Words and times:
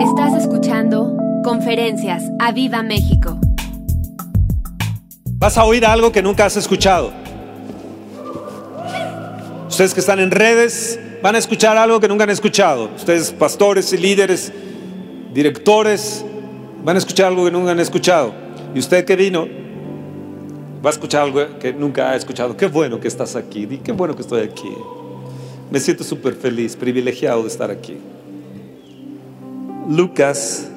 Estás 0.00 0.34
escuchando 0.34 1.16
Conferencias 1.42 2.22
a 2.38 2.52
Viva 2.52 2.82
México. 2.82 3.38
Vas 5.38 5.56
a 5.56 5.64
oír 5.64 5.86
algo 5.86 6.12
que 6.12 6.20
nunca 6.20 6.44
has 6.44 6.56
escuchado. 6.58 7.12
Ustedes 9.68 9.94
que 9.94 10.00
están 10.00 10.20
en 10.20 10.30
redes 10.30 11.00
van 11.22 11.34
a 11.34 11.38
escuchar 11.38 11.78
algo 11.78 11.98
que 11.98 12.08
nunca 12.08 12.24
han 12.24 12.30
escuchado. 12.30 12.90
Ustedes 12.94 13.32
pastores 13.32 13.90
y 13.94 13.96
líderes, 13.96 14.52
directores, 15.32 16.24
van 16.84 16.96
a 16.96 16.98
escuchar 16.98 17.28
algo 17.28 17.46
que 17.46 17.50
nunca 17.50 17.70
han 17.70 17.80
escuchado. 17.80 18.34
Y 18.74 18.78
usted 18.78 19.06
que 19.06 19.16
vino 19.16 19.48
va 20.84 20.90
a 20.90 20.92
escuchar 20.92 21.22
algo 21.22 21.58
que 21.58 21.72
nunca 21.72 22.10
ha 22.10 22.16
escuchado. 22.16 22.54
Qué 22.54 22.66
bueno 22.66 23.00
que 23.00 23.08
estás 23.08 23.34
aquí. 23.34 23.66
Qué 23.82 23.92
bueno 23.92 24.14
que 24.14 24.20
estoy 24.20 24.42
aquí. 24.42 24.68
Me 25.70 25.80
siento 25.80 26.04
súper 26.04 26.34
feliz, 26.34 26.76
privilegiado 26.76 27.40
de 27.40 27.48
estar 27.48 27.70
aquí. 27.70 27.96
Lucas, 29.88 30.68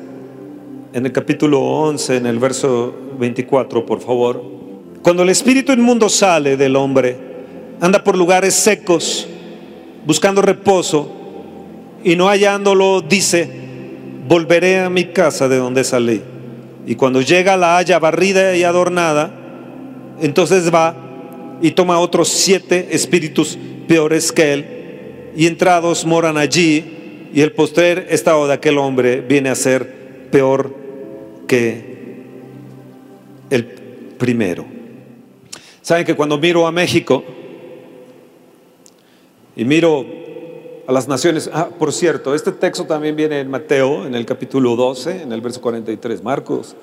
en 0.93 1.06
el 1.06 1.11
capítulo 1.11 1.61
11, 1.61 2.18
en 2.18 2.25
el 2.28 2.38
verso 2.38 2.93
24, 3.18 3.84
por 3.84 4.01
favor. 4.01 4.43
Cuando 5.01 5.24
el 5.24 5.29
espíritu 5.29 5.71
inmundo 5.71 6.10
sale 6.10 6.56
del 6.57 6.75
hombre, 6.75 7.18
anda 7.82 8.04
por 8.04 8.15
lugares 8.15 8.54
secos, 8.54 9.28
buscando 10.06 10.43
reposo, 10.43 11.11
y 12.04 12.15
no 12.15 12.28
hallándolo, 12.29 13.01
dice, 13.01 13.50
volveré 14.28 14.79
a 14.79 14.92
mi 14.92 15.06
casa 15.06 15.48
de 15.48 15.57
donde 15.57 15.84
salí. 15.84 16.21
Y 16.86 16.93
cuando 16.93 17.21
llega 17.21 17.57
la 17.57 17.78
haya 17.78 17.98
barrida 17.98 18.56
y 18.56 18.64
adornada, 18.64 19.34
entonces 20.21 20.71
va 20.73 20.96
y 21.62 21.71
toma 21.71 22.00
otros 22.00 22.28
siete 22.28 22.89
espíritus 22.92 23.57
peores 23.87 24.32
que 24.32 24.54
él 24.54 24.65
y 25.36 25.48
entrados 25.48 26.06
moran 26.06 26.37
allí, 26.37 26.99
y 27.33 27.42
el 27.42 27.51
postrer 27.51 28.07
estado 28.10 28.47
de 28.47 28.54
aquel 28.54 28.78
hombre 28.78 29.21
viene 29.21 29.50
a 29.50 29.56
ser 29.56 30.29
peor 30.32 30.74
que 31.47 32.23
el 33.50 33.66
primero. 34.17 34.66
Saben 35.81 36.06
que 36.06 36.16
cuando 36.16 36.38
miro 36.38 36.67
a 36.67 36.72
México 36.72 37.23
y 39.56 39.66
miro 39.66 40.06
a 40.88 40.92
las 40.92 41.08
naciones, 41.08 41.50
ah, 41.54 41.70
por 41.78 41.94
cierto, 41.94 42.34
este 42.34 42.52
texto 42.52 42.86
también 42.86 43.16
viene 43.16 43.39
en 43.39 43.50
Mateo, 43.50 44.06
en 44.06 44.16
el 44.16 44.26
capítulo 44.26 44.76
12, 44.76 45.23
en 45.23 45.32
el 45.32 45.42
verso 45.42 45.61
43, 45.61 46.23
Marcos 46.23 46.76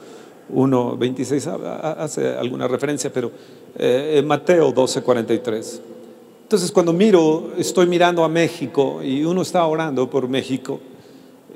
1, 0.48 0.96
26 0.96 1.46
hace 1.46 2.34
alguna 2.36 2.68
referencia, 2.68 3.12
pero 3.12 3.32
eh, 3.76 4.22
Mateo 4.24 4.72
12, 4.72 5.02
43. 5.02 5.82
Entonces 6.46 6.70
cuando 6.70 6.92
miro, 6.92 7.54
estoy 7.58 7.88
mirando 7.88 8.22
a 8.22 8.28
México 8.28 9.02
y 9.02 9.24
uno 9.24 9.42
está 9.42 9.66
orando 9.66 10.08
por 10.08 10.28
México, 10.28 10.78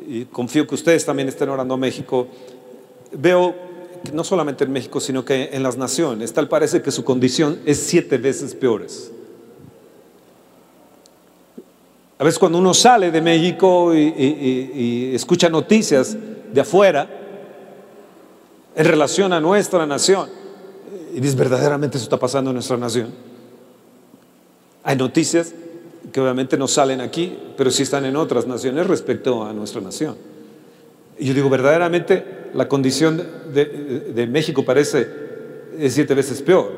y 0.04 0.24
confío 0.24 0.66
que 0.66 0.74
ustedes 0.74 1.06
también 1.06 1.28
estén 1.28 1.48
orando 1.48 1.74
a 1.74 1.76
México, 1.76 2.26
veo 3.12 3.54
que 4.04 4.10
no 4.10 4.24
solamente 4.24 4.64
en 4.64 4.72
México, 4.72 4.98
sino 4.98 5.24
que 5.24 5.50
en 5.52 5.62
las 5.62 5.76
naciones, 5.76 6.32
tal 6.32 6.48
parece 6.48 6.82
que 6.82 6.90
su 6.90 7.04
condición 7.04 7.60
es 7.64 7.78
siete 7.78 8.18
veces 8.18 8.52
peores. 8.52 9.12
A 12.18 12.24
veces 12.24 12.40
cuando 12.40 12.58
uno 12.58 12.74
sale 12.74 13.12
de 13.12 13.22
México 13.22 13.94
y, 13.94 14.00
y 14.00 15.14
escucha 15.14 15.48
noticias 15.48 16.16
de 16.52 16.60
afuera 16.60 17.08
en 18.74 18.84
relación 18.84 19.32
a 19.32 19.40
nuestra 19.40 19.86
nación, 19.86 20.28
y 21.14 21.20
dice, 21.20 21.36
verdaderamente 21.36 21.96
eso 21.96 22.02
está 22.02 22.18
pasando 22.18 22.50
en 22.50 22.54
nuestra 22.54 22.76
nación. 22.76 23.29
Hay 24.82 24.96
noticias 24.96 25.54
que 26.12 26.20
obviamente 26.20 26.56
no 26.56 26.66
salen 26.66 27.00
aquí, 27.00 27.36
pero 27.56 27.70
sí 27.70 27.82
están 27.82 28.04
en 28.04 28.16
otras 28.16 28.46
naciones 28.46 28.86
respecto 28.86 29.44
a 29.44 29.52
nuestra 29.52 29.80
nación. 29.80 30.16
Y 31.18 31.26
yo 31.26 31.34
digo, 31.34 31.50
verdaderamente 31.50 32.24
la 32.54 32.68
condición 32.68 33.22
de, 33.52 34.26
México 34.26 34.64
parece 34.64 35.06
siete 35.88 36.14
veces 36.14 36.42
peor. 36.42 36.72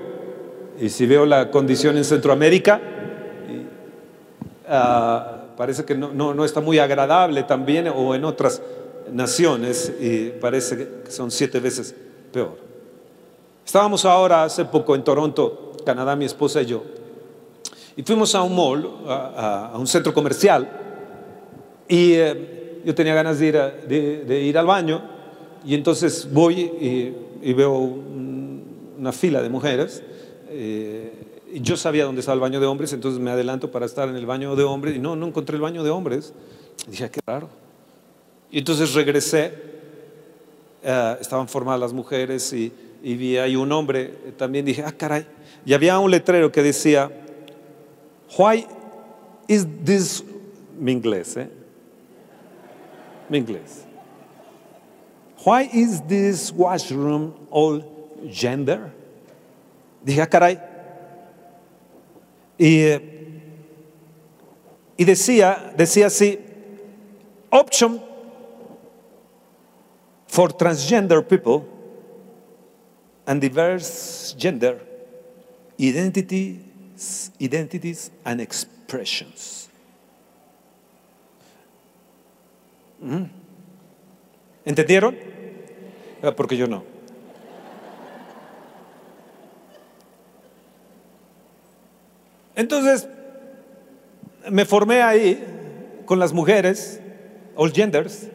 Y 0.81 0.89
si 0.89 1.07
veo 1.07 1.25
la 1.25 1.51
condición 1.51 1.97
en 1.97 2.05
Centroamérica, 2.05 2.81
ah, 4.69 5.45
parece 5.57 5.85
que 5.85 5.95
no, 5.95 6.13
no, 6.13 6.45
está 6.45 6.61
muy 6.61 6.79
agradable 6.79 7.45
también, 7.45 7.89
o 7.95 8.15
en 8.15 8.25
otras 8.25 8.61
naciones, 9.13 9.93
y 10.01 10.31
parece 10.41 10.77
que 10.77 11.11
son 11.11 11.31
siete 11.31 11.61
veces 11.61 11.95
peor. 12.33 12.57
Estábamos 13.65 14.05
ahora 14.05 14.45
hace 14.45 14.65
poco 14.65 14.97
en 14.97 15.05
Toronto, 15.05 15.73
Canadá, 15.87 16.17
mi 16.17 16.25
esposa 16.25 16.63
y 16.63 16.67
yo, 16.67 16.83
y 17.97 18.03
fuimos 18.03 18.35
a 18.35 18.43
un 18.43 18.55
mall, 18.55 18.89
a, 19.07 19.75
un 19.79 19.87
centro 19.87 20.15
comercial, 20.15 20.69
y 21.89 22.13
eh, 22.15 22.81
yo 22.85 22.95
tenía 22.95 23.15
ganas 23.15 23.39
de 23.39 23.47
ir, 23.47 24.27
de, 24.27 24.41
ir, 24.43 24.57
al 24.57 24.67
baño, 24.67 25.03
y 25.65 25.75
entonces 25.75 26.29
voy 26.33 26.61
y, 27.43 27.53
veo 27.53 27.73
una 27.73 29.13
fila 29.13 29.43
de 29.43 29.49
mujeres. 29.49 30.03
Eh, 30.49 31.13
y 31.55 31.61
yo 31.61 31.77
sabía 31.77 32.05
dónde 32.05 32.21
estaba 32.21 32.35
el 32.35 32.41
baño 32.41 32.61
de 32.61 32.67
hombres, 32.67 32.93
entonces 32.95 33.21
me 33.21 33.31
adelanto 33.31 33.71
para 33.71 33.85
estar 33.85 34.09
en 34.09 34.17
el 34.17 34.25
baño 34.25 34.57
de 34.57 34.65
hombres, 34.65 34.97
y 34.97 34.99
no, 34.99 35.17
no 35.17 35.27
encontré 35.27 35.57
el 35.57 35.63
baño 35.63 35.85
de 35.85 35.91
hombres. 35.91 36.33
dije, 36.89 37.11
qué 37.11 37.21
raro. 37.27 37.49
Y 38.51 38.59
entonces 38.59 38.95
regresé, 38.95 39.53
eh, 40.83 41.17
estaban 41.21 41.47
formadas 41.47 41.81
las 41.81 41.93
mujeres 41.93 42.53
y, 42.53 42.73
y 43.03 43.15
vi 43.17 43.37
ahí 43.37 43.57
un 43.57 43.71
hombre, 43.71 44.15
también 44.39 44.65
dije, 44.65 44.83
ah, 44.87 44.93
caray. 44.93 45.27
Y 45.67 45.75
había 45.75 45.99
un 45.99 46.11
letrero 46.11 46.51
que 46.51 46.63
decía, 46.63 47.11
Why 48.37 48.67
is 49.49 49.67
this 49.85 50.23
mi 50.79 50.93
inglés, 50.93 51.37
eh? 51.37 51.49
Mi 53.29 53.39
inglés. 53.39 53.85
Why 55.45 55.69
is 55.73 56.01
this 56.03 56.53
washroom 56.53 57.35
all 57.51 57.83
gender? 58.31 58.93
Dije, 60.05 60.23
ah, 60.23 60.27
caray. 60.27 60.59
Y, 62.59 63.01
y 64.97 65.05
decía, 65.05 65.73
decía 65.77 66.07
así, 66.07 66.39
option 67.51 68.01
for 70.27 70.49
transgender 70.49 71.27
people 71.29 71.67
and 73.27 73.41
diverse 73.41 74.35
gender 74.39 74.81
identity 75.79 76.72
identities 77.41 78.11
and 78.25 78.41
expressions. 78.41 79.69
Mm. 83.01 83.25
¿Entendieron? 84.65 85.17
Ah, 86.23 86.33
porque 86.37 86.57
yo 86.57 86.67
no. 86.67 86.85
Entonces, 92.55 93.09
me 94.51 94.65
formé 94.65 95.03
ahí 95.03 95.43
con 96.05 96.19
las 96.19 96.33
mujeres, 96.33 97.01
all 97.57 97.73
genders. 97.73 98.29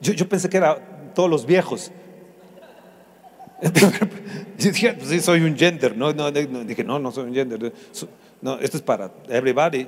Yo, 0.00 0.12
yo 0.12 0.28
pensé 0.28 0.48
que 0.48 0.56
eran 0.56 0.78
todos 1.14 1.30
los 1.30 1.46
viejos. 1.46 1.92
dije, 4.58 4.92
pues 4.94 5.08
sí, 5.08 5.20
soy 5.20 5.42
un 5.42 5.56
gender, 5.56 5.96
¿no? 5.96 6.12
no, 6.12 6.30
dije, 6.30 6.84
no, 6.84 6.98
no 6.98 7.12
soy 7.12 7.24
un 7.24 7.34
gender. 7.34 7.72
No, 8.40 8.58
esto 8.58 8.76
es 8.76 8.82
para 8.82 9.12
everybody. 9.28 9.86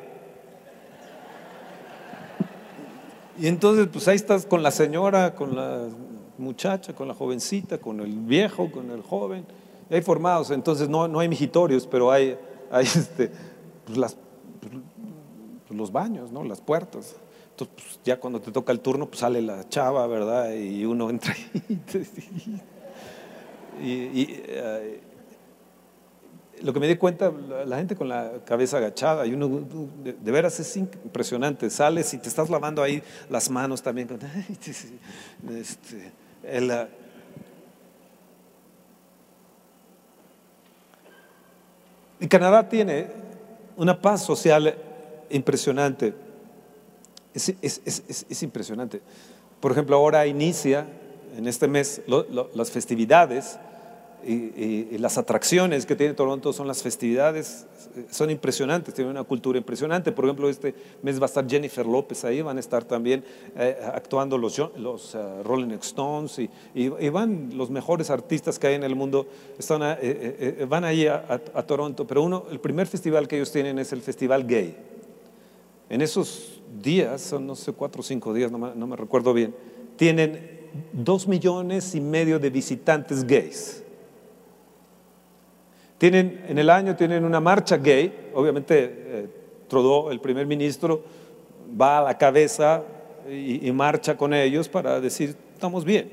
Y 3.39 3.47
entonces, 3.47 3.89
pues 3.91 4.07
ahí 4.09 4.17
estás 4.17 4.45
con 4.45 4.63
la 4.63 4.71
señora, 4.71 5.35
con 5.35 5.57
la 5.57 5.89
muchacha, 6.39 6.95
con 6.95 7.09
la 7.09 7.15
jovencita, 7.15 7.79
con 7.79 8.01
el 8.01 8.13
viejo, 8.13 8.71
con 8.71 8.91
el 8.91 9.03
joven. 9.03 9.47
Y 9.91 9.95
hay 9.95 10.03
formados, 10.03 10.51
entonces 10.51 10.89
no, 10.89 11.09
no 11.09 11.21
hay 11.21 11.29
mijitorios, 11.29 11.87
pero 11.87 12.11
hay, 12.11 12.37
hay 12.71 12.85
este, 12.85 13.31
pues 13.87 13.99
las, 13.99 14.17
pues 14.61 15.79
los 15.79 15.91
baños, 15.91 16.31
¿no? 16.31 16.45
Las 16.45 16.61
puertas. 16.61 17.17
Entonces, 17.51 17.75
pues 17.75 18.01
ya 18.05 18.21
cuando 18.21 18.41
te 18.41 18.53
toca 18.53 18.73
el 18.73 18.81
turno, 18.81 19.07
pues 19.07 19.21
sale 19.21 19.41
la 19.41 19.69
chava, 19.69 20.07
¿verdad? 20.07 20.53
Y 20.55 20.85
uno 20.85 21.11
entra 21.11 21.35
y 21.69 21.77
y, 23.83 24.43
eh, 24.47 25.01
lo 26.63 26.73
que 26.73 26.81
me 26.81 26.87
di 26.87 26.97
cuenta, 26.97 27.33
la, 27.67 27.77
gente 27.77 27.97
con 27.97 28.09
la 28.09 28.33
cabeza 28.45 28.77
agachada, 28.77 29.27
y 29.27 29.35
uno, 29.35 29.49
de, 30.05 30.31
veras 30.31 30.61
es 30.61 30.77
impresionante, 30.77 31.69
sales 31.71 32.15
y 32.15 32.19
te 32.19 32.29
estás 32.29 32.49
lavando 32.49 32.83
ahí 32.83 33.03
las 33.29 33.51
manos 33.51 33.83
también. 33.83 34.09
Este, 35.59 36.13
el, 36.45 36.71
y 42.21 42.29
Canadá 42.29 42.69
tiene 42.69 43.09
una 43.77 44.01
paz 44.01 44.25
social 44.25 44.77
impresionante. 45.31 46.15
Es, 47.35 47.49
es, 47.61 47.81
es, 47.85 48.27
es, 48.29 48.43
impresionante. 48.43 49.01
Por 49.61 49.73
ejemplo, 49.73 49.97
ahora 49.97 50.27
inicia 50.27 50.87
en 51.37 51.49
este 51.49 51.67
mes 51.67 52.03
las 52.55 52.71
festividades 52.71 53.59
y, 54.25 54.99
las 54.99 55.19
atracciones 55.19 55.87
que 55.87 55.97
tiene 55.97 56.15
Toronto 56.15 56.53
son 56.53 56.69
las 56.69 56.83
festividades, 56.83 57.67
son 58.11 58.31
impresionantes, 58.31 58.95
tiene 58.95 59.11
una 59.11 59.25
cultura 59.25 59.59
impresionante. 59.59 60.13
Por 60.13 60.25
ejemplo, 60.25 60.49
este 60.49 60.75
mes 61.03 61.19
va 61.19 61.25
a 61.25 61.27
estar 61.27 61.49
Jennifer 61.49 61.87
López 61.87 62.25
ahí, 62.25 62.43
van 62.43 62.57
a 62.57 62.61
estar 62.61 62.85
también 62.85 63.25
eh, 63.57 63.77
actuando 63.95 64.39
los, 64.39 64.59
los 64.77 65.15
uh, 65.15 65.43
Rolling 65.43 65.75
Stones 65.81 66.39
y, 66.75 67.09
van 67.09 67.51
los 67.55 67.71
mejores 67.71 68.11
artistas 68.11 68.59
que 68.59 68.69
hay 68.69 68.75
en 68.75 68.85
el 68.85 68.95
mundo, 68.95 69.27
están 69.59 69.83
eh, 69.83 69.97
eh, 70.01 70.67
van 70.69 70.85
ahí 70.85 71.07
a, 71.07 71.41
a, 71.55 71.63
Toronto. 71.63 72.07
Pero 72.07 72.23
uno, 72.23 72.45
el 72.51 72.61
primer 72.61 72.87
festival 72.87 73.29
que 73.29 73.37
ellos 73.37 73.53
tienen 73.53 73.79
es 73.79 73.93
el 73.93 74.03
Festival 74.03 74.47
Gay. 74.47 74.77
En 75.91 76.01
esos 76.01 76.63
días, 76.81 77.21
son 77.21 77.47
no 77.47 77.55
sé, 77.55 77.73
cuatro 77.73 78.01
o 78.01 78.03
cinco 78.03 78.33
días, 78.33 78.51
no 78.51 78.87
me 78.87 78.97
recuerdo 78.97 79.35
bien, 79.35 79.55
tienen 79.97 80.63
dos 80.93 81.29
millones 81.29 81.95
y 81.95 82.01
medio 82.01 82.39
de 82.39 82.51
visitantes 82.51 83.25
gays. 83.25 83.82
Tienen, 86.03 86.45
en 86.49 86.59
el 86.59 86.69
año 86.69 86.97
tienen 86.97 87.25
una 87.25 87.39
marcha 87.39 87.77
gay, 87.77 88.31
obviamente 88.35 88.75
eh, 88.77 89.29
Trudeau, 89.69 90.11
el 90.11 90.19
primer 90.19 90.49
ministro, 90.49 91.01
va 91.81 91.99
a 91.99 92.03
la 92.03 92.19
cabeza 92.19 92.83
y, 93.31 93.71
marcha 93.71 94.17
con 94.17 94.35
ellos 94.35 94.69
para 94.69 95.01
decir, 95.01 95.37
estamos 95.55 95.85
bien. 95.85 96.11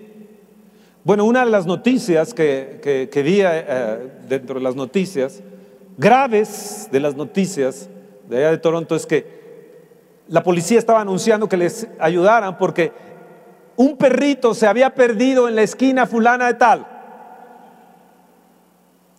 Bueno, 1.04 1.26
una 1.26 1.44
de 1.44 1.50
las 1.50 1.66
noticias 1.66 2.36
que, 2.36 3.10
que, 3.12 3.24
vi 3.24 3.42
eh, 3.42 4.12
dentro 4.28 4.60
de 4.60 4.62
las 4.62 4.76
noticias, 4.76 5.42
graves 5.98 6.88
de 6.92 7.00
las 7.00 7.16
noticias 7.16 7.90
de 8.30 8.38
allá 8.38 8.52
de 8.52 8.60
Toronto, 8.60 8.96
es 8.96 9.08
que 9.08 9.26
la 10.28 10.44
policía 10.44 10.78
estaba 10.78 11.02
anunciando 11.02 11.50
que 11.50 11.58
les 11.58 11.88
ayudaran 11.98 12.60
porque 12.60 12.92
un 13.76 13.98
perrito 13.98 14.54
se 14.54 14.68
había 14.68 14.94
perdido 14.94 15.48
en 15.48 15.56
la 15.56 15.64
esquina 15.64 16.06
fulana 16.06 16.46
de 16.46 16.54
tal. 16.54 16.99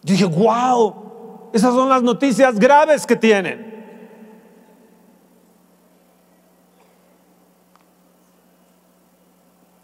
Yo 0.02 0.14
dije, 0.14 0.25
wow, 0.25 1.50
esas 1.52 1.75
son 1.75 1.88
las 1.88 2.02
noticias 2.02 2.58
graves 2.58 3.06
que 3.06 3.17
tienen. 3.17 3.70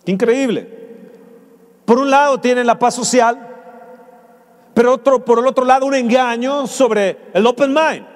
Increíble. 0.07 0.77
Por 1.85 1.99
un 1.99 2.11
lado 2.11 2.41
tienen 2.41 2.67
la 2.67 2.79
paz 2.79 2.95
social, 2.95 3.55
pero 4.73 4.95
otro, 4.95 5.25
por 5.25 5.39
el 5.39 5.47
otro 5.47 5.65
lado 5.65 5.87
un 5.87 5.95
engaño 5.95 6.67
sobre 6.67 7.19
el 7.35 7.47
open 7.47 7.75
mind. 7.75 8.07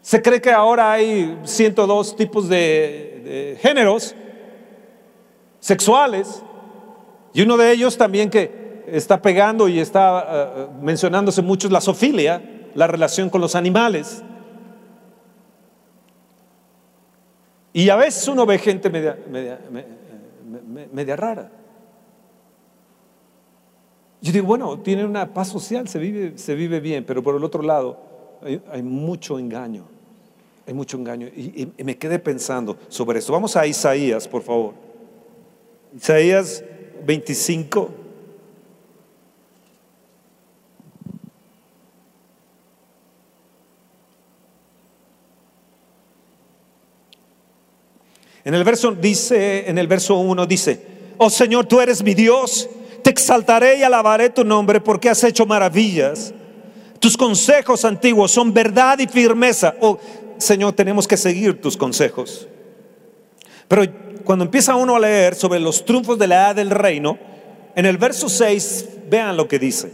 Se 0.00 0.22
cree 0.22 0.40
que 0.40 0.52
ahora 0.52 0.92
hay 0.92 1.38
102 1.44 2.16
tipos 2.16 2.48
de, 2.48 3.22
de 3.24 3.58
géneros 3.60 4.14
sexuales 5.60 6.42
y 7.32 7.42
uno 7.42 7.56
de 7.56 7.72
ellos 7.72 7.96
también 7.98 8.30
que 8.30 8.65
está 8.86 9.20
pegando 9.20 9.68
y 9.68 9.80
está 9.80 10.26
eh, 10.28 10.66
mencionándose 10.80 11.42
mucho 11.42 11.68
la 11.68 11.80
sofilia, 11.80 12.42
la 12.74 12.86
relación 12.86 13.30
con 13.30 13.40
los 13.40 13.54
animales. 13.54 14.22
Y 17.72 17.90
a 17.90 17.96
veces 17.96 18.26
uno 18.28 18.46
ve 18.46 18.58
gente 18.58 18.88
media, 18.88 19.18
media, 20.92 21.16
rara. 21.16 21.50
Yo 24.22 24.32
digo, 24.32 24.46
bueno, 24.46 24.78
tiene 24.78 25.04
una 25.04 25.34
paz 25.34 25.48
social, 25.48 25.86
se 25.86 25.98
vive, 25.98 26.38
se 26.38 26.54
vive 26.54 26.80
bien, 26.80 27.04
pero 27.04 27.22
por 27.22 27.36
el 27.36 27.44
otro 27.44 27.62
lado 27.62 27.98
hay, 28.70 28.82
mucho 28.82 29.38
engaño, 29.38 29.84
hay 30.66 30.72
mucho 30.72 30.96
engaño. 30.96 31.26
y, 31.28 31.70
me 31.84 31.98
quedé 31.98 32.18
pensando 32.18 32.78
sobre 32.88 33.18
esto. 33.18 33.32
Vamos 33.32 33.56
a 33.56 33.66
Isaías, 33.66 34.26
por 34.26 34.42
favor. 34.42 34.72
Isaías 35.94 36.64
25. 37.04 38.05
En 48.46 48.54
el 48.54 48.62
verso 48.62 48.92
dice, 48.92 49.68
en 49.68 49.76
el 49.76 49.88
verso 49.88 50.14
1 50.18 50.46
dice, 50.46 50.80
"Oh 51.18 51.28
Señor, 51.28 51.66
tú 51.66 51.80
eres 51.80 52.00
mi 52.04 52.14
Dios, 52.14 52.68
te 53.02 53.10
exaltaré 53.10 53.78
y 53.78 53.82
alabaré 53.82 54.30
tu 54.30 54.44
nombre 54.44 54.80
porque 54.80 55.10
has 55.10 55.24
hecho 55.24 55.46
maravillas. 55.46 56.32
Tus 57.00 57.16
consejos 57.16 57.84
antiguos 57.84 58.30
son 58.30 58.54
verdad 58.54 59.00
y 59.00 59.08
firmeza." 59.08 59.74
Oh, 59.80 59.98
Señor, 60.38 60.74
tenemos 60.74 61.08
que 61.08 61.16
seguir 61.16 61.60
tus 61.60 61.76
consejos. 61.76 62.46
Pero 63.66 63.82
cuando 64.22 64.44
empieza 64.44 64.76
uno 64.76 64.94
a 64.94 65.00
leer 65.00 65.34
sobre 65.34 65.58
los 65.58 65.84
triunfos 65.84 66.16
de 66.16 66.28
la 66.28 66.36
edad 66.36 66.54
del 66.54 66.70
reino, 66.70 67.18
en 67.74 67.84
el 67.84 67.98
verso 67.98 68.28
6, 68.28 68.90
vean 69.10 69.36
lo 69.36 69.48
que 69.48 69.58
dice. 69.58 69.90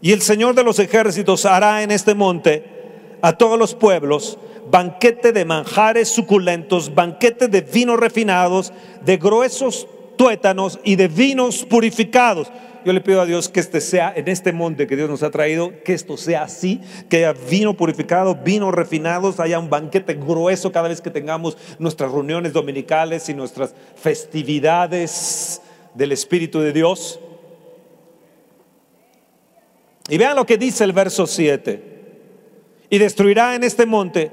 Y 0.00 0.12
el 0.12 0.22
Señor 0.22 0.54
de 0.54 0.64
los 0.64 0.78
ejércitos 0.78 1.44
hará 1.44 1.82
en 1.82 1.90
este 1.90 2.14
monte 2.14 2.81
a 3.22 3.32
todos 3.38 3.58
los 3.58 3.74
pueblos 3.74 4.38
banquete 4.70 5.32
de 5.32 5.44
manjares 5.44 6.08
suculentos, 6.08 6.94
banquete 6.94 7.48
de 7.48 7.60
vinos 7.60 7.98
refinados, 7.98 8.72
de 9.04 9.16
gruesos 9.16 9.86
tuétanos 10.16 10.78
y 10.84 10.96
de 10.96 11.08
vinos 11.08 11.64
purificados. 11.64 12.50
Yo 12.84 12.92
le 12.92 13.00
pido 13.00 13.20
a 13.20 13.26
Dios 13.26 13.48
que 13.48 13.60
este 13.60 13.80
sea 13.80 14.12
en 14.16 14.26
este 14.26 14.52
monte 14.52 14.88
que 14.88 14.96
Dios 14.96 15.08
nos 15.08 15.22
ha 15.22 15.30
traído, 15.30 15.72
que 15.84 15.92
esto 15.92 16.16
sea 16.16 16.42
así, 16.44 16.80
que 17.08 17.18
haya 17.18 17.32
vino 17.32 17.74
purificado, 17.74 18.34
vinos 18.34 18.74
refinados, 18.74 19.38
haya 19.38 19.58
un 19.58 19.70
banquete 19.70 20.14
grueso 20.14 20.72
cada 20.72 20.88
vez 20.88 21.00
que 21.00 21.10
tengamos 21.10 21.56
nuestras 21.78 22.10
reuniones 22.10 22.52
dominicales 22.52 23.28
y 23.28 23.34
nuestras 23.34 23.74
festividades 23.94 25.62
del 25.94 26.10
Espíritu 26.10 26.60
de 26.60 26.72
Dios. 26.72 27.20
Y 30.08 30.18
vean 30.18 30.34
lo 30.34 30.44
que 30.44 30.58
dice 30.58 30.82
el 30.82 30.92
verso 30.92 31.26
7. 31.26 31.91
Y 32.92 32.98
destruirá 32.98 33.54
en 33.54 33.64
este 33.64 33.86
monte 33.86 34.30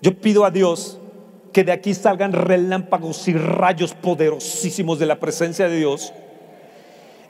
yo 0.00 0.14
pido 0.14 0.44
a 0.44 0.52
Dios 0.52 1.00
que 1.52 1.64
de 1.64 1.72
aquí 1.72 1.92
salgan 1.92 2.32
relámpagos 2.32 3.26
y 3.26 3.32
rayos 3.32 3.94
poderosísimos 3.94 5.00
de 5.00 5.06
la 5.06 5.18
presencia 5.18 5.68
de 5.68 5.76
Dios. 5.76 6.12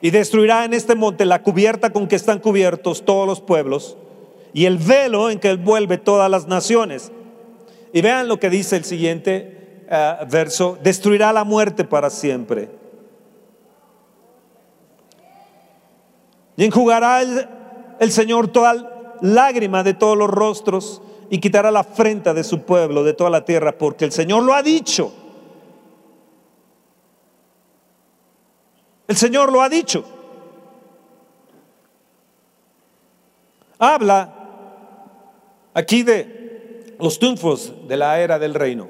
Y 0.01 0.11
destruirá 0.11 0.65
en 0.65 0.75
este 0.75 0.93
monte 0.93 1.25
la 1.25 1.41
cubierta 1.41 1.89
con 1.89 2.07
que 2.07 2.15
están 2.15 2.37
cubiertos 2.37 3.03
todos 3.05 3.25
los 3.25 3.41
pueblos 3.41 3.97
y 4.53 4.65
el 4.65 4.77
velo 4.77 5.31
en 5.31 5.39
que 5.39 5.49
envuelve 5.49 5.97
todas 5.97 6.29
las 6.29 6.47
naciones. 6.47 7.11
Y 7.91 8.01
vean 8.01 8.27
lo 8.27 8.39
que 8.39 8.51
dice 8.51 8.77
el 8.77 8.83
siguiente 8.83 9.85
eh, 9.89 10.13
verso, 10.29 10.77
destruirá 10.83 11.33
la 11.33 11.43
muerte 11.43 11.85
para 11.85 12.11
siempre. 12.11 12.69
Y 16.55 16.65
enjugará 16.65 17.23
el, 17.23 17.47
el 17.99 18.11
Señor 18.11 18.49
toda 18.49 18.98
lágrima 19.21 19.83
de 19.83 19.93
todos 19.93 20.17
los 20.17 20.29
rostros 20.29 21.01
y 21.29 21.39
quitará 21.39 21.71
la 21.71 21.81
afrenta 21.81 22.33
de 22.33 22.43
su 22.43 22.63
pueblo, 22.63 23.03
de 23.03 23.13
toda 23.13 23.29
la 23.29 23.45
tierra, 23.45 23.77
porque 23.77 24.05
el 24.05 24.11
Señor 24.11 24.43
lo 24.43 24.53
ha 24.53 24.63
dicho. 24.63 25.13
El 29.07 29.15
Señor 29.15 29.51
lo 29.51 29.61
ha 29.61 29.69
dicho. 29.69 30.03
Habla 33.79 34.35
aquí 35.73 36.03
de 36.03 36.95
los 36.99 37.17
triunfos 37.17 37.73
de 37.87 37.97
la 37.97 38.19
era 38.19 38.37
del 38.37 38.53
reino. 38.53 38.89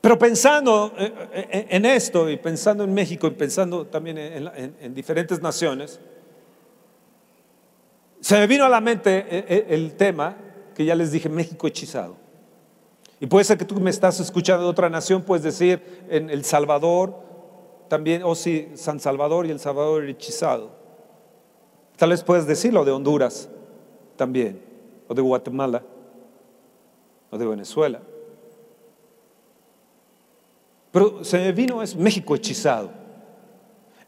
Pero 0.00 0.18
pensando 0.18 0.92
eh, 0.96 1.12
eh, 1.32 1.66
en 1.70 1.84
esto 1.84 2.30
y 2.30 2.36
pensando 2.36 2.84
en 2.84 2.94
México 2.94 3.26
y 3.26 3.30
pensando 3.30 3.86
también 3.86 4.18
en, 4.18 4.94
diferentes 4.94 5.42
naciones, 5.42 5.98
se 8.20 8.38
me 8.38 8.46
vino 8.46 8.64
a 8.64 8.68
la 8.68 8.80
mente 8.80 9.18
eh, 9.18 9.44
eh, 9.48 9.66
el 9.70 9.94
tema 9.94 10.36
que 10.74 10.84
ya 10.84 10.94
les 10.94 11.12
dije, 11.12 11.28
México 11.28 11.66
hechizado. 11.66 12.16
Y 13.18 13.26
puede 13.26 13.44
ser 13.44 13.56
que 13.56 13.64
tú 13.64 13.80
me 13.80 13.90
estás 13.90 14.20
escuchando 14.20 14.64
de 14.64 14.70
otra 14.70 14.90
nación, 14.90 15.22
puedes 15.22 15.42
decir 15.42 15.82
en 16.10 16.28
El 16.28 16.44
Salvador, 16.44 17.14
también, 17.88 18.22
o 18.22 18.30
oh, 18.30 18.34
sí, 18.34 18.68
San 18.74 19.00
Salvador 19.00 19.46
y 19.46 19.50
El 19.50 19.60
Salvador 19.60 20.04
hechizado. 20.04 20.70
Tal 21.96 22.10
vez 22.10 22.22
puedes 22.22 22.46
decirlo 22.46 22.84
de 22.84 22.92
Honduras 22.92 23.48
también, 24.16 24.60
o 25.08 25.14
de 25.14 25.22
Guatemala, 25.22 25.82
o 27.30 27.38
de 27.38 27.46
Venezuela. 27.46 28.00
Pero 30.90 31.24
se 31.24 31.38
me 31.38 31.52
vino 31.52 31.82
es 31.82 31.94
México 31.96 32.34
hechizado. 32.34 32.90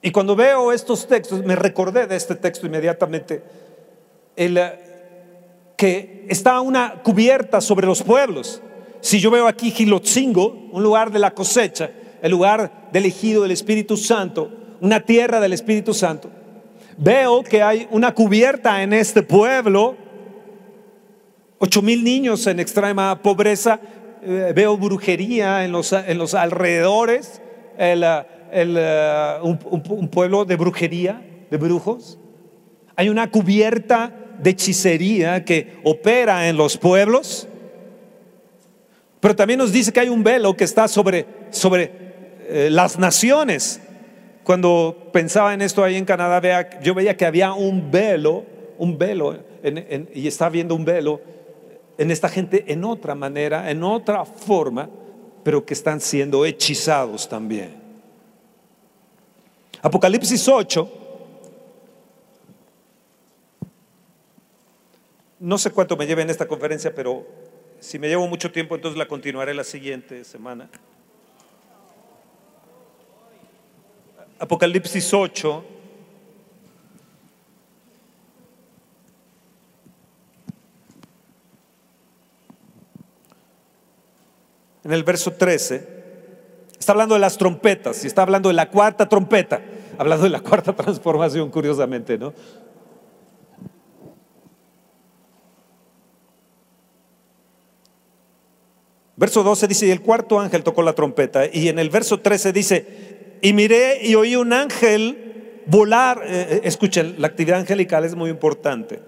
Y 0.01 0.13
cuando 0.13 0.37
veo 0.37 0.71
estos 0.73 1.07
textos, 1.07 1.45
me 1.45 1.57
recordé 1.57 2.07
de 2.07 2.17
este 2.17 2.35
texto 2.35 2.67
inmediatamente 2.67 3.43
el, 4.39 4.57
eh, 4.57 4.73
que 5.77 6.27
está 6.29 6.61
una 6.61 7.03
cubierta 7.03 7.61
sobre 7.61 7.87
los 7.87 8.03
pueblos. 8.03 8.63
Si 9.01 9.21
yo 9.21 9.31
veo 9.31 9.47
aquí 9.47 9.71
Gilotzingo, 9.71 10.69
un 10.73 10.83
lugar 10.83 11.11
de 11.11 11.19
la 11.19 11.33
cosecha, 11.33 11.91
el 12.23 12.31
lugar 12.31 12.89
del 12.93 13.05
elegido 13.05 13.43
del 13.43 13.51
Espíritu 13.51 13.97
Santo, 13.97 14.51
una 14.81 15.01
tierra 15.01 15.41
del 15.41 15.53
Espíritu 15.53 15.93
Santo, 15.93 16.31
veo 16.97 17.43
que 17.43 17.63
hay 17.63 17.87
una 17.91 18.15
cubierta 18.15 18.83
en 18.83 18.93
este 18.93 19.23
pueblo, 19.23 19.97
ocho 21.59 21.83
mil 21.83 22.03
niños 22.03 22.47
en 22.47 22.61
extrema 22.61 23.21
pobreza, 23.23 23.81
eh, 24.23 24.53
veo 24.55 24.77
brujería 24.77 25.65
en 25.65 25.73
los, 25.73 25.93
en 25.93 26.19
los 26.19 26.35
alrededores, 26.35 27.41
el, 27.77 28.03
eh, 28.05 28.27
el, 28.51 28.79
un 29.43 30.09
pueblo 30.09 30.45
de 30.45 30.57
brujería, 30.57 31.23
de 31.51 31.57
brujos. 31.57 32.19
Hay 32.97 33.09
una 33.09 33.31
cubierta 33.31 34.13
de 34.39 34.51
hechicería 34.51 35.45
que 35.45 35.79
opera 35.85 36.49
en 36.49 36.57
los 36.57 36.77
pueblos. 36.77 37.49
Pero 39.21 39.35
también 39.35 39.59
nos 39.59 39.73
dice 39.73 39.93
que 39.93 40.01
hay 40.01 40.09
un 40.09 40.23
velo 40.23 40.57
que 40.57 40.65
está 40.65 40.87
sobre, 40.89 41.27
sobre 41.51 41.91
eh, 42.49 42.69
las 42.71 42.99
naciones. 42.99 43.81
Cuando 44.45 45.11
pensaba 45.13 45.53
en 45.55 45.61
esto 45.63 45.83
ahí 45.85 45.97
en 45.97 46.05
Canadá, 46.05 46.41
vea- 46.41 46.81
yo 46.81 46.95
veía 46.95 47.17
que 47.17 47.27
había 47.27 47.53
un 47.53 47.91
velo, 47.91 48.45
un 48.79 48.97
velo, 48.97 49.37
y 50.15 50.27
estaba 50.29 50.51
viendo 50.51 50.75
un 50.75 50.85
velo 50.85 51.21
en 51.99 52.11
esta 52.13 52.29
gente 52.29 52.65
en 52.69 52.85
otra 52.85 53.15
manera, 53.17 53.71
en 53.71 53.83
otra 53.83 54.25
forma, 54.25 54.89
pero 55.43 55.67
que 55.67 55.75
están 55.75 56.01
siendo 56.01 56.47
hechizados 56.47 57.29
también. 57.29 57.75
Apocalipsis 59.83 60.49
8, 60.49 60.89
no 65.41 65.59
sé 65.59 65.71
cuánto 65.71 65.97
me 65.97 66.07
lleve 66.07 66.23
en 66.23 66.31
esta 66.31 66.47
conferencia, 66.47 66.95
pero 66.95 67.27
si 67.81 67.99
me 67.99 68.09
llevo 68.09 68.27
mucho 68.27 68.51
tiempo, 68.51 68.75
entonces 68.75 68.99
la 68.99 69.07
continuaré 69.07 69.55
la 69.55 69.65
siguiente 69.65 70.25
semana. 70.25 70.69
Apocalipsis 74.39 75.13
8. 75.15 75.65
En 84.85 84.93
el 84.93 85.05
verso 85.05 85.33
13, 85.33 85.87
está 86.79 86.93
hablando 86.93 87.15
de 87.15 87.21
las 87.21 87.37
trompetas 87.37 88.03
y 88.05 88.07
está 88.07 88.23
hablando 88.23 88.49
de 88.49 88.55
la 88.55 88.71
cuarta 88.71 89.07
trompeta, 89.07 89.61
hablando 89.99 90.25
de 90.25 90.31
la 90.31 90.41
cuarta 90.41 90.73
transformación, 90.77 91.51
curiosamente, 91.51 92.17
¿no? 92.17 92.33
Verso 99.19 99.43
12 99.43 99.67
dice, 99.67 99.87
y 99.89 99.91
el 99.91 100.01
cuarto 100.01 100.39
ángel 100.39 100.63
tocó 100.63 100.81
la 100.83 100.93
trompeta. 100.93 101.43
Y 101.53 101.69
en 101.69 101.81
el 101.81 101.91
verso 101.91 102.21
13 102.21 102.53
dice, 102.53 102.87
y 103.43 103.53
miré 103.53 103.99
y 104.07 104.15
oí 104.15 104.37
un 104.37 104.53
ángel 104.53 105.63
volar. 105.67 106.23
Eh, 106.25 106.47
eh, 106.51 106.61
escuchen, 106.63 107.17
la 107.19 107.27
actividad 107.27 107.59
angelical 107.59 108.05
es 108.05 108.15
muy 108.15 108.31
importante. 108.31 109.01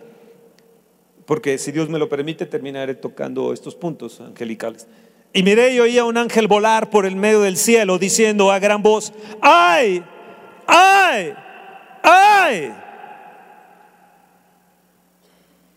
Porque 1.26 1.58
si 1.58 1.70
Dios 1.70 1.88
me 1.88 2.00
lo 2.00 2.08
permite, 2.08 2.44
terminaré 2.44 2.96
tocando 2.96 3.52
estos 3.52 3.76
puntos 3.76 4.20
angelicales. 4.20 4.88
Y 5.32 5.44
miré 5.44 5.74
y 5.74 5.78
oí 5.78 5.96
a 5.96 6.04
un 6.04 6.16
ángel 6.16 6.48
volar 6.48 6.90
por 6.90 7.06
el 7.06 7.14
medio 7.14 7.42
del 7.42 7.56
cielo, 7.56 7.96
diciendo 7.96 8.50
a 8.50 8.58
gran 8.58 8.82
voz, 8.82 9.12
¡ay! 9.40 10.02
¡ay! 10.66 11.34
¡ay! 12.02 12.72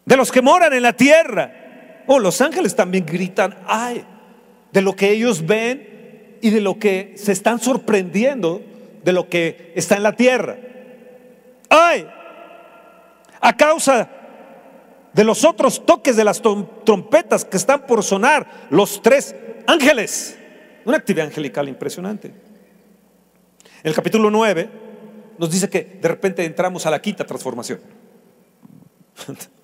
De 0.05 0.17
los 0.17 0.31
que 0.31 0.41
moran 0.41 0.73
en 0.73 0.81
la 0.81 0.93
tierra. 0.93 2.01
Oh, 2.07 2.17
los 2.17 2.41
ángeles 2.41 2.75
también 2.75 3.05
gritan, 3.05 3.55
¡ay! 3.67 4.03
De 4.73 4.81
lo 4.81 4.95
que 4.95 5.11
ellos 5.11 5.45
ven 5.45 6.37
y 6.41 6.49
de 6.49 6.59
lo 6.59 6.77
que 6.79 7.13
se 7.15 7.31
están 7.31 7.59
sorprendiendo 7.59 8.61
de 9.03 9.13
lo 9.13 9.29
que 9.29 9.71
está 9.75 9.95
en 9.95 10.03
la 10.03 10.13
tierra. 10.13 10.57
¡Ay! 11.69 12.07
A 13.39 13.55
causa 13.55 14.09
de 15.13 15.23
los 15.23 15.45
otros 15.45 15.85
toques 15.85 16.15
de 16.15 16.23
las 16.23 16.41
trom- 16.43 16.67
trompetas 16.83 17.45
que 17.45 17.57
están 17.57 17.85
por 17.85 18.03
sonar, 18.03 18.67
los 18.69 19.01
tres 19.01 19.35
ángeles. 19.67 20.37
Una 20.85 20.97
actividad 20.97 21.27
angelical 21.27 21.69
impresionante. 21.69 22.27
En 22.27 22.33
el 23.89 23.93
capítulo 23.93 24.29
9 24.31 24.69
nos 25.37 25.51
dice 25.51 25.69
que 25.69 25.97
de 26.01 26.07
repente 26.07 26.43
entramos 26.45 26.85
a 26.85 26.91
la 26.91 27.01
quinta 27.01 27.25
transformación. 27.25 27.79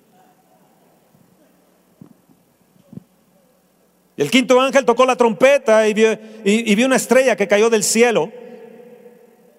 el 4.20 4.30
quinto 4.30 4.60
ángel 4.60 4.84
tocó 4.84 5.06
la 5.06 5.16
trompeta 5.16 5.88
y 5.88 5.94
vio, 5.94 6.86
una 6.86 6.96
estrella 6.96 7.36
que 7.36 7.48
cayó 7.48 7.70
del 7.70 7.82
cielo 7.82 8.30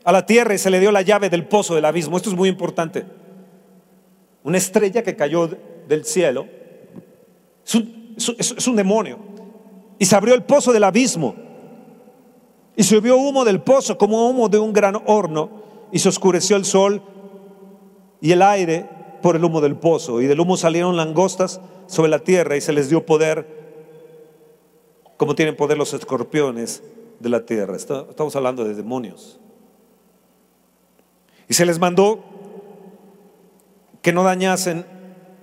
a 0.03 0.11
la 0.11 0.23
tierra 0.27 0.53
y 0.53 0.59
se 0.59 0.69
le 0.69 0.79
dio 0.79 0.91
la 0.91 1.01
llave 1.01 1.31
del 1.31 1.47
pozo 1.47 1.73
del 1.73 1.83
abismo. 1.83 2.15
Esto 2.15 2.29
es 2.29 2.35
muy 2.35 2.47
importante. 2.47 3.03
Una 4.43 4.59
estrella 4.59 5.01
que 5.01 5.15
cayó 5.15 5.47
de- 5.47 5.57
del 5.87 6.05
cielo 6.05 6.45
es 7.65 7.73
un, 7.73 8.15
es 8.37 8.67
un- 8.67 8.75
demonio. 8.75 9.17
Y 9.97 10.05
se 10.05 10.15
abrió 10.15 10.35
el 10.35 10.43
pozo 10.43 10.71
del 10.71 10.83
abismo. 10.83 11.33
Y 12.75 12.83
vio 12.99 13.17
humo 13.17 13.43
del 13.43 13.61
pozo 13.61 13.97
como 13.97 14.29
humo 14.29 14.47
de 14.47 14.59
un 14.59 14.73
gran 14.73 14.95
horno. 15.07 15.49
Y 15.91 15.97
se 15.97 16.07
oscureció 16.09 16.55
el 16.55 16.65
sol 16.65 17.01
y 18.21 18.31
el 18.31 18.43
aire 18.43 18.85
por 19.23 19.35
el 19.35 19.43
humo 19.43 19.59
del 19.59 19.75
pozo. 19.75 20.21
Y 20.21 20.27
del 20.27 20.39
humo 20.39 20.55
salieron 20.55 20.97
langostas 20.97 21.59
sobre 21.87 22.11
la 22.11 22.19
tierra 22.19 22.55
y 22.57 22.61
se 22.61 22.73
les 22.73 22.89
dio 22.89 23.07
poder 23.07 23.60
como 25.21 25.35
tienen 25.35 25.55
poder 25.55 25.77
los 25.77 25.93
escorpiones 25.93 26.81
de 27.19 27.29
la 27.29 27.45
tierra. 27.45 27.75
Estamos 27.75 28.35
hablando 28.35 28.63
de 28.63 28.73
demonios. 28.73 29.39
Y 31.47 31.53
se 31.53 31.63
les 31.63 31.77
mandó 31.77 32.23
que 34.01 34.13
no 34.13 34.23
dañasen 34.23 34.83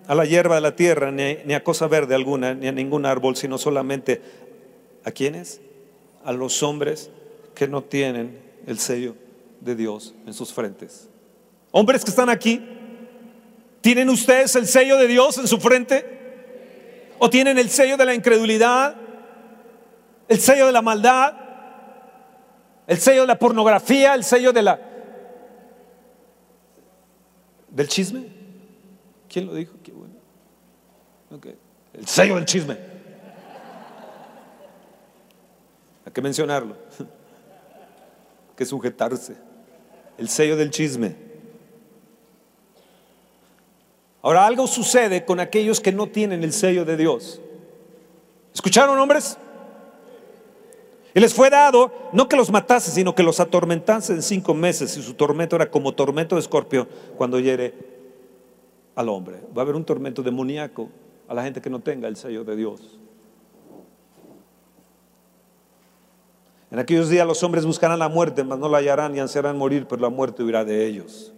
a 0.08 0.16
la 0.16 0.24
hierba 0.24 0.56
de 0.56 0.62
la 0.62 0.74
tierra, 0.74 1.12
ni, 1.12 1.36
ni 1.44 1.54
a 1.54 1.62
cosa 1.62 1.86
verde 1.86 2.16
alguna, 2.16 2.54
ni 2.54 2.66
a 2.66 2.72
ningún 2.72 3.06
árbol, 3.06 3.36
sino 3.36 3.56
solamente 3.56 4.20
a 5.04 5.12
quienes? 5.12 5.60
A 6.24 6.32
los 6.32 6.60
hombres 6.64 7.12
que 7.54 7.68
no 7.68 7.84
tienen 7.84 8.36
el 8.66 8.80
sello 8.80 9.14
de 9.60 9.76
Dios 9.76 10.12
en 10.26 10.34
sus 10.34 10.52
frentes. 10.52 11.08
Hombres 11.70 12.04
que 12.04 12.10
están 12.10 12.30
aquí, 12.30 12.66
¿tienen 13.80 14.08
ustedes 14.08 14.56
el 14.56 14.66
sello 14.66 14.96
de 14.96 15.06
Dios 15.06 15.38
en 15.38 15.46
su 15.46 15.60
frente? 15.60 16.04
¿O 17.20 17.30
tienen 17.30 17.58
el 17.58 17.70
sello 17.70 17.96
de 17.96 18.06
la 18.06 18.14
incredulidad? 18.14 19.06
¿El 20.28 20.38
sello 20.38 20.66
de 20.66 20.72
la 20.72 20.82
maldad? 20.82 21.34
¿El 22.86 22.98
sello 22.98 23.22
de 23.22 23.26
la 23.26 23.38
pornografía? 23.38 24.14
¿El 24.14 24.24
sello 24.24 24.52
de 24.52 24.62
la 24.62 24.80
del 27.68 27.88
chisme? 27.88 28.26
¿Quién 29.28 29.46
lo 29.46 29.54
dijo? 29.54 29.74
Qué 29.82 29.92
bueno. 29.92 30.14
Ok. 31.30 31.46
El 31.94 32.06
sello 32.06 32.36
del 32.36 32.44
chisme. 32.44 32.76
Hay 36.04 36.12
que 36.12 36.22
mencionarlo. 36.22 36.76
Hay 36.98 38.56
que 38.56 38.64
sujetarse. 38.64 39.36
El 40.16 40.28
sello 40.28 40.56
del 40.56 40.70
chisme. 40.70 41.14
Ahora 44.22 44.46
algo 44.46 44.66
sucede 44.66 45.24
con 45.24 45.38
aquellos 45.38 45.80
que 45.80 45.92
no 45.92 46.08
tienen 46.08 46.42
el 46.42 46.52
sello 46.52 46.84
de 46.84 46.96
Dios. 46.96 47.40
¿Escucharon, 48.52 48.98
hombres? 48.98 49.38
Y 51.18 51.20
les 51.20 51.34
fue 51.34 51.50
dado 51.50 51.90
no 52.12 52.28
que 52.28 52.36
los 52.36 52.48
matase, 52.48 52.92
sino 52.92 53.12
que 53.12 53.24
los 53.24 53.40
atormentase 53.40 54.12
en 54.12 54.22
cinco 54.22 54.54
meses. 54.54 54.96
Y 54.96 55.02
su 55.02 55.14
tormento 55.14 55.56
era 55.56 55.68
como 55.68 55.92
tormento 55.92 56.36
de 56.36 56.42
escorpión 56.42 56.88
cuando 57.16 57.40
hiere 57.40 57.74
al 58.94 59.08
hombre. 59.08 59.40
Va 59.48 59.62
a 59.62 59.64
haber 59.64 59.74
un 59.74 59.84
tormento 59.84 60.22
demoníaco 60.22 60.88
a 61.26 61.34
la 61.34 61.42
gente 61.42 61.60
que 61.60 61.70
no 61.70 61.80
tenga 61.80 62.06
el 62.06 62.14
sello 62.14 62.44
de 62.44 62.54
Dios. 62.54 63.00
En 66.70 66.78
aquellos 66.78 67.08
días 67.08 67.26
los 67.26 67.42
hombres 67.42 67.66
buscarán 67.66 67.98
la 67.98 68.08
muerte, 68.08 68.44
mas 68.44 68.60
no 68.60 68.68
la 68.68 68.78
hallarán 68.78 69.16
y 69.16 69.18
ansiarán 69.18 69.58
morir, 69.58 69.88
pero 69.88 70.00
la 70.00 70.10
muerte 70.10 70.44
huirá 70.44 70.64
de 70.64 70.86
ellos. 70.86 71.34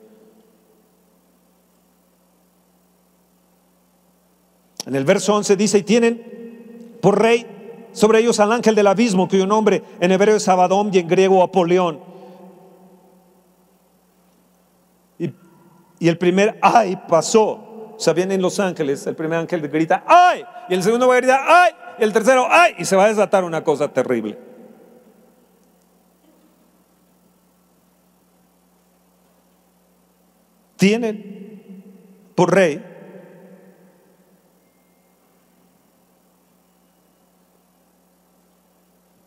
En 4.84 4.94
el 4.94 5.06
verso 5.06 5.34
11 5.34 5.56
dice, 5.56 5.78
y 5.78 5.82
tienen 5.84 6.98
por 7.00 7.18
rey 7.18 7.59
sobre 7.92 8.20
ellos 8.20 8.40
al 8.40 8.52
ángel 8.52 8.74
del 8.74 8.86
abismo, 8.86 9.28
cuyo 9.28 9.46
nombre 9.46 9.82
en 10.00 10.12
hebreo 10.12 10.36
es 10.36 10.48
Abadón 10.48 10.90
y 10.92 10.98
en 10.98 11.08
griego 11.08 11.42
Apolión. 11.42 12.00
Y, 15.18 15.32
y 15.98 16.08
el 16.08 16.18
primer 16.18 16.58
ay 16.62 16.98
pasó. 17.08 17.66
O 17.96 18.02
sea, 18.02 18.14
vienen 18.14 18.40
los 18.40 18.58
ángeles, 18.58 19.06
el 19.06 19.14
primer 19.14 19.38
ángel 19.38 19.60
grita 19.68 20.04
ay, 20.06 20.42
y 20.70 20.74
el 20.74 20.82
segundo 20.82 21.06
va 21.06 21.14
a 21.14 21.16
gritar 21.18 21.40
ay, 21.46 21.72
y 21.98 22.02
el 22.02 22.12
tercero 22.12 22.46
ay, 22.50 22.74
y 22.78 22.84
se 22.86 22.96
va 22.96 23.04
a 23.04 23.08
desatar 23.08 23.44
una 23.44 23.62
cosa 23.62 23.92
terrible. 23.92 24.38
Tienen 30.76 31.84
por 32.34 32.54
rey 32.54 32.89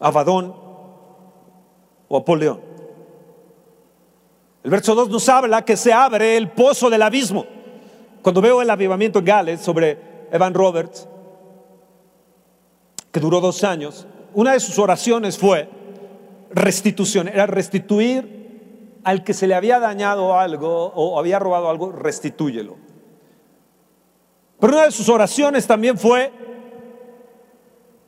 Abadón 0.04 0.54
o 2.10 2.18
Apoleón. 2.18 2.60
El 4.64 4.70
verso 4.70 4.96
2 4.96 5.10
nos 5.10 5.30
habla 5.30 5.64
que 5.64 5.78
se 5.78 5.94
abre 5.94 6.36
el 6.36 6.52
pozo 6.52 6.90
del 6.90 7.02
abismo. 7.02 7.46
Cuando 8.22 8.42
veo 8.42 8.62
el 8.62 8.70
avivamiento 8.70 9.20
en 9.20 9.26
Gales 9.26 9.62
sobre 9.62 10.28
Evan 10.30 10.54
Roberts, 10.54 11.08
que 13.12 13.20
duró 13.22 13.40
dos 13.40 13.64
años, 13.64 14.06
una 14.34 14.52
de 14.52 14.60
sus 14.60 14.78
oraciones 14.78 15.38
fue, 15.38 15.70
restitución, 16.52 17.30
era 17.30 17.46
restituir 17.46 19.00
al 19.06 19.24
que 19.24 19.34
se 19.34 19.48
le 19.48 19.56
había 19.56 19.80
dañado 19.80 20.38
algo 20.38 20.88
o 20.96 21.18
había 21.18 21.40
robado 21.40 21.70
algo, 21.70 21.94
restitúyelo. 21.94 22.76
Pero 24.60 24.74
una 24.74 24.84
de 24.84 24.92
sus 24.92 25.08
oraciones 25.08 25.66
también 25.66 25.98
fue, 25.98 26.32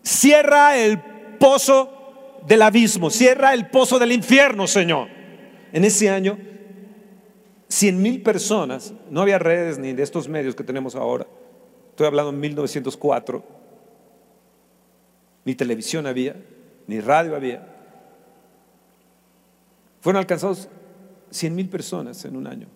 cierra 0.01 0.77
el 0.77 1.14
pozo 1.37 2.41
del 2.47 2.61
abismo, 2.61 3.09
cierra 3.09 3.53
el 3.53 3.69
pozo 3.69 3.99
del 3.99 4.11
infierno, 4.11 4.67
Señor. 4.67 5.09
En 5.71 5.83
ese 5.83 6.09
año, 6.09 6.37
cien 7.67 8.01
mil 8.01 8.21
personas, 8.21 8.93
no 9.09 9.21
había 9.21 9.39
redes 9.39 9.77
ni 9.77 9.93
de 9.93 10.03
estos 10.03 10.27
medios 10.27 10.55
que 10.55 10.63
tenemos 10.63 10.95
ahora, 10.95 11.27
estoy 11.89 12.07
hablando 12.07 12.31
en 12.31 12.39
1904, 12.39 13.43
ni 15.43 15.55
televisión 15.55 16.07
había, 16.07 16.35
ni 16.87 16.99
radio 16.99 17.35
había, 17.35 17.67
fueron 20.01 20.19
alcanzados 20.19 20.69
cien 21.31 21.55
mil 21.55 21.67
personas 21.67 22.23
en 22.25 22.35
un 22.35 22.47
año. 22.47 22.67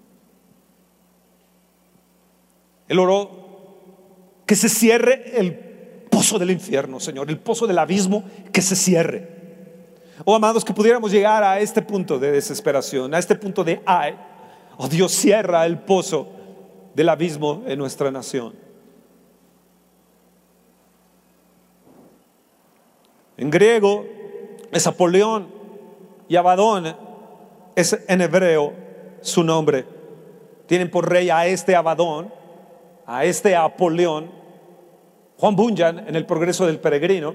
Él 2.87 2.97
oró 2.97 3.47
que 4.47 4.55
se 4.55 4.67
cierre 4.67 5.39
el 5.39 5.68
pozo 6.19 6.37
del 6.37 6.51
infierno, 6.51 6.99
Señor, 6.99 7.29
el 7.29 7.39
pozo 7.39 7.65
del 7.65 7.79
abismo, 7.79 8.25
que 8.51 8.61
se 8.61 8.75
cierre. 8.75 9.25
Oh, 10.25 10.35
amados, 10.35 10.65
que 10.65 10.73
pudiéramos 10.73 11.13
llegar 11.13 11.41
a 11.45 11.61
este 11.61 11.81
punto 11.81 12.19
de 12.19 12.33
desesperación, 12.33 13.13
a 13.13 13.19
este 13.19 13.35
punto 13.35 13.63
de 13.63 13.81
ay, 13.85 14.15
oh 14.75 14.89
Dios, 14.89 15.13
cierra 15.13 15.65
el 15.65 15.79
pozo 15.79 16.27
del 16.93 17.07
abismo 17.07 17.63
en 17.65 17.79
nuestra 17.79 18.11
nación. 18.11 18.53
En 23.37 23.49
griego 23.49 24.05
es 24.73 24.85
Apolión 24.87 25.47
y 26.27 26.35
Abadón 26.35 26.97
es 27.77 27.97
en 28.09 28.19
hebreo 28.19 28.73
su 29.21 29.41
nombre. 29.41 29.85
Tienen 30.67 30.91
por 30.91 31.09
rey 31.09 31.29
a 31.29 31.47
este 31.47 31.77
Abadón, 31.77 32.33
a 33.05 33.23
este 33.23 33.55
Apolión. 33.55 34.38
Juan 35.39 35.55
Bunyan, 35.55 35.99
en 36.05 36.15
el 36.17 36.25
progreso 36.25 36.65
del 36.65 36.79
peregrino, 36.79 37.33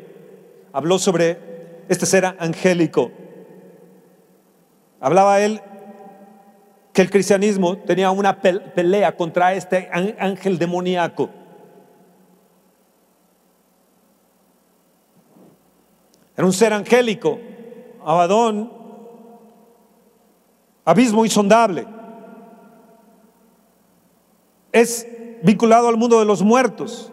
habló 0.72 0.98
sobre 0.98 1.84
este 1.88 2.04
ser 2.04 2.26
angélico. 2.26 3.10
Hablaba 5.00 5.40
él 5.40 5.62
que 6.92 7.00
el 7.00 7.10
cristianismo 7.10 7.78
tenía 7.78 8.10
una 8.10 8.40
pelea 8.42 9.16
contra 9.16 9.54
este 9.54 9.88
ángel 9.90 10.58
demoníaco. 10.58 11.30
Era 16.36 16.46
un 16.46 16.52
ser 16.52 16.74
angélico. 16.74 17.38
Abadón 18.04 18.70
abismo 20.84 21.24
insondable. 21.24 21.86
Es 24.72 25.08
vinculado 25.42 25.88
al 25.88 25.96
mundo 25.96 26.18
de 26.18 26.26
los 26.26 26.42
muertos. 26.42 27.10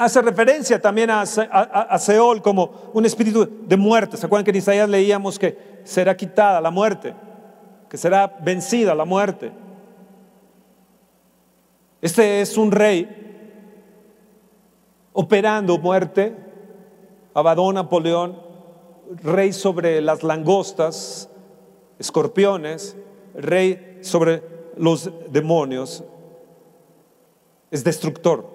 Hace 0.00 0.22
referencia 0.22 0.80
también 0.80 1.10
a, 1.10 1.26
Seol 1.26 2.40
como 2.40 2.70
un 2.94 3.04
espíritu 3.04 3.46
de 3.66 3.76
muerte. 3.76 4.16
¿Se 4.16 4.24
acuerdan 4.24 4.46
que 4.46 4.50
en 4.50 4.56
Isaías 4.56 4.88
leíamos 4.88 5.38
que 5.38 5.82
será 5.84 6.16
quitada 6.16 6.58
la 6.58 6.70
muerte? 6.70 7.14
Que 7.86 7.98
será 7.98 8.26
vencida 8.40 8.94
la 8.94 9.04
muerte. 9.04 9.52
Este 12.00 12.40
es 12.40 12.56
un 12.56 12.72
rey 12.72 13.06
operando 15.12 15.76
muerte. 15.76 16.34
Abadón, 17.34 17.74
Napoleón, 17.74 18.40
rey 19.22 19.52
sobre 19.52 20.00
las 20.00 20.22
langostas, 20.22 21.28
escorpiones, 21.98 22.96
rey 23.34 23.98
sobre 24.00 24.42
los 24.78 25.10
demonios, 25.30 26.02
es 27.70 27.84
destructor. 27.84 28.49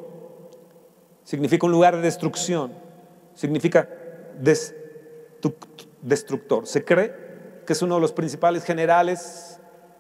Significa 1.26 1.66
un 1.66 1.74
lugar 1.74 1.98
de 1.98 2.02
destrucción. 2.04 2.72
Significa 3.34 3.90
destructor. 6.02 6.66
Se 6.66 6.86
cree 6.86 7.14
que 7.68 7.74
es 7.74 7.82
uno 7.82 7.96
de 7.96 8.02
los 8.02 8.14
principales 8.14 8.64
generales 8.64 9.60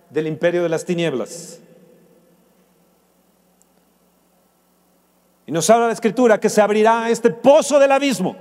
del 0.10 0.28
imperio 0.28 0.64
de 0.64 0.70
las 0.70 0.86
tinieblas. 0.86 1.60
Y 5.46 5.52
nos 5.52 5.70
habla 5.70 5.88
la 5.88 5.94
escritura 5.94 6.40
que 6.40 6.50
se 6.50 6.62
abrirá 6.62 7.10
este 7.10 7.30
pozo 7.30 7.78
del 7.80 7.92
abismo 7.92 8.38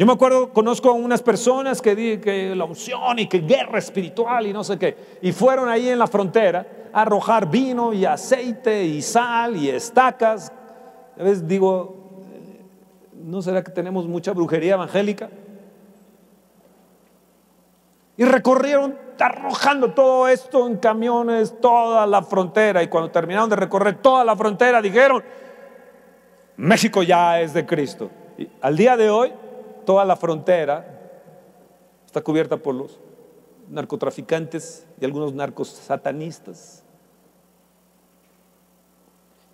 yo 0.00 0.06
me 0.06 0.14
acuerdo, 0.14 0.50
conozco 0.50 0.88
a 0.88 0.92
unas 0.92 1.20
personas 1.20 1.82
que 1.82 1.94
dicen 1.94 2.22
que 2.22 2.56
la 2.56 2.64
unción 2.64 3.18
y 3.18 3.28
que 3.28 3.40
guerra 3.40 3.78
espiritual 3.78 4.46
y 4.46 4.52
no 4.54 4.64
sé 4.64 4.78
qué, 4.78 5.18
y 5.20 5.30
fueron 5.30 5.68
ahí 5.68 5.90
en 5.90 5.98
la 5.98 6.06
frontera 6.06 6.66
a 6.90 7.02
arrojar 7.02 7.50
vino 7.50 7.92
y 7.92 8.06
aceite 8.06 8.82
y 8.82 9.02
sal 9.02 9.58
y 9.58 9.68
estacas. 9.68 10.50
A 11.18 11.22
veces 11.22 11.46
digo, 11.46 11.96
¿no 13.12 13.42
será 13.42 13.62
que 13.62 13.70
tenemos 13.70 14.06
mucha 14.06 14.32
brujería 14.32 14.74
evangélica? 14.74 15.30
Y 18.16 18.24
recorrieron 18.24 18.98
arrojando 19.18 19.92
todo 19.92 20.28
esto 20.28 20.66
en 20.66 20.76
camiones, 20.76 21.58
toda 21.60 22.06
la 22.06 22.22
frontera. 22.22 22.82
Y 22.82 22.88
cuando 22.88 23.10
terminaron 23.10 23.48
de 23.48 23.56
recorrer 23.56 23.96
toda 24.02 24.24
la 24.24 24.36
frontera, 24.36 24.82
dijeron, 24.82 25.22
México 26.56 27.02
ya 27.02 27.40
es 27.40 27.54
de 27.54 27.64
Cristo. 27.64 28.10
Y 28.36 28.48
al 28.60 28.76
día 28.76 28.96
de 28.96 29.10
hoy, 29.10 29.32
toda 29.86 30.04
la 30.04 30.16
frontera 30.16 31.00
está 32.04 32.20
cubierta 32.20 32.56
por 32.56 32.74
los 32.74 33.00
narcotraficantes 33.70 34.86
y 35.00 35.04
algunos 35.04 35.32
narcos 35.32 35.68
satanistas. 35.68 36.82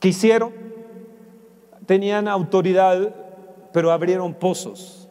¿Qué 0.01 0.09
hicieron? 0.09 0.53
Tenían 1.87 2.29
autoridad, 2.29 3.15
pero 3.73 3.93
abrieron 3.93 4.35
pozos. 4.35 5.09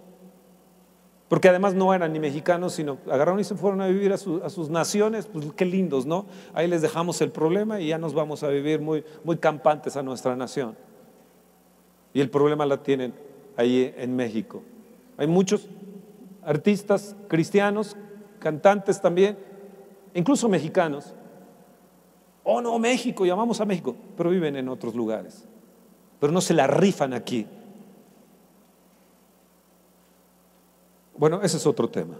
Porque 1.27 1.49
además 1.49 1.73
no 1.73 1.93
eran 1.93 2.13
ni 2.13 2.19
mexicanos, 2.19 2.73
sino 2.73 2.99
agarraron 3.09 3.39
y 3.39 3.43
se 3.43 3.55
fueron 3.55 3.81
a 3.81 3.87
vivir 3.87 4.13
a, 4.13 4.17
sus 4.17 4.69
naciones. 4.69 5.25
Pues 5.25 5.47
qué 5.55 5.65
lindos, 5.65 6.05
¿no? 6.05 6.27
Ahí 6.53 6.67
les 6.67 6.81
dejamos 6.81 7.19
el 7.21 7.31
problema 7.31 7.81
y 7.81 7.87
ya 7.87 7.97
nos 7.97 8.13
vamos 8.13 8.43
a 8.43 8.49
vivir 8.49 8.79
muy, 8.79 9.03
muy 9.23 9.37
campantes 9.37 9.97
a 9.97 10.03
nuestra 10.03 10.35
nación. 10.35 10.77
Y 12.13 12.21
el 12.21 12.29
problema 12.29 12.65
la 12.65 12.83
tienen 12.83 13.13
ahí 13.57 13.93
en 13.97 14.15
México. 14.15 14.61
Hay 15.17 15.27
muchos 15.27 15.67
artistas 16.43 17.15
cristianos, 17.27 17.97
cantantes 18.39 19.01
también, 19.01 19.37
incluso 20.13 20.47
mexicanos. 20.47 21.13
Oh, 22.43 22.61
no, 22.61 22.77
México, 22.77 23.25
llamamos 23.25 23.59
a 23.59 23.65
México, 23.65 23.95
pero 24.15 24.29
viven 24.29 24.55
en 24.55 24.69
otros 24.69 24.93
lugares. 24.93 25.47
Pero 26.19 26.31
no 26.31 26.41
se 26.41 26.53
la 26.53 26.67
rifan 26.67 27.13
aquí. 27.13 27.47
Bueno, 31.17 31.41
ese 31.41 31.57
es 31.57 31.65
otro 31.65 31.89
tema. 31.89 32.17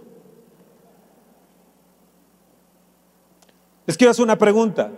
Les 3.86 3.96
quiero 3.96 4.10
hacer 4.10 4.24
una 4.24 4.36
pregunta. 4.36 4.90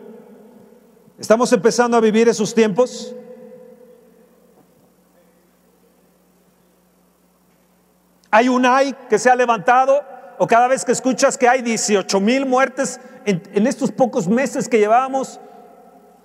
¿Estamos 1.18 1.52
empezando 1.52 1.96
a 1.96 2.00
vivir 2.00 2.28
esos 2.28 2.54
tiempos? 2.54 3.14
Hay 8.30 8.48
un 8.48 8.64
ay 8.66 8.94
que 9.08 9.18
se 9.18 9.30
ha 9.30 9.36
levantado, 9.36 10.02
o 10.38 10.46
cada 10.46 10.68
vez 10.68 10.84
que 10.84 10.92
escuchas 10.92 11.36
que 11.36 11.48
hay 11.48 11.62
18 11.62 12.20
mil 12.20 12.46
muertes 12.46 13.00
en, 13.24 13.66
estos 13.66 13.90
pocos 13.90 14.28
meses 14.28 14.68
que 14.68 14.78
llevamos 14.78 15.40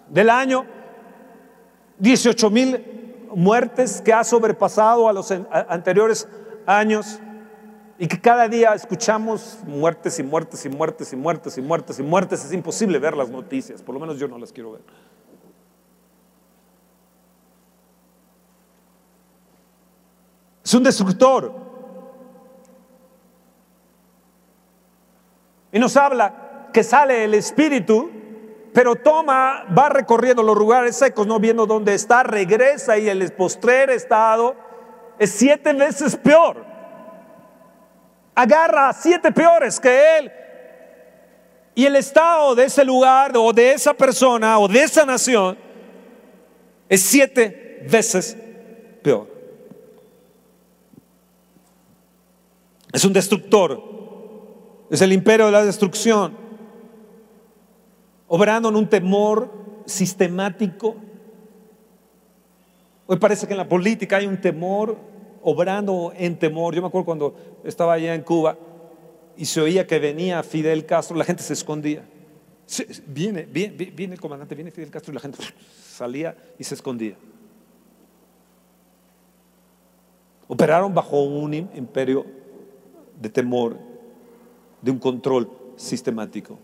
del 0.10 0.30
año, 0.30 0.66
18 2.00 2.50
mil 2.50 3.28
muertes 3.36 4.02
que 4.02 4.14
ha 4.14 4.24
sobrepasado 4.24 5.08
a 5.08 5.14
los 5.14 5.32
anteriores 5.32 6.28
años 6.66 7.20
y 7.98 8.08
que 8.08 8.20
cada 8.20 8.48
día 8.48 8.74
escuchamos 8.74 9.60
muertes 9.66 10.20
y 10.20 10.24
muertes 10.24 10.66
y 10.66 10.70
muertes 10.70 11.14
y 11.14 11.16
muertes 11.16 11.58
y 11.58 11.62
muertes 11.62 12.00
y 12.00 12.04
muertes. 12.04 12.46
Es 12.46 12.54
imposible 12.54 13.00
ver 13.00 13.16
las 13.16 13.30
noticias, 13.30 13.82
por 13.82 13.94
lo 13.94 14.02
menos 14.02 14.18
yo 14.18 14.28
no 14.28 14.38
las 14.38 14.52
quiero 14.52 14.74
ver. 14.74 14.82
Es 20.64 20.74
un 20.74 20.84
destructor. 20.84 21.54
Y 25.72 25.80
nos 25.80 25.98
habla 25.98 26.70
que 26.72 26.84
sale 26.84 27.24
el 27.26 27.34
Espíritu, 27.34 28.10
pero 28.74 28.96
toma, 28.96 29.66
va 29.78 29.90
recorriendo 29.90 30.42
los 30.42 30.58
lugares 30.58 30.96
secos, 30.96 31.28
no 31.28 31.40
viendo 31.40 31.66
dónde 31.66 31.94
está, 31.94 32.24
regresa 32.24 32.98
y 32.98 33.08
el 33.08 33.32
postrer 33.34 33.92
estado 33.92 34.56
es 35.20 35.32
siete 35.32 35.74
veces 35.74 36.16
peor. 36.16 36.66
Agarra 38.36 38.92
siete 38.94 39.32
peores 39.32 39.80
que 39.80 40.18
él. 40.18 40.32
Y 41.76 41.86
el 41.86 41.96
estado 41.96 42.56
de 42.56 42.66
ese 42.66 42.84
lugar 42.84 43.32
o 43.36 43.54
de 43.54 43.74
esa 43.74 43.94
persona 43.94 44.58
o 44.60 44.68
de 44.68 44.84
esa 44.84 45.06
nación 45.06 45.58
es 46.90 47.02
siete 47.02 47.86
veces 47.90 48.36
peor. 49.04 49.28
Es 52.92 53.06
un 53.06 53.14
destructor. 53.14 53.82
Es 54.90 55.02
el 55.02 55.14
imperio 55.14 55.48
de 55.48 55.52
la 55.52 55.66
destrucción. 55.66 56.43
Obrando 58.36 58.70
en 58.70 58.76
un 58.78 58.90
temor 58.90 59.48
sistemático. 59.86 60.96
Hoy 63.06 63.18
parece 63.18 63.46
que 63.46 63.54
en 63.54 63.60
la 63.60 63.70
política 63.70 64.18
hay 64.18 64.26
un 64.26 64.42
temor, 64.42 64.98
obrando 65.44 66.12
en 66.18 66.40
temor. 66.40 66.74
Yo 66.74 66.82
me 66.82 66.88
acuerdo 66.88 67.06
cuando 67.06 67.36
estaba 67.64 67.94
allá 67.94 68.16
en 68.16 68.24
Cuba 68.24 68.58
y 69.38 69.46
se 69.46 69.62
oía 69.62 69.86
que 69.86 70.00
venía 70.00 70.42
Fidel 70.42 70.84
Castro, 70.88 71.16
la 71.16 71.26
gente 71.26 71.44
se 71.44 71.54
escondía. 71.54 72.06
Viene, 73.06 73.44
viene, 73.44 73.76
viene 73.76 74.16
el 74.16 74.20
comandante, 74.20 74.56
viene 74.56 74.72
Fidel 74.72 74.90
Castro 74.90 75.12
y 75.12 75.14
la 75.14 75.22
gente 75.22 75.38
salía 75.84 76.36
y 76.58 76.64
se 76.64 76.74
escondía. 76.74 77.16
Operaron 80.48 80.92
bajo 80.92 81.22
un 81.22 81.54
imperio 81.54 82.26
de 83.22 83.30
temor, 83.30 83.78
de 84.82 84.90
un 84.90 84.98
control 84.98 85.52
sistemático. 85.76 86.58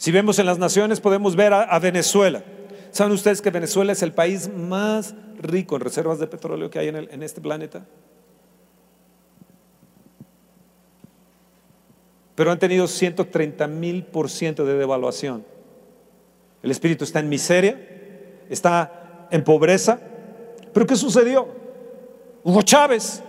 Si 0.00 0.10
vemos 0.12 0.38
en 0.38 0.46
las 0.46 0.58
naciones, 0.58 0.98
podemos 0.98 1.36
ver 1.36 1.52
a, 1.52 1.78
Venezuela. 1.78 2.42
¿Saben 2.90 3.12
ustedes 3.12 3.42
que 3.42 3.50
Venezuela 3.50 3.92
es 3.92 4.02
el 4.02 4.14
país 4.14 4.48
más 4.48 5.14
rico 5.38 5.76
en 5.76 5.82
reservas 5.82 6.18
de 6.18 6.26
petróleo 6.26 6.70
que 6.70 6.78
hay 6.78 6.88
en, 6.88 7.22
este 7.22 7.42
planeta? 7.42 7.84
Pero 12.34 12.50
han 12.50 12.58
tenido 12.58 12.86
130 12.86 13.66
mil 13.66 14.02
por 14.04 14.30
ciento 14.30 14.64
de 14.64 14.72
devaluación. 14.72 15.44
El 16.62 16.70
espíritu 16.70 17.04
está 17.04 17.20
en 17.20 17.28
miseria, 17.28 17.78
está 18.48 19.28
en 19.30 19.44
pobreza. 19.44 20.00
¿Pero 20.72 20.86
qué 20.86 20.96
sucedió? 20.96 21.46
Hugo 22.42 22.62
Chávez, 22.62 23.22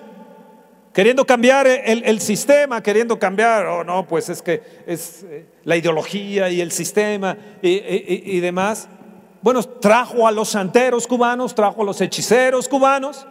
queriendo 0.93 1.25
cambiar 1.25 1.67
el, 1.67 2.21
sistema, 2.21 2.82
queriendo 2.82 3.17
cambiar, 3.17 3.65
oh 3.65 3.84
no, 3.84 4.06
pues 4.08 4.30
es 4.30 4.41
que 4.41 4.62
es 4.86 5.23
eh, 5.23 5.45
la 5.63 5.77
ideología 5.77 6.49
y 6.49 6.62
el 6.62 6.71
sistema 6.71 7.38
y, 7.62 8.39
demás. 8.39 8.88
Bueno, 9.41 9.63
trajo 9.63 10.27
a 10.27 10.32
los 10.32 10.49
santeros 10.49 11.08
cubanos, 11.08 11.56
trajo 11.56 11.82
a 11.82 11.86
los 11.86 11.99
hechiceros 12.01 12.67
cubanos. 12.67 13.25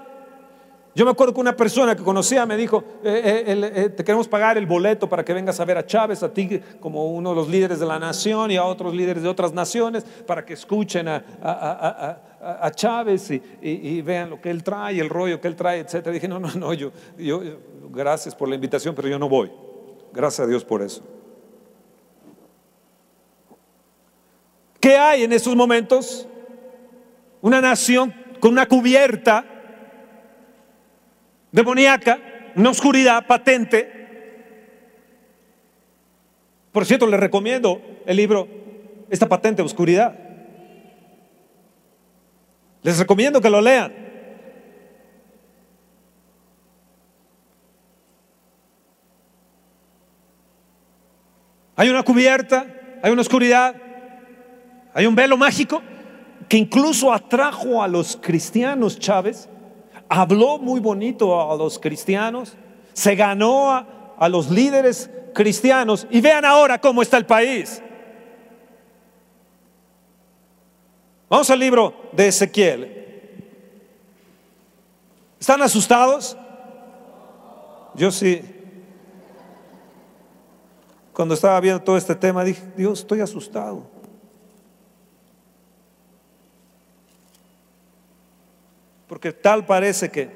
Yo 0.92 1.04
me 1.04 1.12
acuerdo 1.12 1.32
que 1.32 1.40
una 1.40 1.56
persona 1.56 1.94
que 1.94 2.02
conocía 2.02 2.44
me 2.46 2.56
dijo, 2.56 2.82
eh, 3.04 3.44
eh, 3.46 3.88
te 3.90 4.02
queremos 4.02 4.26
pagar 4.26 4.58
el 4.58 4.66
boleto 4.66 5.08
para 5.08 5.24
que 5.24 5.32
vengas 5.32 5.60
a 5.60 5.64
ver 5.64 5.78
a 5.78 5.86
Chávez, 5.86 6.22
a 6.24 6.32
ti 6.32 6.60
como 6.80 7.06
uno 7.12 7.30
de 7.30 7.36
los 7.36 7.48
líderes 7.48 7.78
de 7.78 7.86
la 7.86 8.00
nación 8.00 8.50
y 8.50 8.56
a 8.56 8.64
otros 8.64 8.92
líderes 8.92 9.22
de 9.22 9.28
otras 9.28 9.52
naciones, 9.52 10.04
para 10.26 10.44
que 10.44 10.54
escuchen 10.54 11.06
a, 11.06 11.22
a, 11.42 12.18
Chávez 12.72 13.30
y, 13.62 14.02
vean 14.02 14.30
lo 14.30 14.40
que 14.40 14.50
él 14.50 14.62
trae, 14.62 14.98
el 14.98 15.10
rollo 15.10 15.40
que 15.40 15.48
él 15.48 15.56
trae, 15.56 15.80
etc. 15.80 16.08
Dije, 16.08 16.26
no, 16.26 16.38
no, 16.38 16.52
no, 16.54 16.72
yo, 16.72 16.92
yo, 17.18 17.42
gracias 17.90 18.34
por 18.34 18.48
la 18.48 18.54
invitación, 18.54 18.94
pero 18.94 19.08
yo 19.08 19.18
no 19.18 19.28
voy. 19.28 19.50
Gracias 20.12 20.46
a 20.46 20.48
Dios 20.48 20.64
por 20.64 20.82
eso. 20.82 21.02
¿Qué 24.80 24.96
hay 24.96 25.24
en 25.24 25.32
estos 25.32 25.54
momentos? 25.54 26.26
Una 27.42 27.60
nación 27.60 28.14
con 28.40 28.52
una 28.52 28.66
cubierta 28.66 29.44
demoníaca, 31.52 32.18
una 32.56 32.70
oscuridad 32.70 33.26
patente. 33.26 34.00
Por 36.72 36.86
cierto, 36.86 37.06
les 37.06 37.20
recomiendo 37.20 37.82
el 38.06 38.16
libro 38.16 38.48
Esta 39.10 39.28
patente 39.28 39.60
oscuridad. 39.60 40.29
Les 42.82 42.98
recomiendo 42.98 43.40
que 43.40 43.50
lo 43.50 43.60
lean. 43.60 43.92
Hay 51.76 51.88
una 51.88 52.02
cubierta, 52.02 52.66
hay 53.02 53.10
una 53.10 53.22
oscuridad, 53.22 53.74
hay 54.92 55.06
un 55.06 55.14
velo 55.14 55.36
mágico 55.36 55.82
que 56.48 56.58
incluso 56.58 57.12
atrajo 57.12 57.82
a 57.82 57.88
los 57.88 58.18
cristianos, 58.20 58.98
Chávez, 58.98 59.48
habló 60.08 60.58
muy 60.58 60.80
bonito 60.80 61.50
a 61.50 61.56
los 61.56 61.78
cristianos, 61.78 62.54
se 62.92 63.14
ganó 63.14 63.70
a, 63.70 63.86
a 64.18 64.28
los 64.28 64.50
líderes 64.50 65.08
cristianos 65.34 66.06
y 66.10 66.20
vean 66.20 66.44
ahora 66.44 66.78
cómo 66.78 67.00
está 67.00 67.16
el 67.16 67.24
país. 67.24 67.82
Vamos 71.30 71.48
al 71.48 71.60
libro 71.60 71.94
de 72.10 72.26
Ezequiel. 72.26 72.96
¿Están 75.38 75.62
asustados? 75.62 76.36
Yo 77.94 78.10
sí. 78.10 78.42
Cuando 81.12 81.34
estaba 81.34 81.60
viendo 81.60 81.80
todo 81.80 81.96
este 81.96 82.16
tema 82.16 82.42
dije, 82.42 82.60
Dios, 82.76 82.98
estoy 82.98 83.20
asustado. 83.20 83.86
Porque 89.06 89.32
tal 89.32 89.64
parece 89.64 90.10
que, 90.10 90.30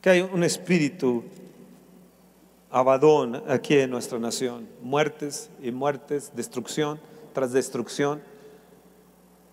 que 0.00 0.10
hay 0.10 0.20
un 0.20 0.44
espíritu 0.44 1.24
abadón 2.70 3.42
aquí 3.48 3.76
en 3.80 3.90
nuestra 3.90 4.20
nación. 4.20 4.68
Muertes 4.80 5.50
y 5.60 5.72
muertes, 5.72 6.30
destrucción 6.36 7.00
tras 7.32 7.52
destrucción. 7.52 8.22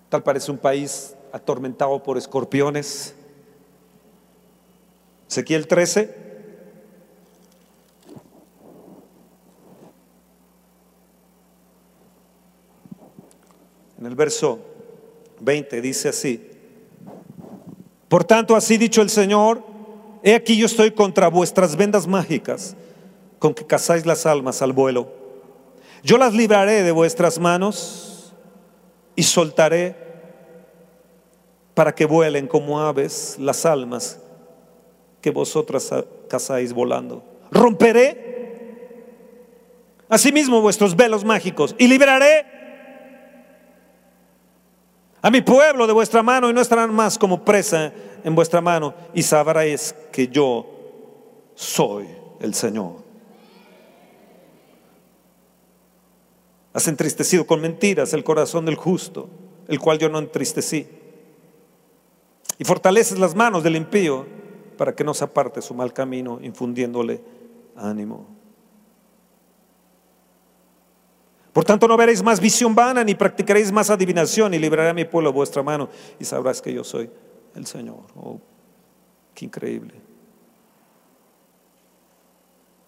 Tal 0.10 0.24
parece 0.24 0.52
un 0.52 0.58
país 0.58 1.16
atormentado 1.32 2.02
por 2.02 2.18
escorpiones. 2.18 3.16
Ezequiel 5.30 5.68
13. 5.68 6.26
En 14.00 14.06
el 14.06 14.16
verso 14.16 14.60
20 15.40 15.82
dice 15.82 16.10
así. 16.10 16.52
Por 18.08 18.24
tanto, 18.24 18.56
así 18.56 18.78
dicho 18.78 19.02
el 19.02 19.10
Señor, 19.10 19.64
he 20.24 20.36
aquí 20.36 20.58
yo 20.58 20.68
estoy 20.68 20.92
contra 20.92 21.28
vuestras 21.28 21.76
vendas 21.76 22.08
mágicas 22.08 22.76
con 23.40 23.54
que 23.54 23.66
cazáis 23.66 24.06
las 24.06 24.26
almas 24.26 24.62
al 24.62 24.74
vuelo 24.74 25.25
yo 26.06 26.20
las 26.20 26.36
libraré 26.36 26.84
de 26.84 26.92
vuestras 26.92 27.40
manos 27.40 28.32
y 29.16 29.24
soltaré 29.24 29.96
para 31.74 31.96
que 31.96 32.06
vuelen 32.06 32.48
como 32.48 32.80
aves 32.80 33.38
las 33.40 33.66
almas 33.66 34.20
que 35.20 35.32
vosotras 35.32 35.92
cazáis 36.30 36.74
volando. 36.74 37.24
Romperé 37.50 38.24
asimismo 40.08 40.62
vuestros 40.62 40.96
velos 40.96 41.26
mágicos 41.26 41.74
y 41.80 41.88
libraré 41.88 42.46
a 45.24 45.32
mi 45.32 45.42
pueblo 45.42 45.88
de 45.88 45.94
vuestra 45.94 46.22
mano 46.22 46.52
y 46.52 46.54
no 46.54 46.62
estarán 46.62 46.94
más 46.94 47.18
como 47.18 47.44
presa 47.44 47.92
en 48.24 48.36
vuestra 48.36 48.62
mano 48.62 48.94
y 49.16 49.24
sabréis 49.24 49.96
que 50.12 50.28
yo 50.28 50.68
soy 51.56 52.06
el 52.42 52.54
Señor. 52.54 53.05
Has 56.76 56.90
entristecido 56.90 57.48
con 57.48 57.62
mentiras 57.62 58.12
el 58.12 58.26
corazón 58.26 58.66
del 58.66 58.76
justo, 58.76 59.30
el 59.70 59.80
cual 59.80 59.98
yo 59.98 60.10
no 60.10 60.20
entristecí. 60.20 60.86
Y 62.58 62.66
fortaleces 62.66 63.18
las 63.18 63.34
manos 63.34 63.64
del 63.64 63.78
impío 63.78 64.26
para 64.78 64.94
que 64.94 65.06
no 65.06 65.14
se 65.14 65.24
aparte 65.24 65.62
su 65.62 65.74
mal 65.74 65.94
camino, 65.94 66.38
infundiéndole 66.42 67.22
ánimo. 67.78 68.28
Por 71.54 71.64
tanto, 71.64 71.88
no 71.88 71.96
veréis 71.96 72.22
más 72.22 72.42
visión 72.42 72.76
vana, 72.76 73.06
ni 73.06 73.16
practicaréis 73.16 73.72
más 73.72 73.90
adivinación, 73.90 74.54
y 74.54 74.60
libraré 74.60 74.90
a 74.90 74.94
mi 74.94 75.06
pueblo 75.06 75.32
vuestra 75.32 75.64
mano, 75.64 75.88
y 76.20 76.26
sabrás 76.26 76.62
que 76.62 76.74
yo 76.74 76.84
soy 76.84 77.10
el 77.56 77.66
Señor. 77.66 78.02
Oh, 78.18 78.42
qué 79.34 79.46
increíble. 79.46 79.94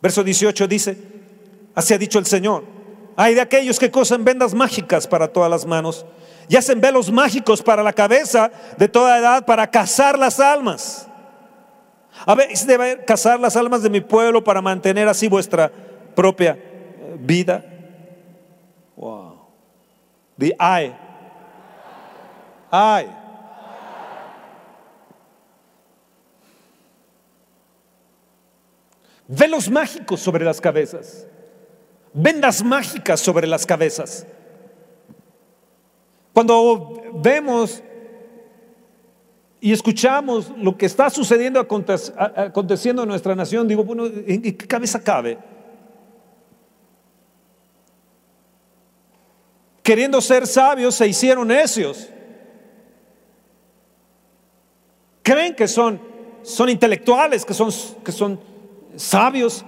Verso 0.01 0.25
18 0.25 0.67
dice, 0.67 0.97
así 1.73 1.93
ha 1.93 1.97
dicho 1.97 2.19
el 2.19 2.25
Señor 2.25 2.76
hay 3.19 3.33
de 3.33 3.41
aquellos 3.41 3.79
que 3.79 3.89
cosen 3.89 4.23
vendas 4.23 4.53
mágicas 4.53 5.07
para 5.07 5.27
todas 5.27 5.49
las 5.49 5.65
manos 5.65 6.05
y 6.47 6.55
hacen 6.55 6.79
velos 6.79 7.11
mágicos 7.11 7.63
para 7.63 7.81
la 7.81 7.91
cabeza 7.91 8.51
de 8.77 8.87
toda 8.87 9.17
edad 9.17 9.43
para 9.43 9.65
cazar 9.71 10.19
las 10.19 10.39
almas. 10.39 11.07
A 12.27 12.35
ver, 12.35 12.49
debe 12.67 13.03
cazar 13.05 13.39
las 13.39 13.55
almas 13.55 13.81
de 13.81 13.89
mi 13.89 14.01
pueblo 14.01 14.43
para 14.43 14.61
mantener 14.61 15.07
así 15.07 15.27
vuestra 15.27 15.71
propia 16.13 16.51
eh, 16.51 17.17
vida. 17.19 17.65
Wow. 18.95 19.47
The 20.37 20.55
eye. 20.59 20.95
Eye. 22.71 23.09
Velos 29.27 29.71
mágicos 29.71 30.19
sobre 30.19 30.45
las 30.45 30.61
cabezas 30.61 31.25
vendas 32.17 32.63
mágicas 32.63 33.19
sobre 33.19 33.45
las 33.47 33.65
cabezas. 33.65 34.25
Cuando 36.33 37.01
vemos 37.13 37.83
y 39.61 39.71
escuchamos 39.71 40.51
lo 40.57 40.77
que 40.77 40.87
está 40.87 41.09
sucediendo, 41.09 41.59
aconteciendo 41.59 43.03
en 43.03 43.09
nuestra 43.09 43.35
nación, 43.35 43.67
digo, 43.67 43.83
bueno, 43.83 44.05
¿en 44.05 44.41
qué 44.41 44.67
cabeza 44.67 45.03
cabe? 45.03 45.37
Queriendo 49.83 50.19
ser 50.19 50.45
sabios, 50.47 50.95
se 50.95 51.07
hicieron 51.07 51.47
necios. 51.47 52.09
Creen 55.21 55.55
que 55.55 55.67
son, 55.67 56.01
son 56.41 56.69
intelectuales, 56.69 57.45
que 57.45 57.53
son, 57.53 57.69
que 58.03 58.11
son 58.11 58.39
sabios, 58.95 59.63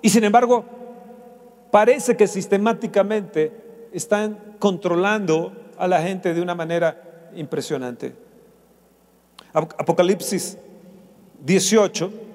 y 0.00 0.10
sin 0.10 0.24
embargo, 0.24 0.77
parece 1.70 2.16
que 2.16 2.26
sistemáticamente 2.26 3.52
están 3.92 4.56
controlando 4.58 5.52
a 5.76 5.86
la 5.88 6.02
gente 6.02 6.34
de 6.34 6.40
una 6.40 6.54
manera 6.54 7.30
impresionante. 7.34 8.14
Apocalipsis 9.52 10.58
18. 11.44 12.27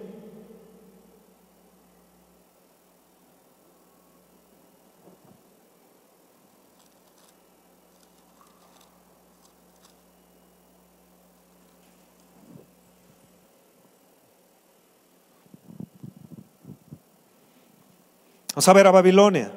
Vamos 18.53 18.67
a 18.67 18.73
ver 18.73 18.85
a 18.85 18.91
Babilonia. 18.91 19.51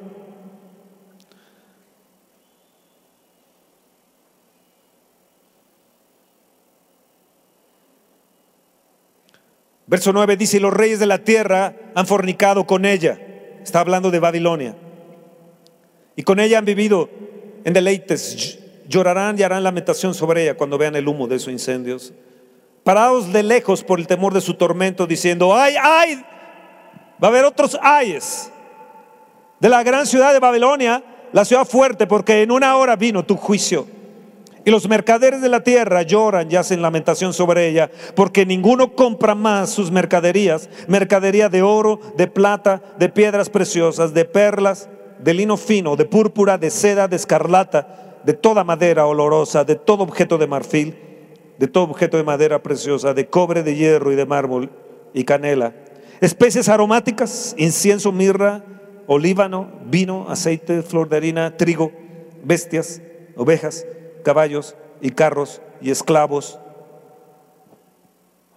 Verso 9.86 10.12
9 10.14 10.36
dice, 10.38 10.56
y 10.56 10.60
los 10.60 10.72
reyes 10.72 10.98
de 10.98 11.06
la 11.06 11.18
tierra 11.18 11.74
han 11.94 12.06
fornicado 12.06 12.66
con 12.66 12.86
ella. 12.86 13.20
Está 13.62 13.80
hablando 13.80 14.10
de 14.10 14.18
Babilonia. 14.18 14.74
Y 16.16 16.22
con 16.22 16.40
ella 16.40 16.58
han 16.58 16.64
vivido 16.64 17.10
en 17.64 17.74
deleites. 17.74 18.58
Llorarán 18.88 19.38
y 19.38 19.42
harán 19.42 19.62
lamentación 19.62 20.14
sobre 20.14 20.44
ella 20.44 20.56
cuando 20.56 20.78
vean 20.78 20.96
el 20.96 21.06
humo 21.06 21.28
de 21.28 21.38
sus 21.38 21.52
incendios. 21.52 22.14
Parados 22.82 23.30
de 23.30 23.42
lejos 23.42 23.84
por 23.84 24.00
el 24.00 24.06
temor 24.06 24.32
de 24.32 24.40
su 24.40 24.54
tormento, 24.54 25.06
diciendo, 25.06 25.54
ay, 25.54 25.74
ay, 25.80 26.24
va 27.22 27.28
a 27.28 27.30
haber 27.30 27.44
otros 27.44 27.78
ayes 27.82 28.50
de 29.60 29.68
la 29.68 29.82
gran 29.82 30.06
ciudad 30.06 30.32
de 30.32 30.40
Babilonia, 30.40 31.02
la 31.32 31.44
ciudad 31.44 31.66
fuerte, 31.66 32.06
porque 32.06 32.42
en 32.42 32.50
una 32.50 32.76
hora 32.76 32.96
vino 32.96 33.24
tu 33.24 33.36
juicio. 33.36 33.86
Y 34.64 34.70
los 34.70 34.88
mercaderes 34.88 35.40
de 35.42 35.48
la 35.48 35.62
tierra 35.62 36.02
lloran 36.02 36.50
y 36.50 36.56
hacen 36.56 36.82
lamentación 36.82 37.32
sobre 37.32 37.68
ella, 37.68 37.90
porque 38.16 38.44
ninguno 38.44 38.94
compra 38.94 39.36
más 39.36 39.70
sus 39.70 39.92
mercaderías, 39.92 40.68
mercadería 40.88 41.48
de 41.48 41.62
oro, 41.62 42.00
de 42.16 42.26
plata, 42.26 42.82
de 42.98 43.08
piedras 43.08 43.48
preciosas, 43.48 44.12
de 44.12 44.24
perlas, 44.24 44.88
de 45.20 45.34
lino 45.34 45.56
fino, 45.56 45.94
de 45.94 46.04
púrpura, 46.04 46.58
de 46.58 46.70
seda, 46.70 47.06
de 47.06 47.14
escarlata, 47.14 48.18
de 48.24 48.32
toda 48.32 48.64
madera 48.64 49.06
olorosa, 49.06 49.62
de 49.62 49.76
todo 49.76 50.02
objeto 50.02 50.36
de 50.36 50.48
marfil, 50.48 50.96
de 51.58 51.68
todo 51.68 51.84
objeto 51.84 52.16
de 52.16 52.24
madera 52.24 52.60
preciosa, 52.62 53.14
de 53.14 53.28
cobre, 53.28 53.62
de 53.62 53.76
hierro 53.76 54.12
y 54.12 54.16
de 54.16 54.26
mármol 54.26 54.70
y 55.14 55.24
canela, 55.24 55.74
especies 56.20 56.68
aromáticas, 56.68 57.54
incienso, 57.56 58.10
mirra, 58.10 58.64
olíbano, 59.06 59.70
vino, 59.86 60.28
aceite, 60.28 60.82
flor 60.82 61.08
de 61.08 61.16
harina, 61.16 61.56
trigo, 61.56 61.92
bestias, 62.42 63.00
ovejas 63.36 63.86
caballos 64.26 64.74
y 65.00 65.10
carros 65.10 65.62
y 65.80 65.92
esclavos, 65.92 66.58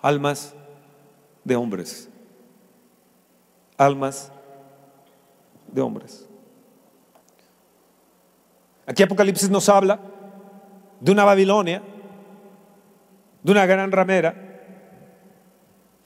almas 0.02 0.56
de 1.44 1.56
hombres, 1.56 2.10
almas 3.78 4.32
de 5.68 5.80
hombres. 5.80 6.28
Aquí 8.88 9.04
Apocalipsis 9.04 9.48
nos 9.52 9.70
habla 9.70 10.00
de 11.00 11.12
una 11.12 11.24
Babilonia, 11.24 11.84
de 13.44 13.52
una 13.52 13.68
gran 13.68 13.92
ramera, 13.92 14.34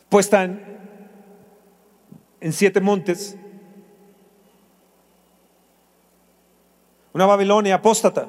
puesta 0.09 0.43
en, 0.43 0.61
en 2.41 2.51
siete 2.51 2.81
montes, 2.81 3.37
una 7.13 7.25
Babilonia 7.25 7.75
apóstata 7.75 8.27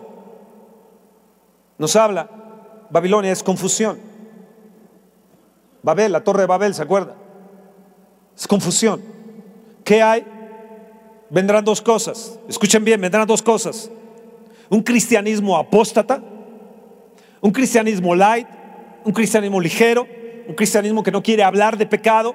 nos 1.79 1.97
habla, 1.97 2.29
Babilonia 2.91 3.33
es 3.33 3.43
confusión. 3.43 3.99
Babel, 5.83 6.13
la 6.13 6.23
torre 6.23 6.43
de 6.43 6.47
Babel, 6.47 6.75
¿se 6.75 6.83
acuerda? 6.83 7.15
Es 8.37 8.47
confusión. 8.47 9.03
¿Qué 9.83 10.01
hay? 10.03 10.25
Vendrán 11.31 11.65
dos 11.65 11.83
cosas. 11.83 12.39
Escuchen 12.49 12.85
bien, 12.85 13.01
vendrán 13.01 13.27
dos 13.27 13.43
cosas. 13.43 13.91
Un 14.71 14.83
cristianismo 14.83 15.57
apóstata, 15.57 16.23
un 17.41 17.51
cristianismo 17.51 18.15
light, 18.15 18.47
un 19.05 19.13
cristianismo 19.13 19.61
ligero, 19.61 20.07
un 20.49 20.55
cristianismo 20.55 21.03
que 21.03 21.11
no 21.11 21.23
quiere 21.23 21.43
hablar 21.43 21.77
de 21.77 21.87
pecado, 21.87 22.35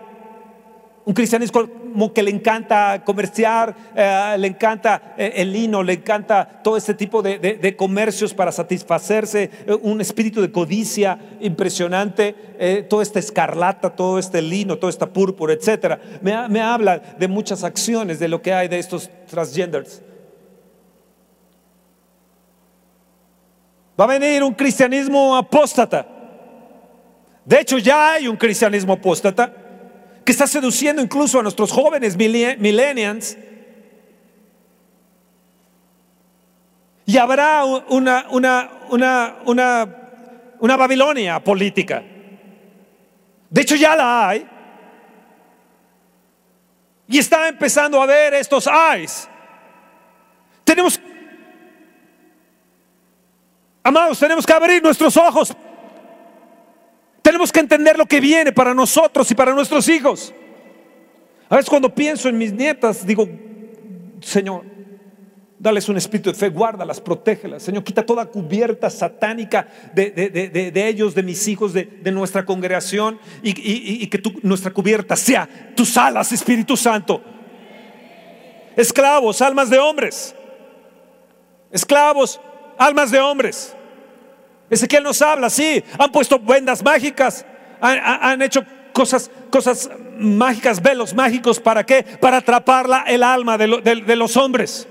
un 1.06 1.14
cristianismo 1.14 2.14
que 2.14 2.22
le 2.22 2.32
encanta 2.32 3.04
comerciar, 3.04 3.76
eh, 3.96 4.36
le 4.38 4.48
encanta 4.48 5.16
eh, 5.18 5.34
el 5.38 5.52
lino, 5.52 5.82
le 5.82 5.94
encanta 5.94 6.62
todo 6.64 6.78
este 6.78 6.94
tipo 6.94 7.22
de, 7.22 7.76
comercios 7.78 8.34
para 8.34 8.52
satisfacerse, 8.52 9.50
eh, 9.66 9.78
un 9.82 10.02
espíritu 10.02 10.42
de 10.42 10.52
codicia 10.52 11.18
impresionante, 11.40 12.86
toda 12.90 13.04
esta 13.04 13.20
escarlata, 13.20 13.90
todo 13.90 14.20
este 14.20 14.42
lino, 14.42 14.78
toda 14.78 14.92
esta 14.92 15.08
púrpura, 15.08 15.54
etc. 15.54 15.98
Me, 16.22 16.48
me 16.50 16.62
habla 16.62 17.00
de 17.18 17.28
muchas 17.28 17.64
acciones 17.64 18.20
de 18.20 18.28
lo 18.28 18.42
que 18.42 18.54
hay 18.54 18.68
de 18.68 18.80
estos 18.80 19.10
transgenders. 19.30 20.02
Va 24.00 24.04
a 24.04 24.08
venir 24.08 24.44
un 24.44 24.54
cristianismo 24.54 25.36
apóstata. 25.36 26.06
De 27.46 27.60
hecho, 27.60 27.78
ya 27.78 28.14
hay 28.14 28.28
un 28.28 28.38
cristianismo 28.38 28.94
apóstata 28.94 29.59
que 30.30 30.34
está 30.34 30.46
seduciendo 30.46 31.02
incluso 31.02 31.40
a 31.40 31.42
nuestros 31.42 31.72
jóvenes 31.72 32.16
millennials. 32.16 33.36
Y 37.04 37.18
habrá 37.18 37.66
una, 37.66 38.28
una, 38.30 38.70
una, 38.92 39.36
una, 40.60 40.78
Babilonia 40.78 41.44
política. 41.44 42.04
De 43.50 43.62
hecho, 43.62 43.76
ya 43.76 43.96
la 43.96 44.30
hay. 44.30 44.48
Y 47.08 47.18
está 47.18 47.48
empezando 47.48 48.00
a 48.00 48.06
ver 48.06 48.36
estos 48.36 48.68
eyes. 48.68 49.28
Tenemos, 50.64 51.02
amados, 53.82 54.20
tenemos 54.20 54.46
que 54.46 54.54
abrir 54.54 54.84
nuestros 54.84 55.18
ojos 55.18 55.58
tenemos 57.40 57.54
que 57.54 57.62
entender 57.62 57.98
lo 57.98 58.06
que 58.06 58.20
viene 58.20 58.52
para 58.52 58.74
nosotros 58.74 59.32
y 59.32 59.34
para 59.34 59.54
nuestros 59.54 59.88
hijos. 59.88 60.34
A 61.48 61.56
veces 61.56 61.70
cuando 61.70 61.96
pienso 61.96 62.28
en 62.28 62.38
mis 62.38 62.52
nietas, 62.52 63.08
digo, 63.08 63.30
Señor, 64.20 64.66
dales 65.58 65.88
un 65.88 65.96
espíritu 65.96 66.32
de 66.32 66.36
fe, 66.36 66.50
guárdalas, 66.50 67.00
protégelas. 67.00 67.64
Señor, 67.64 67.86
quita 67.86 68.06
toda 68.06 68.26
cubierta 68.26 68.90
satánica 68.90 69.70
de, 69.94 70.74
ellos, 70.90 71.16
de 71.16 71.24
mis 71.24 71.48
hijos, 71.48 71.72
de, 71.72 72.12
nuestra 72.12 72.44
congregación 72.44 73.18
y, 73.42 74.06
que 74.08 74.22
nuestra 74.42 74.72
cubierta 74.72 75.16
sea 75.16 75.48
tus 75.78 75.96
alas, 75.96 76.34
Espíritu 76.34 76.76
Santo. 76.76 77.24
Esclavos, 78.76 79.42
almas 79.42 79.70
de 79.70 79.80
hombres. 79.80 80.36
Esclavos, 81.72 82.42
almas 82.78 83.12
de 83.12 83.20
hombres. 83.22 83.78
Ezequiel 84.70 85.04
nos 85.04 85.22
habla, 85.22 85.50
sí, 85.50 85.84
han 85.98 86.12
puesto 86.12 86.40
vendas 86.40 86.84
mágicas, 86.84 87.46
han, 87.82 88.42
hecho 88.42 88.64
cosas, 88.94 89.32
cosas 89.50 89.90
mágicas, 90.18 90.82
velos 90.82 91.14
mágicos, 91.14 91.60
¿para 91.60 91.86
qué? 91.86 92.04
Para 92.04 92.38
atrapar 92.38 92.88
el 93.08 93.24
alma 93.24 93.58
de, 93.58 94.16
los 94.16 94.38
hombres. 94.38 94.88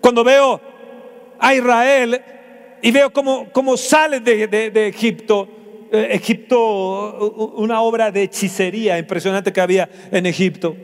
Cuando 0.00 0.22
veo 0.22 0.60
a 1.38 1.54
Israel 1.54 2.22
y 2.82 2.90
veo 2.90 3.12
cómo, 3.12 3.48
cómo 3.52 3.76
sale 3.76 4.20
de, 4.20 4.88
Egipto, 4.88 5.48
eh, 5.90 6.08
Egipto, 6.12 7.52
una 7.56 7.80
obra 7.80 8.12
de 8.12 8.24
hechicería 8.24 8.98
impresionante 8.98 9.52
que 9.52 9.60
había 9.60 9.88
en 10.12 10.26
Egipto. 10.26 10.76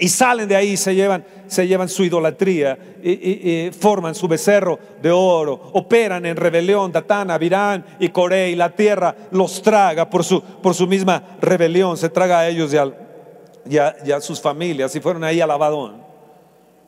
Y 0.00 0.08
salen 0.08 0.48
de 0.48 0.56
ahí, 0.56 0.78
se 0.78 0.94
llevan, 0.94 1.22
se 1.46 1.68
llevan 1.68 1.90
su 1.90 2.02
idolatría, 2.02 2.78
y, 3.02 3.70
forman 3.78 4.14
su 4.14 4.26
becerro 4.26 4.78
de 5.02 5.10
oro, 5.10 5.60
operan 5.74 6.24
en 6.24 6.36
rebelión, 6.36 6.90
Datán, 6.90 7.30
Abirán 7.30 7.84
y 7.98 8.08
Coré, 8.08 8.48
y 8.48 8.56
la 8.56 8.70
tierra 8.70 9.14
los 9.30 9.60
traga 9.60 10.08
por 10.08 10.24
su, 10.24 10.40
por 10.40 10.74
su 10.74 10.86
misma 10.86 11.36
rebelión, 11.42 11.98
se 11.98 12.08
traga 12.08 12.40
a 12.40 12.48
ellos 12.48 12.72
y 12.72 13.76
a, 13.76 14.20
sus 14.22 14.40
familias, 14.40 14.96
y 14.96 15.00
fueron 15.00 15.22
ahí 15.22 15.42
al 15.42 15.50
Abadón, 15.50 16.02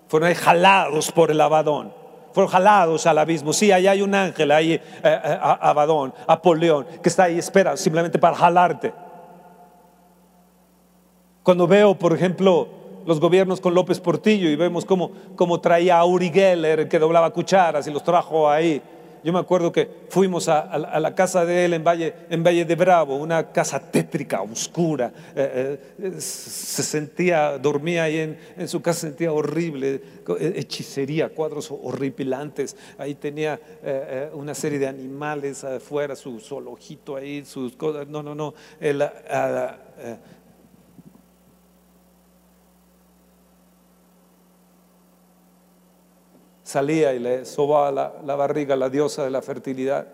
fueron 0.09 0.31
ahí 0.31 0.35
jalados 0.35 1.13
por 1.13 1.31
el 1.31 1.41
Abadón, 1.43 1.93
fueron 2.33 2.51
jalados 2.51 3.07
al 3.07 3.19
abismo. 3.19 3.53
Sí, 3.53 3.73
ahí 3.73 3.87
hay 3.87 4.01
un 4.01 4.15
ángel, 4.15 4.51
ahí 4.53 4.73
eh, 4.73 4.81
eh, 5.05 5.39
Abadón, 5.43 6.15
Apoleón, 6.27 6.87
que 7.03 7.11
está 7.11 7.25
ahí, 7.25 7.39
espera, 7.39 7.77
simplemente 7.77 8.19
para 8.19 8.35
jalarte. 8.35 8.95
Cuando 11.43 11.67
veo, 11.67 11.95
por 11.95 12.15
ejemplo, 12.15 12.82
los 13.07 13.21
gobiernos 13.21 13.61
con 13.61 13.75
López 13.75 14.01
Portillo 14.01 14.49
y 14.49 14.57
vemos 14.57 14.85
cómo, 14.85 15.13
cómo 15.37 15.61
traía 15.61 15.99
a 15.99 16.05
Uri 16.05 16.31
Geller, 16.31 16.89
que 16.89 16.99
doblaba 16.99 17.33
cucharas 17.33 17.87
y 17.87 17.91
los 17.91 18.03
trajo 18.03 18.49
ahí 18.49 18.83
yo 19.25 19.33
me 19.33 19.39
acuerdo 19.39 19.71
que 19.71 19.89
fuimos 20.09 20.49
a, 20.49 20.79
la 20.79 21.15
casa 21.15 21.45
de 21.45 21.65
él 21.65 21.75
en 21.75 21.85
Valle, 21.85 22.13
en 22.29 22.43
Valle 22.43 22.65
de 22.65 22.75
Bravo, 22.75 23.17
una 23.17 23.53
casa 23.53 23.79
tétrica, 23.79 24.43
oscura. 24.43 25.13
Eh, 25.37 25.79
eh, 25.99 26.21
se 26.21 26.83
sentía, 26.83 27.57
dormía 27.59 28.05
ahí 28.05 28.19
en, 28.19 28.39
en, 28.57 28.67
su 28.67 28.83
casa, 28.83 29.01
sentía 29.01 29.33
horrible, 29.33 30.03
eh, 30.41 30.53
hechicería, 30.57 31.29
cuadros 31.29 31.71
horripilantes. 31.71 32.77
Ahí 32.99 33.15
tenía 33.15 33.61
una 34.35 34.55
serie 34.55 34.79
de 34.79 34.89
animales 34.89 35.63
afuera, 35.65 36.17
su 36.17 36.41
zoologito 36.41 37.17
ahí, 37.17 37.45
sus 37.45 37.77
cosas. 37.77 38.09
No, 38.09 38.23
no, 38.23 38.35
no. 38.35 38.55
El, 38.81 39.03
salía 46.73 47.13
y 47.13 47.19
le 47.19 47.45
sobaba 47.45 47.93
la, 48.25 48.35
barriga 48.35 48.75
a 48.75 48.79
la 48.79 48.89
diosa 48.89 49.25
de 49.25 49.31
la 49.31 49.43
fertilidad. 49.43 50.07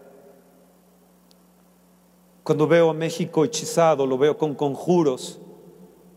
Cuando 2.43 2.67
veo 2.67 2.91
a 2.91 2.95
México 2.95 3.45
hechizado, 3.45 4.07
lo 4.07 4.19
veo 4.19 4.37
con 4.37 4.55
conjuros, 4.55 5.39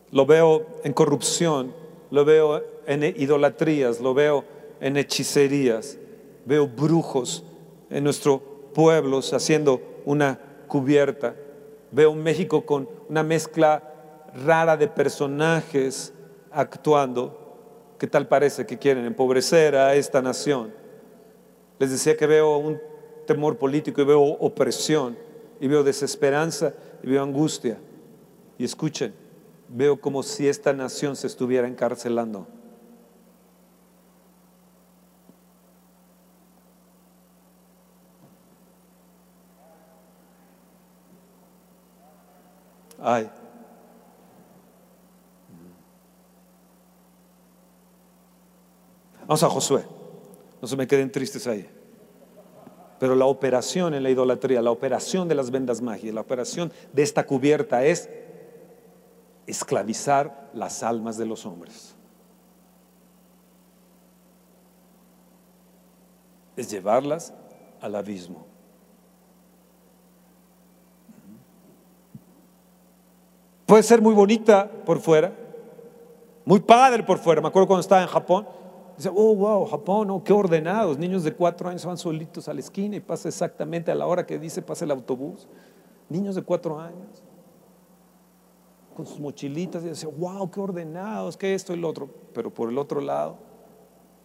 lo 0.09 0.25
veo 0.25 0.65
en 0.83 0.93
corrupción, 0.93 1.73
lo 2.09 2.25
veo 2.25 2.63
en 2.87 3.03
idolatrías, 3.03 3.99
lo 3.99 4.15
veo 4.15 4.43
en 4.79 4.97
hechicerías, 4.97 5.97
veo 6.45 6.67
brujos 6.67 7.43
en 7.91 8.03
nuestro 8.03 8.39
pueblo 8.73 9.19
haciendo 9.19 9.79
una 10.05 10.39
cubierta, 10.67 11.35
veo 11.91 12.11
un 12.11 12.23
México 12.23 12.65
con 12.65 12.89
una 13.09 13.21
mezcla 13.21 13.93
rara 14.43 14.75
de 14.75 14.87
personajes 14.87 16.13
actuando 16.51 17.40
¿Qué 18.01 18.07
tal 18.07 18.27
parece 18.27 18.65
que 18.65 18.79
quieren 18.79 19.05
empobrecer 19.05 19.75
a 19.75 19.93
esta 19.93 20.23
nación? 20.23 20.73
Les 21.77 21.91
decía 21.91 22.17
que 22.17 22.25
veo 22.25 22.57
un 22.57 22.81
temor 23.27 23.59
político 23.59 24.01
y 24.01 24.05
veo 24.05 24.23
opresión 24.23 25.15
y 25.59 25.67
veo 25.67 25.83
desesperanza 25.83 26.73
y 27.03 27.11
veo 27.11 27.21
angustia. 27.21 27.77
Y 28.57 28.63
escuchen, 28.63 29.13
veo 29.67 30.01
como 30.01 30.23
si 30.23 30.47
esta 30.47 30.73
nación 30.73 31.15
se 31.15 31.27
estuviera 31.27 31.67
encarcelando. 31.67 32.47
Ay, 42.97 43.29
Vamos 49.31 49.43
a 49.43 49.49
Josué. 49.49 49.85
No 50.61 50.67
se 50.67 50.75
me 50.75 50.85
queden 50.85 51.09
tristes 51.09 51.47
ahí. 51.47 51.65
Pero 52.99 53.15
la 53.15 53.27
operación 53.27 53.93
en 53.93 54.03
la 54.03 54.09
idolatría, 54.09 54.61
la 54.61 54.71
operación 54.71 55.29
de 55.29 55.35
las 55.35 55.51
vendas 55.51 55.81
mágicas, 55.81 56.13
la 56.13 56.19
operación 56.19 56.69
de 56.91 57.01
esta 57.01 57.25
cubierta 57.25 57.85
es 57.85 58.09
esclavizar 59.47 60.49
las 60.53 60.83
almas 60.83 61.17
de 61.17 61.25
los 61.25 61.45
hombres. 61.45 61.95
Es 66.57 66.69
llevarlas 66.69 67.33
al 67.79 67.95
abismo. 67.95 68.45
Puede 73.65 73.83
ser 73.83 74.01
muy 74.01 74.13
bonita 74.13 74.69
por 74.85 74.99
fuera, 74.99 75.33
muy 76.43 76.59
padre 76.59 77.01
por 77.01 77.17
fuera. 77.17 77.39
Me 77.39 77.47
acuerdo 77.47 77.67
cuando 77.67 77.79
estaba 77.79 78.01
en 78.01 78.09
Japón, 78.09 78.45
Dice, 79.01 79.11
oh, 79.15 79.35
wow, 79.35 79.65
Japón, 79.65 80.11
oh, 80.11 80.23
qué 80.23 80.31
ordenados. 80.31 80.99
Niños 80.99 81.23
de 81.23 81.33
cuatro 81.33 81.67
años 81.67 81.83
van 81.83 81.97
solitos 81.97 82.47
a 82.47 82.53
la 82.53 82.59
esquina 82.59 82.97
y 82.97 82.99
pasa 82.99 83.29
exactamente 83.29 83.89
a 83.89 83.95
la 83.95 84.05
hora 84.05 84.27
que 84.27 84.37
dice 84.37 84.61
pasa 84.61 84.85
el 84.85 84.91
autobús. 84.91 85.47
Niños 86.07 86.35
de 86.35 86.43
cuatro 86.43 86.79
años 86.79 87.23
con 88.95 89.07
sus 89.07 89.19
mochilitas 89.19 89.83
y 89.83 89.89
dice, 89.89 90.05
wow, 90.05 90.51
qué 90.51 90.59
ordenados, 90.59 91.35
qué 91.35 91.55
esto 91.55 91.73
y 91.73 91.77
lo 91.77 91.89
otro. 91.89 92.11
Pero 92.31 92.53
por 92.53 92.69
el 92.69 92.77
otro 92.77 93.01
lado, 93.01 93.37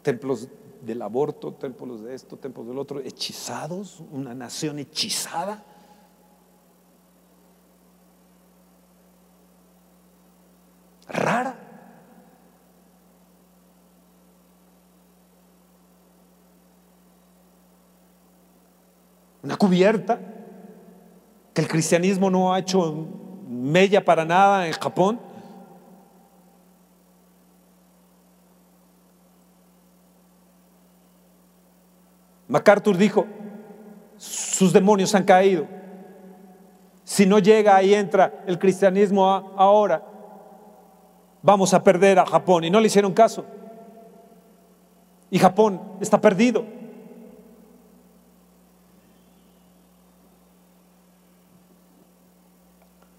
templos 0.03 0.47
del 0.83 1.01
aborto, 1.01 1.55
templos 1.55 2.03
de 2.03 2.15
esto, 2.15 2.37
templos 2.37 2.67
del 2.67 2.77
otro, 2.79 3.01
hechizados, 3.01 4.03
una 4.13 4.35
nación 4.35 4.79
hechizada. 4.79 5.65
Rara. 11.09 11.66
Una 19.47 19.57
cubierta, 19.57 20.19
que 21.55 21.63
el 21.63 21.69
cristianismo 21.69 22.29
no 22.29 22.53
ha 22.53 22.59
hecho 22.59 23.07
mella 23.49 24.05
para 24.05 24.25
nada 24.25 24.67
en 24.67 24.73
Japón. 24.73 25.21
MacArthur 32.49 32.97
dijo, 32.97 33.25
sus 34.17 34.73
demonios 34.73 35.15
han 35.15 35.23
caído. 35.23 35.67
Si 37.05 37.25
no 37.25 37.39
llega 37.39 37.81
y 37.85 37.95
entra 37.95 38.43
el 38.49 38.59
cristianismo 38.59 39.25
ahora, 39.57 40.03
vamos 41.41 41.73
a 41.73 41.85
perder 41.85 42.19
a 42.19 42.27
Japón. 42.27 42.65
Y 42.65 42.71
no 42.71 42.81
le 42.81 42.89
hicieron 42.89 43.15
caso. 43.15 43.45
Y 45.31 45.39
Japón 45.39 45.81
está 46.01 46.21
perdido. 46.21 46.76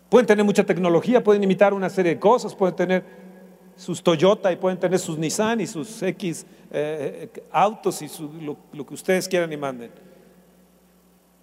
Pueden 0.10 0.26
tener 0.26 0.46
mucha 0.46 0.64
tecnología, 0.64 1.24
pueden 1.24 1.44
imitar 1.44 1.74
una 1.74 1.90
serie 1.90 2.16
de 2.16 2.20
cosas, 2.20 2.56
pueden 2.56 2.76
tener 2.76 3.04
sus 3.76 4.02
Toyota 4.02 4.52
y 4.52 4.56
pueden 4.56 4.80
tener 4.80 5.00
sus 5.00 5.18
Nissan 5.18 5.62
y 5.62 5.68
sus 5.68 6.02
X 6.02 6.46
eh, 6.72 7.30
eh, 7.36 7.44
autos 7.52 8.02
y 8.02 8.10
lo, 8.42 8.58
lo 8.74 8.86
que 8.86 8.94
ustedes 8.94 9.28
quieran 9.28 9.52
y 9.52 9.58
manden. 9.58 9.92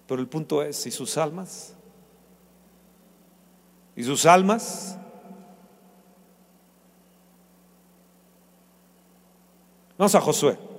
Pero 0.07 0.21
el 0.21 0.27
punto 0.27 0.61
es, 0.61 0.75
si 0.75 0.91
sus 0.91 1.17
almas, 1.17 1.75
y 3.95 4.03
sus 4.03 4.25
almas, 4.25 4.97
vamos 9.97 10.13
a 10.13 10.21
Josué. 10.21 10.74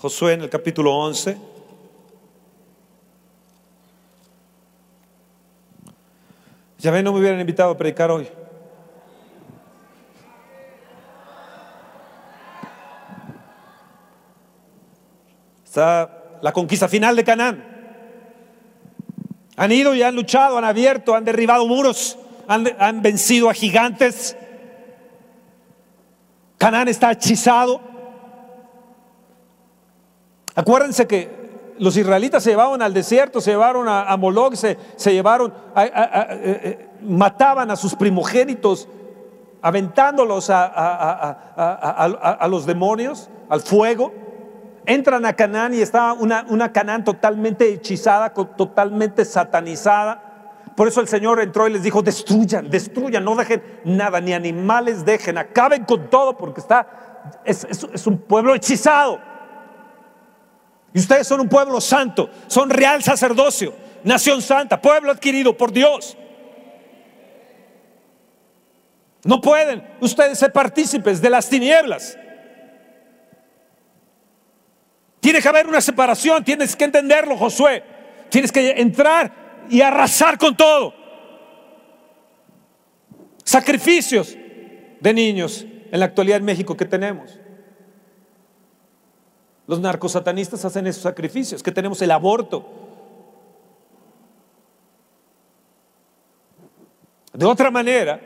Josué 0.00 0.34
en 0.34 0.42
el 0.42 0.48
capítulo 0.48 0.94
11. 0.94 1.36
Ya 6.78 6.92
ven, 6.92 7.04
no 7.04 7.12
me 7.12 7.18
hubieran 7.18 7.40
invitado 7.40 7.72
a 7.72 7.76
predicar 7.76 8.08
hoy. 8.12 8.28
Está 15.64 16.38
la 16.42 16.52
conquista 16.52 16.86
final 16.86 17.16
de 17.16 17.24
Canaán. 17.24 17.64
Han 19.56 19.72
ido 19.72 19.96
y 19.96 20.04
han 20.04 20.14
luchado, 20.14 20.58
han 20.58 20.64
abierto, 20.64 21.16
han 21.16 21.24
derribado 21.24 21.66
muros, 21.66 22.16
han, 22.46 22.68
han 22.78 23.02
vencido 23.02 23.50
a 23.50 23.54
gigantes. 23.54 24.36
Canaán 26.56 26.86
está 26.86 27.10
hechizado. 27.10 27.87
Acuérdense 30.58 31.06
que 31.06 31.30
los 31.78 31.96
israelitas 31.96 32.42
se 32.42 32.50
llevaban 32.50 32.82
al 32.82 32.92
desierto, 32.92 33.40
se 33.40 33.52
llevaron 33.52 33.86
a, 33.88 34.16
Moloch, 34.16 34.54
se, 34.56 34.76
llevaron, 35.12 35.54
eh, 35.76 35.90
eh, 35.94 36.88
mataban 37.00 37.70
a 37.70 37.76
sus 37.76 37.94
primogénitos, 37.94 38.88
aventándolos 39.62 40.50
a, 40.50 41.38
los 42.50 42.66
demonios, 42.66 43.30
al 43.48 43.60
fuego. 43.60 44.12
Entran 44.84 45.26
a 45.26 45.34
Canaán 45.34 45.74
y 45.74 45.80
está 45.80 46.12
una, 46.12 46.44
una 46.48 46.72
Canaán 46.72 47.04
totalmente 47.04 47.72
hechizada, 47.72 48.34
totalmente 48.34 49.24
satanizada. 49.24 50.64
Por 50.74 50.88
eso 50.88 51.00
el 51.00 51.06
Señor 51.06 51.38
entró 51.40 51.68
y 51.68 51.72
les 51.72 51.84
dijo, 51.84 52.02
destruyan, 52.02 52.68
destruyan, 52.68 53.22
no 53.22 53.36
dejen 53.36 53.62
nada, 53.84 54.20
ni 54.20 54.32
animales 54.32 55.04
dejen, 55.04 55.38
acaben 55.38 55.84
con 55.84 56.10
todo 56.10 56.36
porque 56.36 56.60
está, 56.60 57.38
es 57.44 58.04
un 58.08 58.18
pueblo 58.18 58.56
hechizado. 58.56 59.27
Y 60.94 60.98
ustedes 60.98 61.26
son 61.26 61.40
un 61.40 61.48
pueblo 61.48 61.80
santo, 61.80 62.30
son 62.46 62.70
real 62.70 63.02
sacerdocio, 63.02 63.74
nación 64.04 64.40
santa, 64.40 64.80
pueblo 64.80 65.10
adquirido 65.10 65.56
por 65.56 65.72
Dios. 65.72 66.16
No 69.24 69.40
pueden 69.40 69.86
ustedes 70.00 70.38
ser 70.38 70.52
partícipes 70.52 71.20
de 71.20 71.30
las 71.30 71.48
tinieblas. 71.48 72.16
Tiene 75.20 75.42
que 75.42 75.48
haber 75.48 75.66
una 75.66 75.80
separación, 75.80 76.44
tienes 76.44 76.74
que 76.76 76.84
entenderlo, 76.84 77.36
Josué. 77.36 77.82
Tienes 78.30 78.52
que 78.52 78.70
entrar 78.70 79.66
y 79.68 79.80
arrasar 79.80 80.38
con 80.38 80.56
todo. 80.56 80.94
Sacrificios 83.44 84.36
de 85.00 85.14
niños 85.14 85.66
en 85.90 86.00
la 86.00 86.06
actualidad 86.06 86.38
en 86.38 86.44
México 86.44 86.76
que 86.76 86.84
tenemos. 86.84 87.38
Los 89.68 89.80
narcosatanistas 89.80 90.64
hacen 90.64 90.86
esos 90.86 91.02
sacrificios, 91.02 91.62
que 91.62 91.70
tenemos 91.70 92.00
el 92.00 92.10
aborto. 92.10 92.64
De 97.34 97.44
otra 97.44 97.70
manera, 97.70 98.18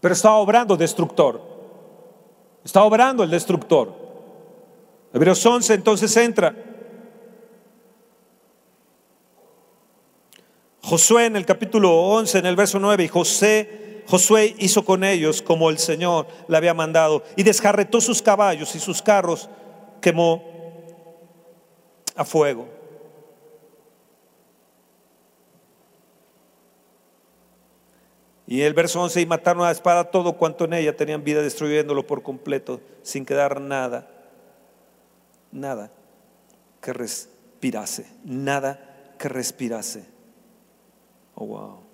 pero 0.00 0.12
está 0.12 0.32
obrando 0.32 0.76
destructor. 0.76 1.40
Está 2.64 2.82
obrando 2.82 3.22
el 3.22 3.30
destructor. 3.30 3.94
Hebreos 5.14 5.46
11 5.46 5.74
entonces 5.74 6.16
entra. 6.16 6.56
Josué 10.82 11.26
en 11.26 11.36
el 11.36 11.46
capítulo 11.46 11.94
11, 11.94 12.38
en 12.40 12.46
el 12.46 12.56
verso 12.56 12.80
9, 12.80 13.04
y 13.04 13.08
José, 13.08 13.89
Josué 14.10 14.56
hizo 14.58 14.84
con 14.84 15.04
ellos 15.04 15.40
como 15.40 15.70
el 15.70 15.78
Señor 15.78 16.26
le 16.48 16.56
había 16.56 16.74
mandado, 16.74 17.22
y 17.36 17.44
desjarretó 17.44 18.00
sus 18.00 18.20
caballos 18.20 18.74
y 18.74 18.80
sus 18.80 19.00
carros 19.00 19.48
quemó 20.00 20.42
a 22.16 22.24
fuego. 22.24 22.66
Y 28.48 28.62
el 28.62 28.74
verso 28.74 29.00
11, 29.00 29.20
y 29.20 29.26
mataron 29.26 29.62
a 29.62 29.70
espada 29.70 30.10
todo 30.10 30.32
cuanto 30.32 30.64
en 30.64 30.72
ella 30.72 30.96
tenían 30.96 31.22
vida, 31.22 31.40
destruyéndolo 31.40 32.04
por 32.04 32.24
completo, 32.24 32.80
sin 33.02 33.24
quedar 33.24 33.60
nada, 33.60 34.10
nada 35.52 35.92
que 36.80 36.92
respirase, 36.92 38.08
nada 38.24 39.14
que 39.20 39.28
respirase. 39.28 40.04
Oh, 41.36 41.46
wow. 41.46 41.89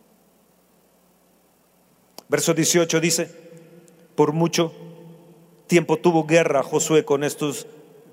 Verso 2.29 2.55
18 2.55 3.01
dice, 3.01 3.31
por 4.15 4.33
mucho 4.33 4.73
tiempo 5.67 5.97
tuvo 5.97 6.25
guerra 6.25 6.63
Josué 6.63 7.05
con 7.05 7.23
estos 7.23 7.67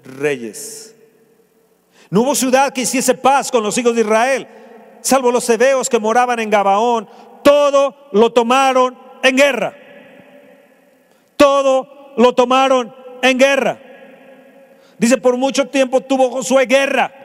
reyes. 0.04 0.96
No 2.10 2.22
hubo 2.22 2.36
ciudad 2.36 2.74
que 2.74 2.82
hiciese 2.82 3.16
paz 3.16 3.50
con 3.50 3.64
los 3.64 3.78
hijos 3.78 3.96
de 3.96 4.02
Israel, 4.02 4.48
salvo 5.02 5.32
los 5.32 5.50
hebeos 5.50 5.90
que 5.90 6.00
moraban 6.00 6.40
en 6.40 6.50
Gabaón, 6.50 7.10
todo 7.44 7.96
lo 8.12 8.32
tomaron 8.32 8.98
en 9.24 9.36
guerra. 9.36 9.76
Todo 11.36 12.14
lo 12.18 12.34
tomaron 12.34 12.94
en 13.22 13.38
guerra. 13.38 13.80
Dice, 14.98 15.18
por 15.18 15.38
mucho 15.38 15.68
tiempo 15.68 16.02
tuvo 16.02 16.30
Josué 16.30 16.66
guerra. 16.66 17.23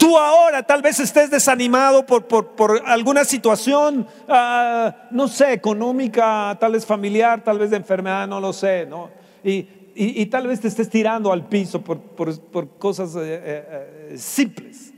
Tú 0.00 0.16
ahora 0.16 0.62
tal 0.62 0.80
vez 0.80 0.98
estés 0.98 1.30
desanimado 1.30 2.06
por, 2.06 2.24
por, 2.24 2.82
alguna 2.86 3.22
situación, 3.22 4.06
ah, 4.28 4.96
no 5.10 5.28
sé, 5.28 5.52
económica, 5.52 6.56
tal 6.58 6.72
vez 6.72 6.86
familiar, 6.86 7.44
tal 7.44 7.58
vez 7.58 7.68
de 7.68 7.76
enfermedad, 7.76 8.26
no 8.26 8.40
lo 8.40 8.54
sé, 8.54 8.86
¿no? 8.86 9.10
Y, 9.44 9.68
y, 9.94 10.24
tal 10.26 10.46
vez 10.46 10.58
te 10.58 10.68
estés 10.68 10.88
tirando 10.88 11.30
al 11.30 11.46
piso 11.46 11.82
por, 11.82 12.00
por 12.00 12.78
cosas 12.78 13.14
eh, 13.16 13.18
eh, 13.24 14.10
eh, 14.12 14.14
simples. 14.16 14.94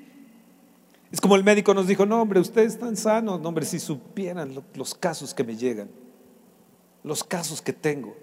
Es 1.10 1.20
como 1.20 1.34
el 1.34 1.42
médico 1.42 1.74
nos 1.74 1.88
dijo, 1.88 2.06
no 2.06 2.22
hombre, 2.22 2.38
ustedes 2.38 2.74
están 2.74 2.94
sanos, 2.94 3.40
no 3.40 3.48
hombre, 3.48 3.66
si 3.66 3.80
supieran 3.80 4.54
los 4.74 4.94
casos 4.94 5.34
que 5.34 5.42
me 5.42 5.56
llegan, 5.56 5.90
los 7.02 7.24
casos 7.24 7.60
que 7.60 7.72
tengo. 7.72 8.14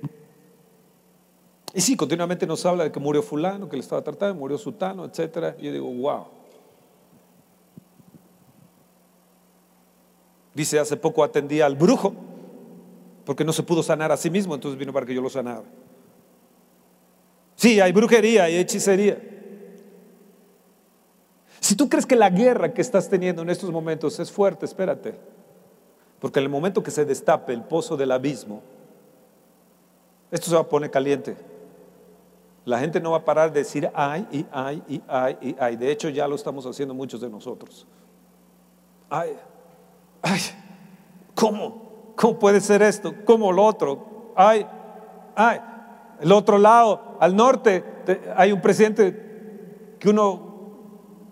Y 1.73 1.81
sí, 1.81 1.97
continuamente 1.97 2.47
nos 2.47 2.65
habla 2.65 2.85
de 2.85 2.91
que 2.93 3.01
murió 3.01 3.21
fulano, 3.21 3.67
que 3.67 3.75
le 3.75 3.81
estaba 3.81 4.01
tratando, 4.01 4.35
murió 4.35 4.57
sutano, 4.57 5.03
etc. 5.03 5.57
Yo 5.59 5.73
digo, 5.73 5.91
wow. 5.91 6.38
Dice, 10.59 10.77
hace 10.77 10.97
poco 10.97 11.23
atendía 11.23 11.65
al 11.65 11.77
brujo, 11.77 12.13
porque 13.23 13.45
no 13.45 13.53
se 13.53 13.63
pudo 13.63 13.81
sanar 13.81 14.11
a 14.11 14.17
sí 14.17 14.29
mismo, 14.29 14.55
entonces 14.55 14.77
vino 14.77 14.91
para 14.91 15.05
que 15.05 15.15
yo 15.15 15.21
lo 15.21 15.29
sanara. 15.29 15.63
Sí, 17.55 17.79
hay 17.79 17.93
brujería, 17.93 18.43
hay 18.43 18.57
hechicería. 18.57 19.17
Si 21.61 21.77
tú 21.77 21.87
crees 21.87 22.05
que 22.05 22.17
la 22.17 22.29
guerra 22.29 22.73
que 22.73 22.81
estás 22.81 23.07
teniendo 23.07 23.41
en 23.41 23.49
estos 23.49 23.71
momentos 23.71 24.19
es 24.19 24.29
fuerte, 24.29 24.65
espérate. 24.65 25.15
Porque 26.19 26.39
en 26.39 26.43
el 26.43 26.49
momento 26.49 26.83
que 26.83 26.91
se 26.91 27.05
destape 27.05 27.53
el 27.53 27.63
pozo 27.63 27.95
del 27.95 28.11
abismo, 28.11 28.61
esto 30.29 30.49
se 30.49 30.55
va 30.55 30.61
a 30.63 30.67
poner 30.67 30.91
caliente. 30.91 31.37
La 32.65 32.79
gente 32.79 32.99
no 32.99 33.11
va 33.11 33.19
a 33.19 33.23
parar 33.23 33.53
de 33.53 33.61
decir 33.61 33.89
ay 33.93 34.27
y 34.29 34.45
ay 34.51 34.83
y 34.89 35.01
ay 35.07 35.37
y 35.39 35.55
ay. 35.57 35.77
De 35.77 35.89
hecho, 35.89 36.09
ya 36.09 36.27
lo 36.27 36.35
estamos 36.35 36.65
haciendo 36.65 36.93
muchos 36.93 37.21
de 37.21 37.29
nosotros. 37.29 37.87
Ay, 39.09 39.37
ay, 40.21 40.41
¿cómo? 41.35 42.13
¿Cómo 42.15 42.37
puede 42.37 42.61
ser 42.61 42.81
esto? 42.81 43.13
¿Cómo 43.25 43.51
lo 43.51 43.63
otro? 43.63 44.33
Ay, 44.35 44.65
ay. 45.35 45.59
El 46.19 46.31
otro 46.33 46.57
lado, 46.57 47.17
al 47.19 47.35
norte, 47.35 47.83
hay 48.35 48.51
un 48.51 48.59
presidente 48.59 49.95
que 49.99 50.09
uno 50.09 50.49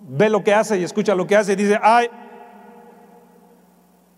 ve 0.03 0.29
lo 0.29 0.43
que 0.43 0.53
hace 0.53 0.77
y 0.77 0.83
escucha 0.83 1.13
lo 1.13 1.27
que 1.27 1.35
hace 1.35 1.53
y 1.53 1.55
dice, 1.57 1.77
ay, 1.81 2.09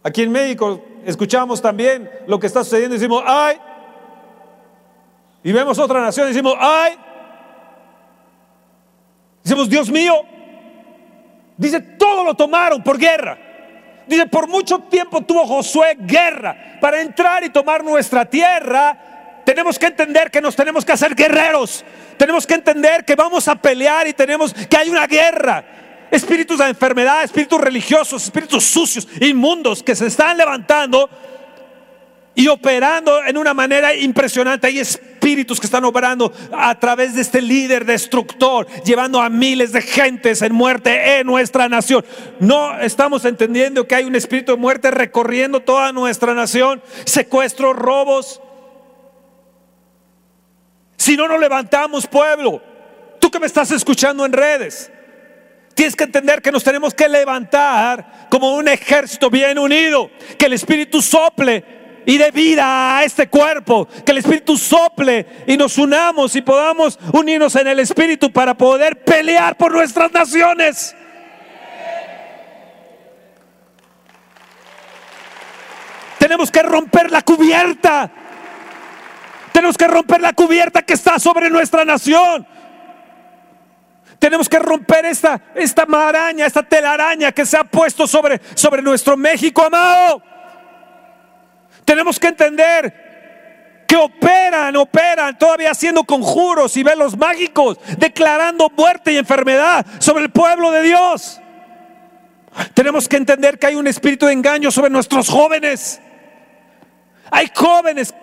aquí 0.03 0.21
en 0.21 0.31
México 0.31 0.79
escuchamos 1.05 1.61
también 1.61 2.09
lo 2.27 2.39
que 2.39 2.45
está 2.45 2.63
sucediendo 2.63 2.95
y 2.95 2.99
decimos, 2.99 3.23
ay, 3.25 3.57
y 5.43 5.51
vemos 5.51 5.79
otra 5.79 6.01
nación 6.01 6.27
y 6.27 6.29
decimos, 6.29 6.53
ay, 6.59 6.93
decimos, 9.43 9.69
Dios 9.69 9.89
mío, 9.89 10.13
dice, 11.57 11.79
todo 11.79 12.23
lo 12.23 12.35
tomaron 12.35 12.83
por 12.83 12.99
guerra. 12.99 13.48
Dice, 14.09 14.25
por 14.25 14.47
mucho 14.47 14.79
tiempo 14.79 15.21
tuvo 15.21 15.45
Josué 15.45 15.95
guerra 15.99 16.77
para 16.81 16.99
entrar 16.99 17.43
y 17.43 17.49
tomar 17.49 17.83
nuestra 17.83 18.25
tierra. 18.25 18.97
Tenemos 19.45 19.77
que 19.77 19.85
entender 19.85 20.31
que 20.31 20.41
nos 20.41 20.55
tenemos 20.55 20.83
que 20.83 20.93
hacer 20.93 21.13
guerreros. 21.13 21.85
Tenemos 22.17 22.47
que 22.47 22.55
entender 22.55 23.05
que 23.05 23.13
vamos 23.15 23.47
a 23.47 23.55
pelear 23.55 24.07
y 24.07 24.13
tenemos 24.13 24.51
que 24.51 24.75
hay 24.75 24.89
una 24.89 25.05
guerra 25.05 25.63
espíritus 26.09 26.57
de 26.57 26.69
enfermedad, 26.69 27.23
espíritus 27.23 27.61
religiosos, 27.61 28.23
espíritus 28.23 28.63
sucios, 28.63 29.07
inmundos 29.21 29.83
que 29.83 29.95
se 29.95 30.07
están 30.07 30.37
levantando 30.37 31.07
y 32.39 32.47
operando 32.47 33.21
en 33.25 33.37
una 33.37 33.53
manera 33.53 33.93
impresionante. 33.93 34.67
Hay 34.67 34.79
espíritus 34.79 35.59
que 35.59 35.67
están 35.67 35.83
operando 35.83 36.31
a 36.53 36.79
través 36.79 37.13
de 37.13 37.21
este 37.21 37.41
líder 37.41 37.83
destructor, 37.83 38.65
llevando 38.85 39.21
a 39.21 39.27
miles 39.27 39.73
de 39.73 39.81
gentes 39.81 40.41
en 40.41 40.55
muerte 40.55 41.19
en 41.19 41.27
nuestra 41.27 41.67
nación. 41.67 42.05
No 42.39 42.79
estamos 42.79 43.25
entendiendo 43.25 43.85
que 43.85 43.95
hay 43.95 44.05
un 44.05 44.15
espíritu 44.15 44.53
de 44.53 44.57
muerte 44.57 44.89
recorriendo 44.89 45.59
toda 45.59 45.91
nuestra 45.91 46.33
nación, 46.33 46.81
secuestros, 47.03 47.75
robos. 47.75 48.41
Si 50.95 51.17
no 51.17 51.27
nos 51.27 51.41
levantamos, 51.41 52.07
pueblo, 52.07 52.61
tú 53.19 53.29
que 53.29 53.41
me 53.41 53.47
estás 53.47 53.69
escuchando 53.71 54.25
en 54.25 54.31
redes, 54.31 54.89
Tienes 55.75 55.95
que 55.95 56.03
entender 56.03 56.41
que 56.41 56.51
nos 56.51 56.61
tenemos 56.61 56.93
que 56.93 57.07
levantar 57.07 58.27
como 58.29 58.53
un 58.53 58.67
ejército 58.67 59.29
bien 59.29 59.57
unido, 59.57 60.11
que 60.37 60.47
el 60.47 60.51
Espíritu 60.51 61.01
sople 61.01 61.78
y 62.09 62.17
dé 62.17 62.31
vida 62.31 62.97
a 62.97 63.03
este 63.03 63.29
cuerpo, 63.29 63.87
que 64.03 64.11
el 64.11 64.17
Espíritu 64.17 64.57
sople 64.57 65.43
y 65.45 65.55
nos 65.55 65.77
unamos 65.77 66.35
y 66.35 66.41
podamos 66.41 66.97
unirnos 67.13 67.55
en 67.55 67.67
el 67.67 67.79
Espíritu 67.79 68.31
para 68.31 68.55
poder 68.55 69.03
pelear 69.03 69.55
por 69.55 69.71
nuestras 69.71 70.11
naciones. 70.11 70.95
Tenemos 76.17 76.49
que 76.49 76.63
romper 76.63 77.11
la 77.11 77.21
cubierta. 77.21 78.09
Tenemos 79.51 79.77
que 79.77 79.87
romper 79.87 80.19
la 80.19 80.33
cubierta 80.33 80.81
que 80.81 80.93
está 80.93 81.19
sobre 81.19 81.51
nuestra 81.51 81.85
nación. 81.85 82.47
Tenemos 84.17 84.49
que 84.49 84.57
romper 84.57 85.05
esta, 85.05 85.39
esta 85.53 85.85
maraña, 85.85 86.47
esta 86.47 86.63
telaraña 86.63 87.31
que 87.31 87.45
se 87.45 87.55
ha 87.55 87.65
puesto 87.65 88.07
sobre, 88.07 88.41
sobre 88.55 88.81
nuestro 88.81 89.15
México 89.15 89.63
amado. 89.63 90.23
Tenemos 91.89 92.19
que 92.19 92.27
entender 92.27 92.93
que 93.87 93.95
operan, 93.95 94.75
operan 94.75 95.35
todavía 95.39 95.71
haciendo 95.71 96.03
conjuros 96.03 96.77
y 96.77 96.83
velos 96.83 97.17
mágicos, 97.17 97.79
declarando 97.97 98.71
muerte 98.77 99.11
y 99.11 99.17
enfermedad 99.17 99.83
sobre 99.97 100.25
el 100.25 100.29
pueblo 100.29 100.69
de 100.69 100.83
Dios. 100.83 101.41
Tenemos 102.75 103.09
que 103.09 103.17
entender 103.17 103.57
que 103.57 103.65
hay 103.65 103.75
un 103.75 103.87
espíritu 103.87 104.27
de 104.27 104.33
engaño 104.33 104.69
sobre 104.69 104.91
nuestros 104.91 105.29
jóvenes. 105.29 105.99
Hay 107.31 107.49
jóvenes 107.55 108.13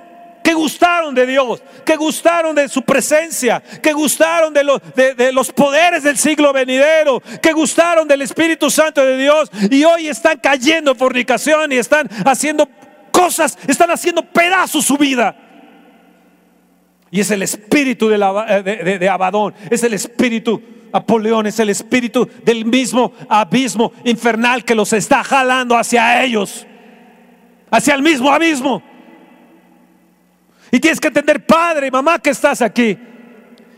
que 0.45 0.55
gustaron 0.55 1.13
de 1.13 1.27
Dios, 1.27 1.61
que 1.85 1.97
gustaron 1.97 2.55
de 2.55 2.69
su 2.69 2.83
presencia, 2.83 3.61
que 3.83 3.93
gustaron 3.93 4.55
de, 4.55 5.33
los 5.33 5.51
poderes 5.51 6.05
del 6.05 6.17
siglo 6.17 6.53
venidero, 6.53 7.21
que 7.43 7.53
gustaron 7.53 8.07
del 8.07 8.23
Espíritu 8.23 8.71
Santo 8.71 9.05
de 9.05 9.17
Dios 9.17 9.51
y 9.73 9.83
hoy 9.83 10.07
están 10.07 10.39
cayendo 10.39 10.93
en 10.93 10.97
fornicación 10.97 11.73
y 11.73 11.79
están 11.79 12.09
haciendo 12.25 12.69
están 13.27 13.91
haciendo 13.91 14.23
pedazos 14.23 14.85
su 14.85 14.97
vida. 14.97 15.37
Y 17.11 17.21
es 17.21 17.31
el 17.31 17.43
espíritu 17.43 18.09
de, 18.09 18.19
de, 18.65 18.99
de 18.99 19.09
Abadón, 19.09 19.55
es 19.71 19.83
el 19.85 19.95
espíritu 19.95 20.63
Apoleón, 20.93 21.47
es 21.47 21.59
el 21.61 21.71
espíritu 21.71 22.29
del 22.45 22.65
mismo 22.65 23.13
abismo 23.29 23.93
infernal 24.05 24.65
que 24.65 24.75
los 24.75 24.93
está 24.93 25.23
jalando 25.23 25.77
hacia 25.77 26.23
ellos, 26.25 26.67
hacia 27.71 27.95
el 27.95 28.03
mismo 28.03 28.33
abismo. 28.33 28.83
Y 30.71 30.81
tienes 30.81 31.01
que 31.01 31.09
entender, 31.09 31.45
padre 31.47 31.91
mamá, 31.91 32.19
que 32.19 32.31
estás 32.31 32.61
aquí. 32.63 32.99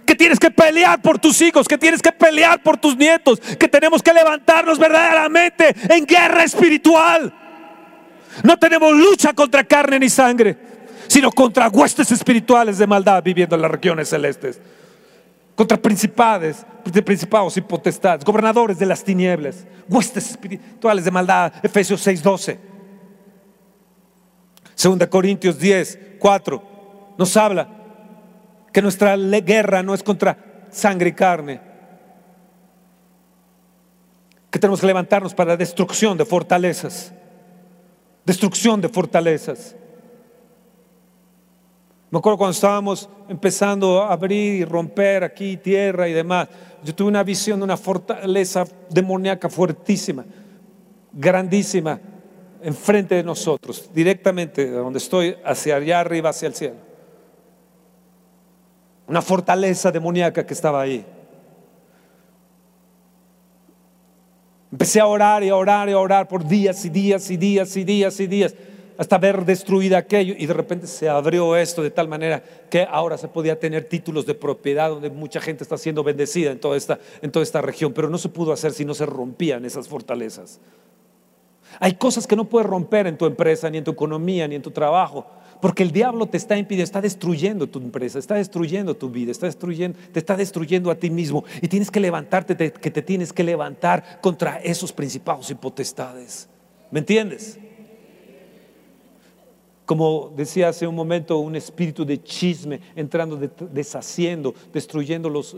Que 0.07 0.15
tienes 0.15 0.39
que 0.39 0.51
pelear 0.51 1.03
por 1.03 1.19
tus 1.19 1.41
hijos, 1.43 1.69
que 1.69 1.77
tienes 1.77 2.01
que 2.01 2.13
pelear 2.13 2.63
por 2.63 2.79
tus 2.79 2.97
nietos, 2.97 3.39
que 3.41 3.69
tenemos 3.69 4.03
que 4.03 4.13
levantarnos 4.13 4.79
verdaderamente 4.79 5.75
en 5.95 6.07
guerra 6.07 6.45
espiritual. 6.45 7.33
No 8.43 8.59
tenemos 8.59 8.93
lucha 8.95 9.33
contra 9.33 9.65
carne 9.65 9.99
ni 9.99 10.09
sangre, 10.09 10.57
sino 11.07 11.31
contra 11.33 11.69
huestes 11.69 12.13
espirituales 12.13 12.79
de 12.79 12.87
maldad 12.87 13.23
viviendo 13.23 13.57
en 13.57 13.63
las 13.63 13.71
regiones 13.71 14.09
celestes. 14.09 14.61
Contra 15.55 15.77
principades, 15.77 16.65
principados 17.05 17.57
y 17.57 17.61
potestades, 17.61 18.25
gobernadores 18.25 18.79
de 18.79 18.87
las 18.87 19.03
tinieblas, 19.03 19.67
huestes 19.89 20.31
espirituales 20.31 21.05
de 21.05 21.11
maldad. 21.11 21.53
Efesios 21.63 22.07
6:12. 22.07 22.59
Segunda 24.75 25.11
Corintios 25.11 25.59
10, 25.59 25.99
4 26.21 26.69
nos 27.19 27.37
habla 27.37 27.69
que 28.73 28.81
nuestra 28.81 29.17
guerra 29.17 29.83
no 29.83 29.93
es 29.93 30.05
contra 30.05 30.39
sangre 30.71 31.09
y 31.09 31.13
carne, 31.13 31.61
que 34.51 34.59
tenemos 34.59 34.81
que 34.81 34.87
levantarnos 34.87 35.35
para 35.35 35.57
destrucción 35.57 36.17
de 36.17 36.25
fortalezas, 36.25 37.13
destrucción 38.29 38.81
de 38.81 38.89
fortalezas. 38.91 39.75
Me 42.11 42.19
acuerdo 42.19 42.37
cuando 42.37 42.53
estábamos 42.53 43.09
empezando 43.29 44.03
a 44.03 44.13
abrir 44.13 44.61
y 44.61 44.65
romper 44.65 45.25
aquí 45.25 45.57
tierra 45.57 46.09
y 46.09 46.13
demás, 46.13 46.49
yo 46.85 46.95
tuve 46.95 47.09
una 47.09 47.25
visión 47.25 47.59
de 47.59 47.65
una 47.65 47.77
fortaleza 47.77 48.67
demoníaca 48.91 49.49
fuertísima, 49.49 50.25
grandísima, 51.13 51.99
enfrente 52.63 53.15
de 53.15 53.25
nosotros, 53.25 53.91
directamente 53.93 54.67
de 54.67 54.77
donde 54.77 54.99
estoy, 54.99 55.35
hacia 55.45 55.77
allá 55.77 56.01
arriba, 56.01 56.31
hacia 56.31 56.49
el 56.49 56.55
cielo 56.55 56.89
una 59.09 59.23
fortaleza 59.23 59.91
demoníaca 59.91 60.45
que 60.45 60.53
estaba 60.53 60.83
ahí. 60.83 61.05
Empecé 64.71 65.01
a 65.01 65.07
orar 65.07 65.43
y 65.43 65.49
a 65.49 65.57
orar 65.57 65.89
y 65.89 65.93
a 65.93 65.99
orar 65.99 66.29
por 66.29 66.47
días 66.47 66.85
y 66.85 66.91
días 66.91 67.31
y 67.31 67.37
días 67.37 67.77
y 67.77 67.85
días 67.85 68.21
y 68.21 68.27
días 68.27 68.55
hasta 68.99 69.17
ver 69.17 69.45
destruido 69.45 69.97
aquello 69.97 70.35
y 70.37 70.45
de 70.45 70.53
repente 70.53 70.89
se 70.89 71.09
abrió 71.09 71.57
esto 71.57 71.85
de 71.85 71.91
tal 71.91 72.09
manera 72.09 72.43
que 72.69 72.87
ahora 72.91 73.17
se 73.17 73.29
podía 73.29 73.59
tener 73.59 73.85
títulos 73.85 74.27
de 74.27 74.35
propiedad 74.35 74.91
donde 74.91 75.09
mucha 75.09 75.41
gente 75.41 75.63
está 75.63 75.79
siendo 75.79 76.03
bendecida 76.03 76.51
en 76.51 76.59
toda 76.59 76.77
esta, 76.77 76.99
en 77.23 77.31
toda 77.31 77.45
esta 77.45 77.63
región, 77.63 77.93
pero 77.93 78.11
no 78.11 78.19
se 78.19 78.29
pudo 78.29 78.53
hacer 78.53 78.73
si 78.73 78.85
no 78.85 78.95
se 78.95 79.07
rompían 79.07 79.65
esas 79.65 79.87
fortalezas. 79.87 80.59
Hay 81.79 81.95
cosas 81.95 82.27
que 82.27 82.35
no 82.35 82.47
puedes 82.47 82.69
romper 82.69 83.07
en 83.07 83.17
tu 83.17 83.27
empresa, 83.27 83.71
ni 83.71 83.79
en 83.79 83.85
tu 83.85 83.93
economía, 83.93 84.49
ni 84.49 84.57
en 84.57 84.63
tu 84.63 84.73
trabajo, 84.73 85.27
porque 85.61 85.83
el 85.83 85.91
diablo 85.91 86.27
te 86.27 86.37
está 86.37 86.57
impidiendo, 86.57 86.85
está 86.85 87.01
destruyendo 87.01 87.67
tu 87.67 87.79
empresa, 87.79 88.19
está 88.19 88.37
destruyendo 88.37 88.97
tu 88.97 89.11
vida, 89.11 89.33
está 89.33 89.47
destruyendo, 89.47 89.99
te 90.13 90.19
está 90.19 90.37
destruyendo 90.37 90.91
a 90.91 90.95
ti 90.95 91.11
mismo. 91.11 91.45
Y 91.61 91.69
tienes 91.69 91.91
que 91.91 92.01
levantarte, 92.01 92.73
que 92.73 92.91
te 92.91 93.03
tienes 93.03 93.33
que 93.33 93.43
levantar 93.43 94.21
contra 94.21 94.59
esos 94.59 94.93
principados 94.93 95.51
y 95.51 95.55
potestades. 95.55 96.49
¿Me 96.91 97.01
entiendes? 97.01 97.59
Como 99.85 100.33
decía 100.37 100.69
hace 100.69 100.87
un 100.87 100.95
momento, 100.95 101.39
un 101.39 101.57
espíritu 101.57 102.05
de 102.05 102.23
chisme 102.23 102.79
entrando, 102.95 103.39
deshaciendo, 103.73 104.55
destruyendo 104.71 105.31
los. 105.31 105.57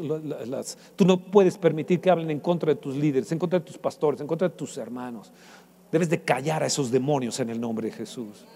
Tú 0.95 1.05
no 1.05 1.19
puedes 1.19 1.59
permitir 1.59 2.01
que 2.01 2.11
hablen 2.11 2.31
en 2.31 2.39
contra 2.39 2.73
de 2.73 2.81
tus 2.81 2.95
líderes, 2.95 3.33
en 3.33 3.41
contra 3.41 3.59
de 3.59 3.65
tus 3.65 3.77
pastores, 3.77 4.21
en 4.21 4.29
contra 4.29 4.49
de 4.49 4.55
tus 4.55 4.79
hermanos. 4.79 5.33
Debes 5.91 6.09
de 6.09 6.23
callar 6.23 6.63
a 6.63 6.67
esos 6.67 6.93
demonios 6.93 7.41
en 7.41 7.51
el 7.51 7.61
nombre 7.61 7.89
de 7.89 7.93
Jesús. 7.93 8.47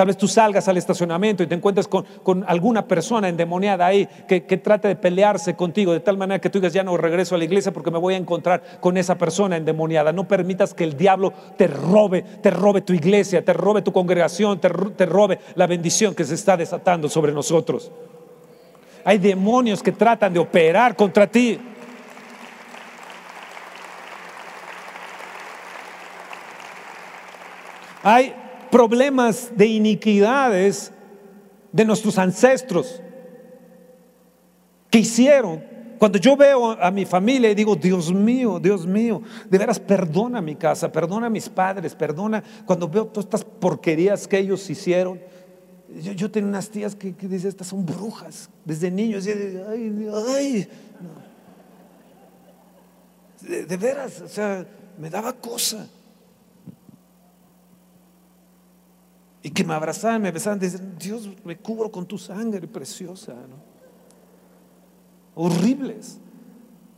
Tal 0.00 0.06
vez 0.06 0.16
tú 0.16 0.26
salgas 0.26 0.66
al 0.66 0.78
estacionamiento 0.78 1.42
y 1.42 1.46
te 1.46 1.54
encuentres 1.54 1.86
con, 1.86 2.06
alguna 2.46 2.88
persona 2.88 3.28
endemoniada 3.28 3.84
ahí 3.84 4.08
que, 4.26 4.46
que, 4.46 4.56
trate 4.56 4.88
de 4.88 4.96
pelearse 4.96 5.56
contigo 5.56 5.92
de 5.92 6.00
tal 6.00 6.16
manera 6.16 6.40
que 6.40 6.48
tú 6.48 6.58
digas 6.58 6.72
ya 6.72 6.82
no 6.82 6.96
regreso 6.96 7.34
a 7.34 7.38
la 7.38 7.44
iglesia 7.44 7.70
porque 7.70 7.90
me 7.90 7.98
voy 7.98 8.14
a 8.14 8.16
encontrar 8.16 8.62
con 8.80 8.96
esa 8.96 9.18
persona 9.18 9.58
endemoniada. 9.58 10.10
No 10.10 10.26
permitas 10.26 10.72
que 10.72 10.84
el 10.84 10.96
diablo 10.96 11.34
te 11.58 11.66
robe, 11.66 12.22
te 12.22 12.50
robe 12.50 12.80
tu 12.80 12.94
iglesia, 12.94 13.44
te 13.44 13.52
robe 13.52 13.82
tu 13.82 13.92
congregación, 13.92 14.58
te, 14.58 14.70
te 14.70 15.04
robe 15.04 15.38
la 15.54 15.66
bendición 15.66 16.14
que 16.14 16.24
se 16.24 16.34
está 16.34 16.56
desatando 16.56 17.06
sobre 17.10 17.32
nosotros. 17.32 17.92
Hay 19.04 19.18
demonios 19.18 19.82
que 19.82 19.92
tratan 19.92 20.32
de 20.32 20.38
operar 20.38 20.96
contra 20.96 21.26
ti. 21.26 21.60
Hay 28.02 28.39
problemas 28.70 29.50
de 29.56 29.66
iniquidades 29.66 30.92
de 31.72 31.84
nuestros 31.84 32.18
ancestros 32.18 33.00
que 34.90 34.98
hicieron. 34.98 35.62
Cuando 35.98 36.18
yo 36.18 36.34
veo 36.36 36.70
a 36.70 36.90
mi 36.90 37.04
familia 37.04 37.50
y 37.50 37.54
digo, 37.54 37.76
Dios 37.76 38.10
mío, 38.12 38.58
Dios 38.58 38.86
mío, 38.86 39.20
de 39.48 39.58
veras 39.58 39.78
perdona 39.78 40.40
mi 40.40 40.56
casa, 40.56 40.90
perdona 40.90 41.26
a 41.26 41.30
mis 41.30 41.48
padres, 41.48 41.94
perdona 41.94 42.42
cuando 42.64 42.88
veo 42.88 43.06
todas 43.06 43.26
estas 43.26 43.44
porquerías 43.44 44.26
que 44.26 44.38
ellos 44.38 44.68
hicieron. 44.70 45.20
Yo, 46.16 46.30
tengo 46.30 46.48
unas 46.48 46.70
tías 46.70 46.94
que, 46.94 47.12
dicen, 47.12 47.48
estas 47.48 47.66
son 47.66 47.84
brujas, 47.84 48.48
desde 48.64 48.90
niños. 48.90 49.26
Ay. 49.26 50.68
De, 53.40 53.66
de 53.66 53.76
veras, 53.76 54.20
o 54.20 54.28
sea, 54.28 54.64
me 54.98 55.10
daba 55.10 55.32
cosa. 55.32 55.86
Y 59.42 59.50
que 59.50 59.64
me 59.64 59.74
abrazaban, 59.74 60.22
me 60.22 60.30
besaban, 60.30 60.58
decían, 60.58 60.96
Dios, 60.98 61.28
me 61.44 61.56
cubro 61.56 61.90
con 61.90 62.06
tu 62.06 62.18
sangre 62.18 62.66
preciosa. 62.68 63.34
Horribles. 65.34 66.18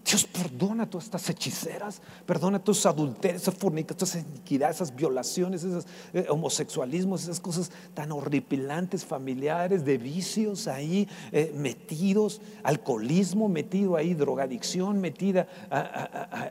Dios 0.05 0.25
perdona 0.27 0.91
todas 0.91 1.05
estas 1.05 1.31
hechiceras, 1.31 2.03
perdona 2.27 2.59
todos 2.59 2.79
esos 2.79 2.93
adulterios, 2.93 3.43
esas 3.43 3.55
fornicas, 3.55 3.97
esas 3.97 4.23
iniquidades, 4.23 4.77
esas 4.77 4.95
violaciones, 4.95 5.63
esos 5.63 5.87
eh, 6.13 6.27
homosexualismos, 6.29 7.23
esas 7.23 7.39
cosas 7.39 7.71
tan 7.95 8.11
horripilantes, 8.11 9.05
familiares, 9.05 9.85
de 9.85 9.99
vicios 9.99 10.67
ahí 10.67 11.09
eh, 11.31 11.55
metidos, 11.57 12.41
alcoholismo 12.65 13.49
metido 13.49 13.97
ahí, 13.97 14.15
drogadicción 14.15 15.01
metida 15.01 15.47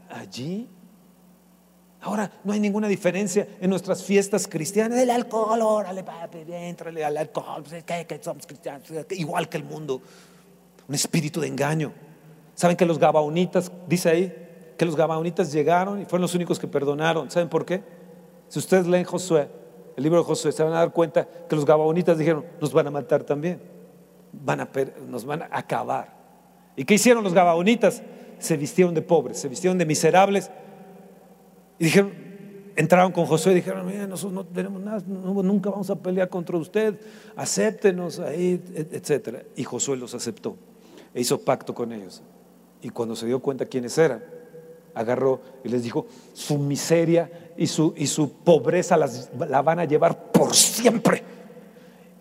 allí. 0.10 0.70
Ahora 2.02 2.32
no 2.43 2.52
hay 2.52 2.60
ninguna 2.60 2.88
diferencia 2.88 3.47
en 3.60 3.70
nuestras 3.70 4.04
fiestas 4.04 4.47
cristianas. 4.47 4.97
El 4.97 5.12
alcohol, 5.12 5.62
órale, 5.62 6.04
papi, 6.04 6.39
entrale 6.49 7.06
al 7.06 7.16
alcohol. 7.16 7.64
Pues, 7.64 7.84
que 7.84 8.20
somos 8.22 8.47
cristianos, 8.47 8.89
igual 9.12 9.47
que 9.47 9.58
el 9.58 9.64
mundo. 9.64 10.02
Un 10.88 10.95
espíritu 10.95 11.39
de 11.39 11.47
engaño. 11.47 11.93
¿Saben 12.56 12.76
que 12.76 12.86
los 12.88 12.97
gabaonitas, 12.97 13.72
dice 13.88 14.10
ahí, 14.10 14.74
que 14.78 14.86
los 14.86 14.95
gabaonitas 14.95 15.52
llegaron 15.52 16.02
y 16.02 16.06
fueron 16.06 16.24
los 16.24 16.34
únicos 16.34 16.60
que 16.60 16.68
perdonaron? 16.68 17.30
¿Saben 17.30 17.49
por 17.49 17.66
qué? 17.66 17.84
Si 18.49 18.58
ustedes 18.58 18.88
leen 18.88 19.04
Josué, 19.04 19.47
el 19.95 20.04
libro 20.04 20.20
de 20.20 20.26
Josué, 20.26 20.52
se 20.52 20.64
van 20.64 20.74
a 20.74 20.80
dar 20.80 20.91
cuenta 20.91 21.28
que 21.47 21.56
los 21.56 21.66
gabaonitas 21.66 22.18
dijeron, 22.18 22.43
nos 22.60 22.74
van 22.74 22.88
a 22.88 22.91
matar 22.91 23.24
también. 23.24 23.62
Van 24.34 24.60
a, 24.60 24.70
nos 25.08 25.24
van 25.24 25.43
a 25.43 25.49
acabar. 25.52 26.16
¿Y 26.76 26.84
qué 26.84 26.95
hicieron 26.95 27.24
los 27.24 27.34
gabaonitas? 27.34 28.02
Se 28.39 28.58
vistieron 28.58 28.95
de 28.95 29.04
pobres, 29.04 29.39
se 29.39 29.47
vistieron 29.47 29.78
de 29.78 29.86
miserables 29.86 30.49
y 31.82 31.86
dijeron, 31.86 32.12
entraron 32.76 33.12
con 33.12 33.26
Josué 33.26 33.54
y 33.54 33.56
dijeron, 33.56 33.88
mira, 33.88 34.06
nosotros 34.06 34.34
no 34.34 34.46
tenemos 34.46 34.84
nada, 34.84 35.02
nunca 35.08 35.72
vamos 35.72 35.90
a 35.90 35.96
pelear 35.96 36.30
contra 36.30 36.56
usted, 36.56 36.94
acéptenos 37.36 38.20
ahí, 38.20 38.62
etc. 38.92 39.40
Y 39.56 39.64
Josué 39.64 39.98
los 39.98 40.14
aceptó 40.14 40.56
e 41.12 41.22
hizo 41.22 41.42
pacto 41.42 41.74
con 41.74 41.92
ellos. 41.92 42.22
Y 42.84 42.90
cuando 42.90 43.16
se 43.16 43.26
dio 43.26 43.40
cuenta 43.40 43.66
quiénes 43.66 43.98
eran, 43.98 44.24
agarró 44.94 45.42
y 45.64 45.70
les 45.70 45.82
dijo, 45.82 46.06
su 46.34 46.60
miseria 46.60 47.32
y 47.58 47.66
su, 47.66 47.96
y 47.98 48.06
su 48.06 48.32
pobreza 48.32 48.96
las, 48.96 49.32
la 49.36 49.64
van 49.64 49.80
a 49.80 49.86
llevar 49.86 50.32
por 50.32 50.54
siempre. 50.54 51.24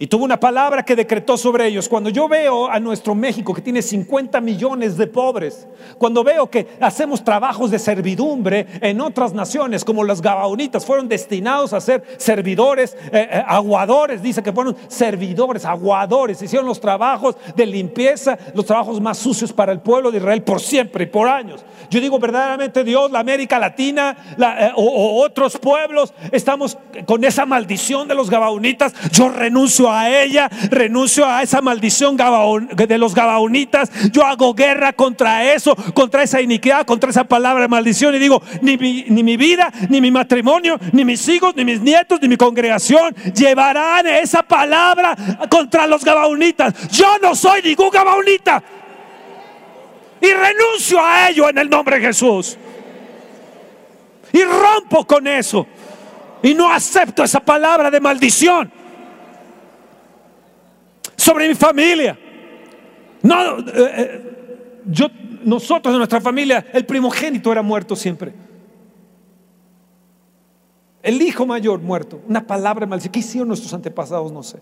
Y 0.02 0.06
tuvo 0.06 0.24
una 0.24 0.40
palabra 0.40 0.82
que 0.82 0.96
decretó 0.96 1.36
sobre 1.36 1.66
ellos. 1.66 1.86
Cuando 1.86 2.08
yo 2.08 2.26
veo 2.26 2.70
a 2.70 2.80
nuestro 2.80 3.14
México 3.14 3.52
que 3.52 3.60
tiene 3.60 3.82
50 3.82 4.40
millones 4.40 4.96
de 4.96 5.06
pobres, 5.06 5.68
cuando 5.98 6.24
veo 6.24 6.46
que 6.46 6.68
hacemos 6.80 7.22
trabajos 7.22 7.70
de 7.70 7.78
servidumbre 7.78 8.66
en 8.80 8.98
otras 9.02 9.34
naciones, 9.34 9.84
como 9.84 10.02
los 10.02 10.22
gabaonitas, 10.22 10.86
fueron 10.86 11.06
destinados 11.06 11.74
a 11.74 11.82
ser 11.82 12.02
servidores, 12.16 12.96
eh, 13.12 13.28
eh, 13.30 13.44
aguadores, 13.46 14.22
dice 14.22 14.42
que 14.42 14.54
fueron 14.54 14.74
servidores, 14.88 15.66
aguadores, 15.66 16.40
hicieron 16.40 16.66
los 16.66 16.80
trabajos 16.80 17.36
de 17.54 17.66
limpieza, 17.66 18.38
los 18.54 18.64
trabajos 18.64 19.02
más 19.02 19.18
sucios 19.18 19.52
para 19.52 19.70
el 19.70 19.80
pueblo 19.80 20.10
de 20.10 20.16
Israel 20.16 20.42
por 20.42 20.62
siempre 20.62 21.04
y 21.04 21.08
por 21.08 21.28
años. 21.28 21.62
Yo 21.90 22.00
digo 22.00 22.18
verdaderamente 22.18 22.84
Dios, 22.84 23.10
la 23.10 23.18
América 23.18 23.58
Latina 23.58 24.16
eh, 24.38 24.70
o, 24.76 24.82
o 24.82 25.22
otros 25.22 25.58
pueblos, 25.58 26.14
estamos 26.32 26.78
con 27.04 27.22
esa 27.22 27.44
maldición 27.44 28.08
de 28.08 28.14
los 28.14 28.30
gabaonitas. 28.30 28.94
Yo 29.12 29.28
renuncio 29.28 29.89
a 29.89 29.89
ella, 30.10 30.48
renuncio 30.70 31.26
a 31.26 31.42
esa 31.42 31.60
maldición 31.60 32.16
de 32.16 32.98
los 32.98 33.14
gabaonitas, 33.14 33.90
yo 34.12 34.24
hago 34.24 34.54
guerra 34.54 34.92
contra 34.92 35.52
eso, 35.52 35.74
contra 35.94 36.22
esa 36.22 36.40
iniquidad, 36.40 36.86
contra 36.86 37.10
esa 37.10 37.24
palabra 37.24 37.62
de 37.62 37.68
maldición 37.68 38.14
y 38.14 38.18
digo, 38.18 38.42
ni 38.62 38.76
mi, 38.76 39.04
ni 39.08 39.22
mi 39.22 39.36
vida, 39.36 39.72
ni 39.88 40.00
mi 40.00 40.10
matrimonio, 40.10 40.78
ni 40.92 41.04
mis 41.04 41.26
hijos, 41.28 41.54
ni 41.56 41.64
mis 41.64 41.80
nietos, 41.80 42.20
ni 42.20 42.28
mi 42.28 42.36
congregación 42.36 43.14
llevarán 43.34 44.06
esa 44.06 44.42
palabra 44.42 45.16
contra 45.48 45.86
los 45.86 46.04
gabaonitas. 46.04 46.88
Yo 46.90 47.18
no 47.22 47.34
soy 47.34 47.62
ningún 47.62 47.90
gabaonita. 47.90 48.62
Y 50.20 50.32
renuncio 50.32 51.00
a 51.00 51.30
ello 51.30 51.48
en 51.48 51.58
el 51.58 51.70
nombre 51.70 51.98
de 51.98 52.06
Jesús. 52.08 52.58
Y 54.32 54.44
rompo 54.44 55.06
con 55.06 55.26
eso. 55.26 55.66
Y 56.42 56.54
no 56.54 56.70
acepto 56.72 57.24
esa 57.24 57.40
palabra 57.40 57.90
de 57.90 58.00
maldición 58.00 58.79
sobre 61.20 61.48
mi 61.48 61.54
familia. 61.54 62.18
No, 63.22 63.58
eh, 63.58 63.64
eh, 63.74 64.80
yo, 64.86 65.08
nosotros 65.44 65.92
de 65.92 65.98
nuestra 65.98 66.20
familia, 66.20 66.66
el 66.72 66.86
primogénito 66.86 67.52
era 67.52 67.60
muerto 67.60 67.94
siempre. 67.94 68.32
El 71.02 71.20
hijo 71.20 71.44
mayor 71.44 71.80
muerto. 71.80 72.22
Una 72.26 72.46
palabra 72.46 72.86
mal. 72.86 73.00
¿Qué 73.10 73.18
hicieron 73.18 73.48
nuestros 73.48 73.72
antepasados? 73.74 74.32
No 74.32 74.42
sé. 74.42 74.60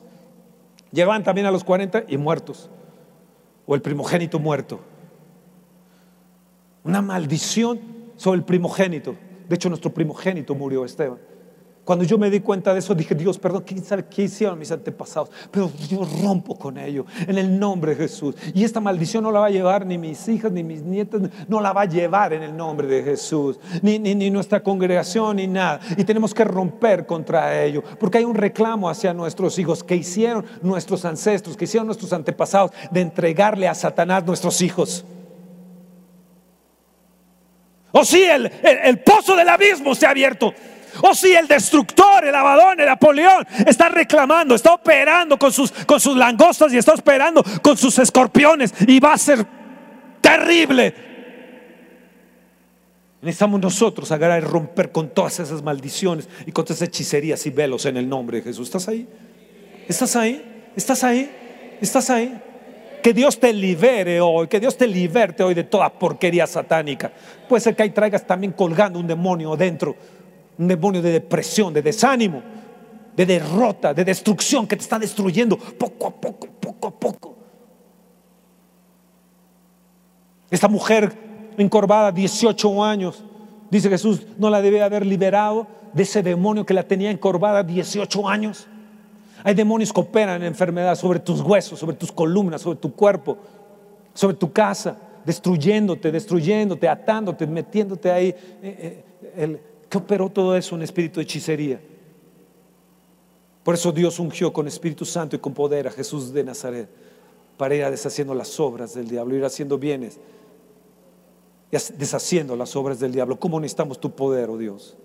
Llegaban 0.91 1.23
también 1.23 1.47
a 1.47 1.51
los 1.53 1.63
40 1.63 2.05
y 2.09 2.17
muertos. 2.17 2.69
O 3.65 3.75
el 3.75 3.83
primogénito 3.83 4.39
muerto. 4.41 4.81
Una 6.83 7.03
maldición 7.03 7.81
sobre 8.17 8.39
el 8.39 8.45
primogénito. 8.45 9.15
De 9.49 9.55
hecho, 9.55 9.69
nuestro 9.69 9.93
primogénito 9.93 10.55
murió, 10.55 10.85
Esteban. 10.85 11.19
Cuando 11.89 12.05
yo 12.05 12.19
me 12.19 12.29
di 12.29 12.41
cuenta 12.41 12.75
de 12.75 12.81
eso, 12.81 12.95
dije, 12.95 13.15
Dios, 13.15 13.39
perdón, 13.39 13.65
¿quién 13.67 13.83
sabe 13.83 14.05
qué 14.05 14.25
hicieron 14.25 14.59
mis 14.59 14.71
antepasados? 14.71 15.31
Pero 15.51 15.73
yo 15.89 16.07
rompo 16.23 16.55
con 16.55 16.77
ello 16.77 17.07
en 17.27 17.39
el 17.39 17.59
nombre 17.59 17.95
de 17.95 18.03
Jesús. 18.03 18.35
Y 18.53 18.63
esta 18.63 18.79
maldición 18.79 19.25
no 19.25 19.33
la 19.33 19.41
va 19.41 19.47
a 19.47 19.51
llevar 19.51 19.87
ni 19.87 19.97
mis 19.97 20.29
hijas, 20.29 20.53
ni 20.53 20.63
mis 20.63 20.83
nietas, 20.83 21.23
no 21.49 21.63
la 21.63 21.73
va 21.73 21.81
a 21.81 21.85
llevar 21.87 22.35
en 22.35 22.43
el 22.43 22.55
nombre 22.55 22.87
de 22.89 23.03
Jesús. 23.03 23.59
Ni, 23.81 23.99
ni, 23.99 24.31
nuestra 24.31 24.63
congregación, 24.63 25.37
ni 25.37 25.47
nada. 25.47 25.81
Y 25.97 26.05
tenemos 26.05 26.35
que 26.35 26.45
romper 26.45 27.07
contra 27.07 27.59
ello. 27.65 27.83
Porque 27.99 28.19
hay 28.19 28.25
un 28.27 28.35
reclamo 28.35 28.91
hacia 28.91 29.15
nuestros 29.15 29.59
hijos 29.59 29.83
que 29.83 29.97
hicieron 29.97 30.45
nuestros 30.61 31.07
ancestros, 31.07 31.57
que 31.57 31.65
hicieron 31.65 31.87
nuestros 31.87 32.13
antepasados, 32.13 32.71
de 32.91 33.01
entregarle 33.01 33.67
a 33.67 33.75
Satanás 33.75 34.27
nuestros 34.27 34.61
hijos. 34.61 35.07
O 37.93 38.05
si 38.05 38.25
el, 38.25 38.45
el, 38.45 38.79
el 38.85 38.99
pozo 38.99 39.35
del 39.35 39.49
abismo 39.49 39.95
se 39.95 40.05
ha 40.05 40.11
abierto. 40.11 40.53
O 41.03 41.15
si 41.15 41.33
el 41.35 41.47
destructor, 41.47 42.25
el 42.25 42.35
Abadón, 42.35 42.81
el 42.81 42.87
Napoleón 42.87 43.47
está 43.67 43.89
reclamando, 43.89 44.55
está 44.55 44.75
operando 44.75 45.39
con 45.39 45.53
sus, 45.53 45.71
con 45.71 46.01
sus 46.01 46.17
langostas 46.17 46.73
y 46.73 46.79
está 46.79 46.95
operando 46.95 47.45
con 47.63 47.77
sus 47.77 47.99
escorpiones 47.99 48.73
y 48.87 49.01
va 49.01 49.13
a 49.13 49.19
ser 49.19 49.47
terrible. 50.21 50.95
Necesitamos 53.21 53.61
nosotros 53.61 54.13
agarrar 54.13 54.43
y 54.43 54.47
romper 54.47 54.93
con 54.93 55.09
todas 55.09 55.41
esas 55.41 55.63
maldiciones 55.63 56.29
y 56.47 56.53
con 56.53 56.65
todas 56.65 56.79
esas 56.79 56.89
hechicerías 56.89 57.45
y 57.47 57.51
velos 57.51 57.85
en 57.87 57.97
el 57.97 58.09
nombre 58.09 58.39
de 58.39 58.45
Jesús. 58.45 58.69
¿Estás 58.69 58.89
ahí? 58.89 59.09
¿Estás 59.89 60.15
ahí? 60.17 60.71
¿Estás 60.77 61.03
ahí? 61.03 61.31
¿Estás 61.81 62.11
ahí? 62.11 62.41
Que 63.03 63.13
Dios 63.13 63.41
te 63.41 63.53
libere 63.53 64.21
hoy, 64.21 64.47
que 64.47 64.61
Dios 64.61 64.77
te 64.77 64.87
liberte 64.87 65.43
hoy 65.43 65.55
de 65.55 65.65
toda 65.65 65.89
porquería 65.89 66.47
satánica. 66.47 67.11
Puede 67.49 67.61
ser 67.61 67.75
que 67.75 67.83
ahí 67.83 67.91
traigas 67.91 68.25
también 68.25 68.53
colgando 68.53 68.99
un 69.01 69.07
demonio 69.07 69.57
dentro 69.57 69.97
un 70.59 70.69
demonio 70.69 71.01
de 71.01 71.13
depresión, 71.13 71.73
de 71.73 71.83
desánimo, 71.83 72.43
de 73.17 73.27
derrota, 73.27 73.95
de 73.95 74.05
destrucción 74.05 74.67
que 74.67 74.77
te 74.77 74.83
está 74.83 74.99
destruyendo 74.99 75.57
poco 75.57 76.09
a 76.09 76.11
poco, 76.11 76.49
poco 76.61 76.89
a 76.89 76.91
poco. 76.91 77.37
Esta 80.51 80.69
mujer 80.69 81.13
encorvada, 81.57 82.13
18 82.13 82.85
años, 82.85 83.25
dice 83.71 83.89
Jesús, 83.89 84.27
no 84.39 84.51
la 84.51 84.63
debe 84.63 84.83
haber 84.83 85.05
liberado 85.05 85.67
de 85.93 86.03
ese 86.03 86.23
demonio 86.23 86.65
que 86.65 86.75
la 86.75 86.83
tenía 86.83 87.11
encorvada 87.11 87.63
18 87.63 88.29
años. 88.29 88.67
Hay 89.45 89.55
demonios 89.55 89.93
que 89.93 90.01
operan 90.01 90.43
en 90.43 90.49
enfermedad 90.49 90.95
sobre 90.97 91.21
tus 91.21 91.41
huesos, 91.41 91.79
sobre 91.79 91.97
tus 91.97 92.11
columnas, 92.11 92.63
sobre 92.63 92.79
tu 92.79 92.93
cuerpo, 92.93 93.39
sobre 94.15 94.37
tu 94.37 94.53
casa, 94.53 94.97
destruyéndote, 95.25 96.11
destruyéndote, 96.11 96.89
atándote, 96.89 97.47
metiéndote 97.47 98.11
ahí. 98.11 98.35
Eh, 98.63 99.05
eh, 99.37 99.61
¿Qué 99.89 99.99
operó 99.99 100.29
todo 100.29 100.57
eso 100.57 100.75
en 100.75 100.83
espíritu 100.83 101.21
de 101.21 101.25
hechicería? 101.25 101.81
Por 103.63 103.75
eso 103.75 103.93
Dios 103.93 104.19
ungió 104.19 104.53
con 104.53 104.67
Espíritu 104.67 105.05
Santo 105.05 105.37
y 105.37 105.39
con 105.39 105.53
poder 105.53 105.89
a 105.89 105.91
Jesús 105.91 106.33
de 106.33 106.45
Nazaret 106.45 106.89
para 107.57 107.75
ir 107.75 107.85
deshaciendo 107.91 108.35
las 108.35 108.59
obras 108.61 108.95
del 108.95 109.09
diablo, 109.09 109.35
ir 109.35 109.45
haciendo 109.45 109.79
bienes 109.79 110.19
y 111.71 111.77
deshaciendo 111.99 112.57
las 112.57 112.75
obras 112.77 112.99
del 112.99 113.13
diablo. 113.13 113.39
¿Cómo 113.39 113.61
necesitamos 113.61 114.01
tu 114.01 114.11
poder, 114.11 114.49
oh 114.49 114.57
Dios? 114.57 114.97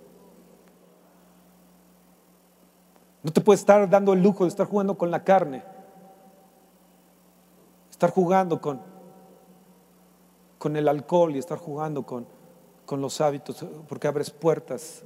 No 3.22 3.32
te 3.32 3.42
puedes 3.42 3.62
estar 3.62 3.90
dando 3.90 4.14
el 4.14 4.22
lujo 4.22 4.44
de 4.44 4.50
estar 4.50 4.68
jugando 4.68 4.98
con 4.98 5.10
la 5.12 5.24
carne, 5.24 5.64
estar 7.90 8.12
jugando 8.12 8.62
con, 8.62 8.82
con 10.58 10.76
el 10.76 10.88
alcohol 10.88 11.36
y 11.36 11.40
estar 11.40 11.58
jugando 11.58 12.04
con, 12.04 12.28
con 12.86 13.02
los 13.02 13.22
hábitos, 13.22 13.66
porque 13.88 14.08
abres 14.08 14.30
puertas. 14.30 15.04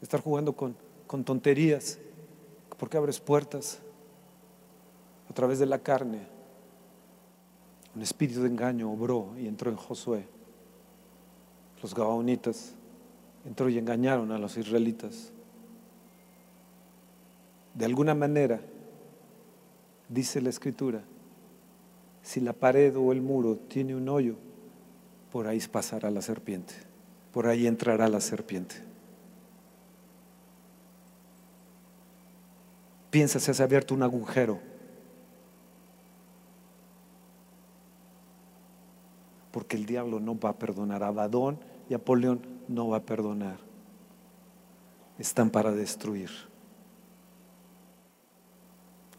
Estar 0.00 0.20
jugando 0.20 0.54
con, 0.54 0.76
con 1.06 1.24
tonterías, 1.24 1.98
porque 2.78 2.96
abres 2.96 3.20
puertas 3.20 3.80
a 5.28 5.32
través 5.32 5.58
de 5.58 5.66
la 5.66 5.78
carne. 5.78 6.26
Un 7.94 8.02
espíritu 8.02 8.42
de 8.42 8.48
engaño 8.48 8.90
obró 8.90 9.34
y 9.38 9.46
entró 9.46 9.70
en 9.70 9.76
Josué. 9.76 10.24
Los 11.82 11.94
gabaonitas 11.94 12.74
entró 13.44 13.68
y 13.68 13.78
engañaron 13.78 14.32
a 14.32 14.38
los 14.38 14.56
israelitas. 14.56 15.32
De 17.74 17.84
alguna 17.84 18.14
manera, 18.14 18.60
dice 20.08 20.40
la 20.40 20.50
escritura, 20.50 21.02
si 22.22 22.40
la 22.40 22.52
pared 22.52 22.96
o 22.96 23.12
el 23.12 23.22
muro 23.22 23.56
tiene 23.56 23.94
un 23.94 24.08
hoyo, 24.08 24.36
por 25.32 25.46
ahí 25.46 25.60
pasará 25.60 26.10
la 26.10 26.22
serpiente, 26.22 26.74
por 27.32 27.46
ahí 27.46 27.66
entrará 27.66 28.08
la 28.08 28.20
serpiente. 28.20 28.90
Piensa, 33.10 33.40
se 33.40 33.60
ha 33.60 33.64
abierto 33.64 33.94
un 33.94 34.02
agujero. 34.02 34.60
Porque 39.50 39.76
el 39.76 39.84
diablo 39.84 40.20
no 40.20 40.38
va 40.38 40.50
a 40.50 40.58
perdonar. 40.58 41.02
Abadón 41.02 41.58
y 41.88 41.94
Apoleón 41.94 42.40
no 42.68 42.88
va 42.88 42.98
a 42.98 43.02
perdonar. 43.02 43.58
Están 45.18 45.50
para 45.50 45.72
destruir. 45.72 46.30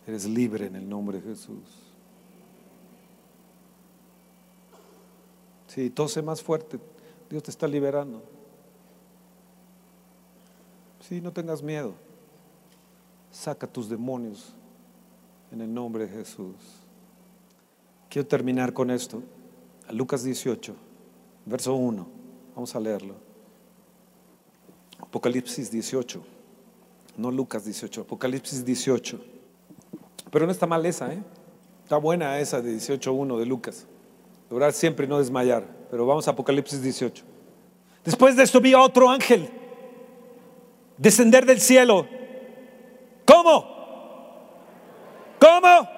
Eres 0.08 0.26
libre 0.26 0.68
en 0.68 0.78
el 0.78 0.88
nombre 0.88 1.20
de 1.20 1.30
Jesús. 1.30 1.91
Si 5.74 5.90
tose 5.90 6.22
más 6.22 6.42
fuerte, 6.42 6.78
Dios 7.30 7.44
te 7.44 7.50
está 7.50 7.66
liberando. 7.66 8.22
Si 11.08 11.22
no 11.22 11.32
tengas 11.32 11.64
miedo. 11.64 11.94
Saca 13.32 13.66
tus 13.66 13.88
demonios 13.88 14.54
en 15.50 15.62
el 15.62 15.74
nombre 15.74 16.08
de 16.08 16.10
Jesús. 16.10 16.56
Quiero 18.10 18.28
terminar 18.28 18.74
con 18.74 18.92
esto. 18.92 19.24
Lucas 19.92 20.24
18, 20.24 20.76
verso 21.46 21.74
1. 21.74 22.06
Vamos 22.54 22.76
a 22.76 22.80
leerlo. 22.82 23.16
Apocalipsis 25.00 25.72
18. 25.72 26.22
No 27.16 27.32
Lucas 27.32 27.64
18, 27.64 28.02
Apocalipsis 28.02 28.66
18. 28.66 29.22
Pero 30.32 30.46
no 30.46 30.52
está 30.52 30.68
mal 30.68 30.86
esa, 30.86 31.14
¿eh? 31.14 31.24
Está 31.84 31.96
buena 31.96 32.38
esa 32.40 32.62
de 32.62 32.76
18.1 32.76 33.40
de 33.40 33.46
Lucas. 33.46 33.88
Orar 34.52 34.74
siempre 34.74 35.06
y 35.06 35.10
no 35.10 35.18
desmayar. 35.18 35.64
Pero 35.90 36.06
vamos 36.06 36.28
a 36.28 36.32
Apocalipsis 36.32 36.84
18. 36.84 37.24
Después 38.04 38.36
de 38.36 38.44
esto 38.44 38.60
vi 38.60 38.74
a 38.74 38.80
otro 38.80 39.10
ángel 39.10 39.50
descender 40.98 41.46
del 41.46 41.62
cielo. 41.62 42.06
¿Cómo? 43.26 43.66
¿Cómo? 45.40 45.90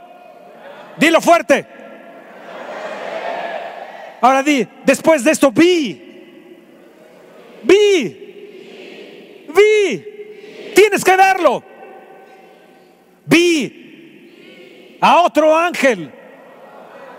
Dilo 0.98 1.20
fuerte. 1.20 1.66
Ahora 4.22 4.44
di, 4.44 4.68
después 4.86 5.24
de 5.24 5.32
esto 5.32 5.52
vi. 5.52 6.00
Vi. 7.64 8.20
Vi. 9.50 10.74
Tienes 10.76 11.04
que 11.04 11.18
verlo. 11.18 11.64
Vi 13.26 14.98
a 15.02 15.22
otro 15.22 15.58
ángel 15.58 16.12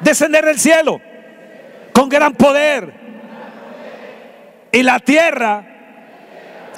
descender 0.01 0.45
del 0.45 0.61
cielo 0.61 1.01
con 1.95 2.09
gran 2.09 2.35
poder. 2.35 2.93
Y 4.73 4.83
la 4.83 4.99
tierra 4.99 5.65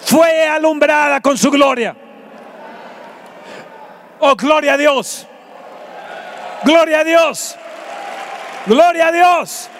fue 0.04 0.46
alumbrada 0.46 1.20
con 1.20 1.36
su 1.36 1.50
gloria. 1.50 1.96
Oh, 4.20 4.36
gloria 4.36 4.74
a 4.74 4.76
Dios. 4.76 5.26
Gloria 6.62 7.00
a 7.00 7.04
Dios. 7.04 7.56
Gloria 8.66 9.08
a 9.08 9.12
Dios. 9.12 9.70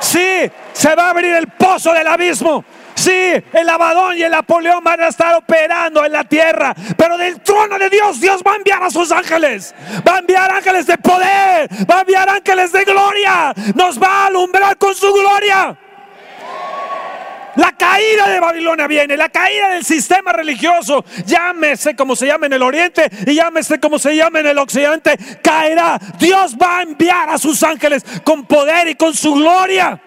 Sí, 0.00 0.50
se 0.72 0.94
va 0.94 1.06
a 1.06 1.10
abrir 1.10 1.34
el 1.34 1.48
pozo 1.48 1.92
del 1.92 2.06
abismo. 2.06 2.64
Sí, 2.98 3.12
el 3.52 3.68
Abadón 3.68 4.18
y 4.18 4.24
el 4.24 4.32
Napoleón 4.32 4.82
van 4.82 5.00
a 5.00 5.06
estar 5.06 5.32
operando 5.36 6.04
en 6.04 6.10
la 6.10 6.24
tierra, 6.24 6.74
pero 6.96 7.16
del 7.16 7.40
trono 7.42 7.78
de 7.78 7.88
Dios, 7.88 8.20
Dios 8.20 8.42
va 8.44 8.54
a 8.54 8.56
enviar 8.56 8.82
a 8.82 8.90
sus 8.90 9.12
ángeles, 9.12 9.72
va 10.06 10.16
a 10.16 10.18
enviar 10.18 10.50
ángeles 10.50 10.84
de 10.84 10.98
poder, 10.98 11.68
va 11.88 11.98
a 11.98 12.00
enviar 12.00 12.28
ángeles 12.28 12.72
de 12.72 12.82
gloria, 12.82 13.54
nos 13.76 14.02
va 14.02 14.24
a 14.24 14.26
alumbrar 14.26 14.76
con 14.78 14.96
su 14.96 15.12
gloria. 15.12 15.78
La 17.54 17.70
caída 17.70 18.28
de 18.30 18.40
Babilonia 18.40 18.88
viene, 18.88 19.16
la 19.16 19.28
caída 19.28 19.68
del 19.68 19.84
sistema 19.84 20.32
religioso, 20.32 21.04
llámese 21.24 21.94
como 21.94 22.16
se 22.16 22.26
llama 22.26 22.46
en 22.46 22.54
el 22.54 22.62
oriente 22.62 23.08
y 23.26 23.34
llámese 23.34 23.78
como 23.78 24.00
se 24.00 24.16
llama 24.16 24.40
en 24.40 24.48
el 24.48 24.58
occidente, 24.58 25.16
caerá. 25.40 26.00
Dios 26.18 26.56
va 26.60 26.78
a 26.78 26.82
enviar 26.82 27.30
a 27.30 27.38
sus 27.38 27.62
ángeles 27.62 28.04
con 28.24 28.44
poder 28.44 28.88
y 28.88 28.96
con 28.96 29.14
su 29.14 29.34
gloria. 29.34 30.00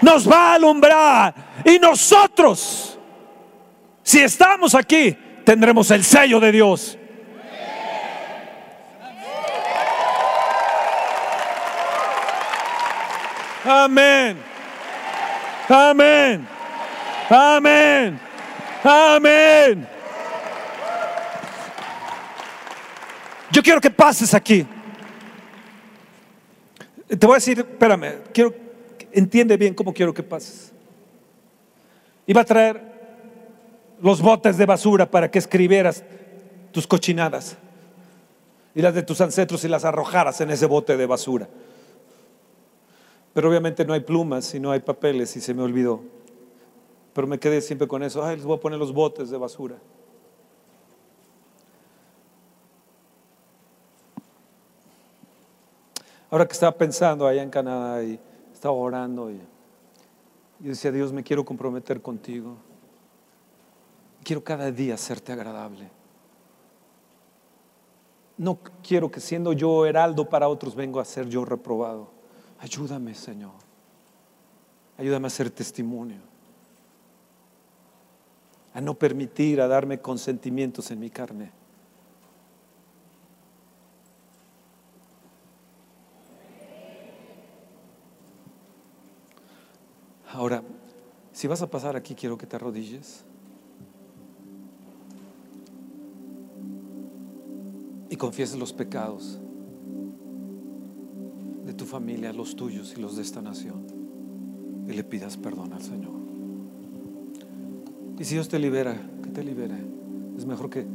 Nos 0.00 0.30
va 0.30 0.52
a 0.52 0.54
alumbrar. 0.54 1.34
Y 1.64 1.78
nosotros, 1.78 2.98
si 4.02 4.20
estamos 4.20 4.74
aquí, 4.74 5.16
tendremos 5.44 5.90
el 5.90 6.04
sello 6.04 6.40
de 6.40 6.52
Dios. 6.52 6.98
Amén. 13.64 14.38
Amén. 15.68 16.46
Amén. 17.28 18.20
Amén. 18.84 19.88
Yo 23.50 23.62
quiero 23.62 23.80
que 23.80 23.90
pases 23.90 24.34
aquí. 24.34 24.66
Te 27.08 27.26
voy 27.26 27.34
a 27.34 27.36
decir, 27.36 27.58
espérame, 27.58 28.22
quiero 28.32 28.65
entiende 29.16 29.56
bien 29.56 29.74
cómo 29.74 29.94
quiero 29.94 30.12
que 30.12 30.22
pases. 30.22 30.72
Iba 32.26 32.42
a 32.42 32.44
traer 32.44 32.80
los 34.00 34.20
botes 34.20 34.58
de 34.58 34.66
basura 34.66 35.10
para 35.10 35.30
que 35.30 35.38
escribieras 35.38 36.04
tus 36.70 36.86
cochinadas 36.86 37.56
y 38.74 38.82
las 38.82 38.94
de 38.94 39.02
tus 39.02 39.20
ancestros 39.22 39.64
y 39.64 39.68
las 39.68 39.86
arrojaras 39.86 40.40
en 40.42 40.50
ese 40.50 40.66
bote 40.66 40.98
de 40.98 41.06
basura. 41.06 41.48
Pero 43.32 43.48
obviamente 43.48 43.86
no 43.86 43.94
hay 43.94 44.00
plumas 44.00 44.54
y 44.54 44.60
no 44.60 44.70
hay 44.70 44.80
papeles 44.80 45.34
y 45.36 45.40
se 45.40 45.54
me 45.54 45.62
olvidó. 45.62 46.02
Pero 47.14 47.26
me 47.26 47.38
quedé 47.38 47.62
siempre 47.62 47.88
con 47.88 48.02
eso. 48.02 48.22
Ay, 48.22 48.36
les 48.36 48.44
voy 48.44 48.58
a 48.58 48.60
poner 48.60 48.78
los 48.78 48.92
botes 48.92 49.30
de 49.30 49.38
basura. 49.38 49.76
Ahora 56.30 56.46
que 56.46 56.52
estaba 56.52 56.72
pensando 56.72 57.26
allá 57.26 57.42
en 57.42 57.48
Canadá 57.48 58.02
y 58.02 58.20
orando 58.70 59.30
y, 59.30 59.40
y 60.60 60.68
decía, 60.68 60.90
Dios, 60.92 61.12
me 61.12 61.22
quiero 61.22 61.44
comprometer 61.44 62.00
contigo. 62.00 62.56
Quiero 64.24 64.42
cada 64.42 64.70
día 64.70 64.94
hacerte 64.94 65.32
agradable. 65.32 65.88
No 68.38 68.58
quiero 68.86 69.10
que 69.10 69.20
siendo 69.20 69.52
yo 69.52 69.86
heraldo 69.86 70.28
para 70.28 70.48
otros 70.48 70.74
vengo 70.74 71.00
a 71.00 71.04
ser 71.04 71.28
yo 71.28 71.44
reprobado. 71.44 72.08
Ayúdame, 72.58 73.14
Señor. 73.14 73.52
Ayúdame 74.98 75.26
a 75.26 75.30
ser 75.30 75.50
testimonio. 75.50 76.18
A 78.74 78.80
no 78.80 78.94
permitir, 78.94 79.60
a 79.60 79.68
darme 79.68 80.00
consentimientos 80.00 80.90
en 80.90 81.00
mi 81.00 81.08
carne. 81.08 81.50
Ahora, 90.36 90.62
si 91.32 91.46
vas 91.46 91.62
a 91.62 91.70
pasar 91.70 91.96
aquí, 91.96 92.14
quiero 92.14 92.36
que 92.36 92.46
te 92.46 92.56
arrodilles. 92.56 93.24
Y 98.10 98.16
confieses 98.16 98.58
los 98.58 98.74
pecados 98.74 99.40
de 101.64 101.72
tu 101.72 101.86
familia, 101.86 102.34
los 102.34 102.54
tuyos 102.54 102.92
y 102.94 103.00
los 103.00 103.16
de 103.16 103.22
esta 103.22 103.40
nación. 103.40 103.86
Y 104.86 104.92
le 104.92 105.04
pidas 105.04 105.38
perdón 105.38 105.72
al 105.72 105.80
Señor. 105.80 106.12
Y 108.18 108.24
si 108.24 108.34
Dios 108.34 108.50
te 108.50 108.58
libera, 108.58 108.94
que 109.22 109.30
te 109.30 109.42
libere. 109.42 109.76
Es 110.36 110.44
mejor 110.44 110.68
que 110.68 110.86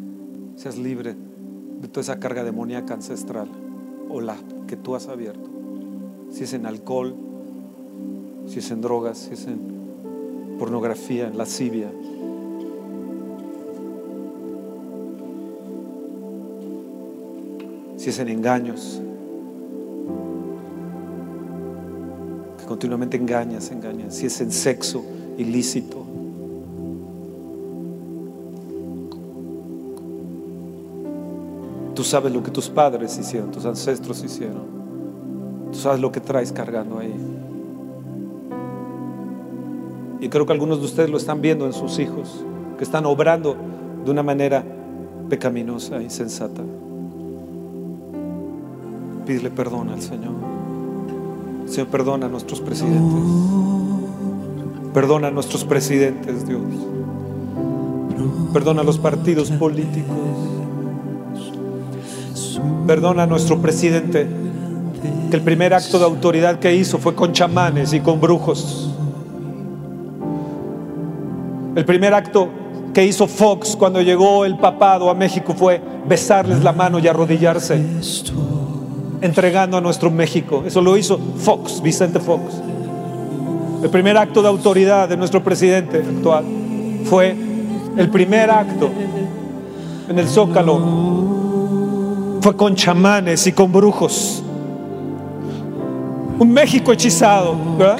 seas 0.56 0.78
libre 0.78 1.16
de 1.82 1.88
toda 1.88 2.02
esa 2.02 2.20
carga 2.20 2.44
demoníaca 2.44 2.94
ancestral 2.94 3.50
o 4.08 4.22
la 4.22 4.38
que 4.68 4.78
tú 4.78 4.94
has 4.94 5.08
abierto. 5.08 5.50
Si 6.30 6.44
es 6.44 6.54
en 6.54 6.68
alcohol, 6.68 7.31
si 8.52 8.60
es 8.60 8.70
en 8.70 8.82
drogas, 8.82 9.18
si 9.18 9.34
es 9.34 9.47
en 9.47 10.58
pornografía, 10.60 11.26
en 11.26 11.38
lascivia. 11.38 11.89
Si 17.95 18.10
es 18.10 18.20
en 18.20 18.28
engaños, 18.28 18.99
que 22.60 22.66
continuamente 22.66 23.16
engañas, 23.16 23.72
engañas. 23.72 24.16
Si 24.16 24.26
es 24.26 24.41
en 24.41 24.52
sexo 24.52 25.02
ilícito. 25.38 26.04
Tú 31.95 32.04
sabes 32.04 32.34
lo 32.34 32.43
que 32.43 32.52
tus 32.52 32.68
padres 32.68 33.18
hicieron, 33.18 33.49
tus 33.49 33.64
ancestros 33.64 34.22
hicieron. 34.26 34.66
Tú 35.72 35.80
sabes 35.80 36.02
lo 36.02 36.12
que 36.12 36.20
traes 36.20 36.52
cargando 36.52 36.99
ahí. 36.99 37.31
Y 40.22 40.30
creo 40.30 40.46
que 40.46 40.54
algunos 40.54 40.80
de 40.80 40.86
ustedes 40.86 41.10
lo 41.10 41.18
están 41.18 41.42
viendo 41.42 41.66
en 41.66 41.74
sus 41.74 41.98
hijos, 41.98 42.46
que 42.78 42.84
están 42.84 43.08
obrando 43.08 43.58
de 44.06 44.12
una 44.12 44.22
manera 44.22 44.64
pecaminosa, 45.30 46.00
insensata. 46.00 46.62
Pídele 49.26 49.50
perdón 49.50 49.90
al 49.90 50.00
Señor. 50.00 50.34
Señor, 51.66 51.88
perdona 51.88 52.28
a 52.28 52.30
nuestros 52.30 52.62
presidentes. 52.62 53.24
Perdona 54.94 55.30
a 55.30 55.32
nuestros 55.32 55.66
presidentes, 55.66 56.48
Dios. 56.48 56.62
Perdona 58.54 58.82
a 58.82 58.84
los 58.84 59.00
partidos 59.00 59.50
políticos. 59.50 60.18
Perdona 62.86 63.24
a 63.24 63.28
nuestro 63.28 63.60
presidente, 63.60 64.28
que 65.32 65.36
el 65.36 65.42
primer 65.42 65.74
acto 65.74 65.98
de 65.98 66.06
autoridad 66.06 66.60
que 66.60 66.76
hizo 66.76 67.00
fue 67.00 67.16
con 67.16 67.32
chamanes 67.32 67.92
y 67.94 68.02
con 68.02 68.22
brujos. 68.22 68.91
El 71.76 71.86
primer 71.86 72.14
acto 72.14 72.50
que 72.94 73.06
hizo 73.06 73.28
Fox 73.28 73.76
cuando 73.78 74.02
llegó 74.02 74.44
el 74.44 74.58
papado 74.58 75.10
a 75.10 75.14
México 75.14 75.54
fue 75.54 75.82
besarles 76.06 76.64
la 76.64 76.74
mano 76.74 77.00
y 77.00 77.08
arrodillarse, 77.08 77.82
entregando 79.22 79.78
a 79.78 79.82
nuestro 79.82 80.12
México. 80.12 80.64
Eso 80.66 80.82
lo 80.82 80.98
hizo 80.98 81.18
Fox, 81.38 81.82
Vicente 81.82 82.20
Fox. 82.20 82.62
El 83.82 83.90
primer 83.90 84.18
acto 84.18 84.42
de 84.42 84.50
autoridad 84.50 85.08
de 85.08 85.16
nuestro 85.16 85.42
presidente 85.44 85.98
actual 85.98 86.44
fue 87.06 87.36
el 87.98 88.10
primer 88.10 88.52
acto 88.52 88.90
en 90.10 90.20
el 90.20 90.28
Zócalo. 90.28 90.80
Fue 92.42 92.56
con 92.58 92.76
chamanes 92.76 93.48
y 93.48 93.54
con 93.54 93.72
brujos. 93.72 94.44
Un 96.38 96.52
México 96.52 96.92
hechizado, 96.92 97.56
¿verdad? 97.78 98.00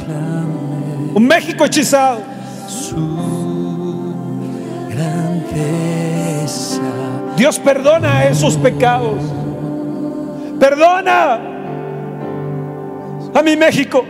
Un 1.14 1.26
México 1.26 1.64
hechizado. 1.64 2.20
Dios 7.36 7.60
perdona 7.60 8.28
esos 8.28 8.58
pecados. 8.58 9.22
Perdona 10.60 11.40
a 13.34 13.42
mi 13.44 13.56
México. 13.56 14.06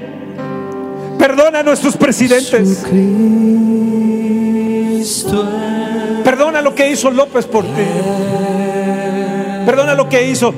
Perdona 1.18 1.60
a 1.60 1.64
nuestros 1.64 1.96
presidentes. 1.96 2.84
Perdona 6.24 6.62
lo 6.62 6.76
que 6.76 6.92
hizo 6.92 7.12
López 7.12 7.46
por 7.46 7.64
ti. 7.64 7.84
Perdona 9.66 9.94
lo 9.94 10.10
que 10.10 10.28
hizo 10.28 10.54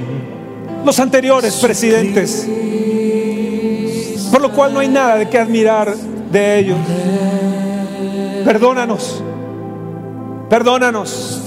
los 0.86 1.00
anteriores 1.00 1.56
presidentes, 1.56 2.48
por 4.32 4.42
lo 4.42 4.52
cual 4.52 4.74
no 4.74 4.80
hay 4.80 4.88
nada 4.88 5.16
de 5.18 5.30
qué 5.30 5.38
admirar 5.38 5.94
de 6.32 6.60
ellos. 6.60 6.78
Perdónanos, 8.46 9.24
perdónanos, 10.54 11.42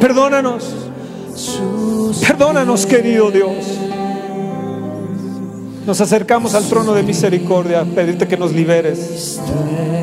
perdónanos, 0.00 0.64
perdónanos 2.24 2.86
querido 2.86 3.32
Dios. 3.32 3.50
Nos 5.84 6.00
acercamos 6.00 6.54
al 6.54 6.62
trono 6.68 6.92
de 6.92 7.02
misericordia, 7.02 7.84
pedirte 7.84 8.28
que 8.28 8.36
nos 8.36 8.52
liberes, 8.52 9.40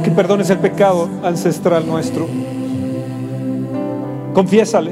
que 0.03 0.11
perdones 0.11 0.49
el 0.49 0.57
pecado 0.57 1.07
ancestral 1.23 1.87
nuestro. 1.87 2.27
Confiésale, 4.33 4.91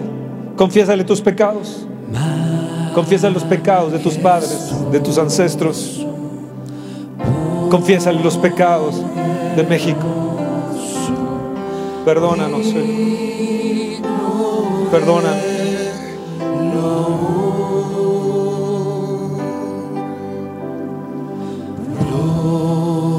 confiésale 0.56 1.04
tus 1.04 1.20
pecados. 1.20 1.86
Confiésale 2.94 3.34
los 3.34 3.44
pecados 3.44 3.92
de 3.92 4.00
tus 4.00 4.14
padres, 4.14 4.74
de 4.90 5.02
tus 5.02 5.18
ancestros. 5.18 6.08
Confiésale 7.70 8.24
los 8.24 8.38
pecados 8.38 9.04
de 9.58 9.64
México. 9.66 10.25
Perdónanos, 12.06 12.68
Señor. 12.68 12.86
Perdónanos. 14.92 15.56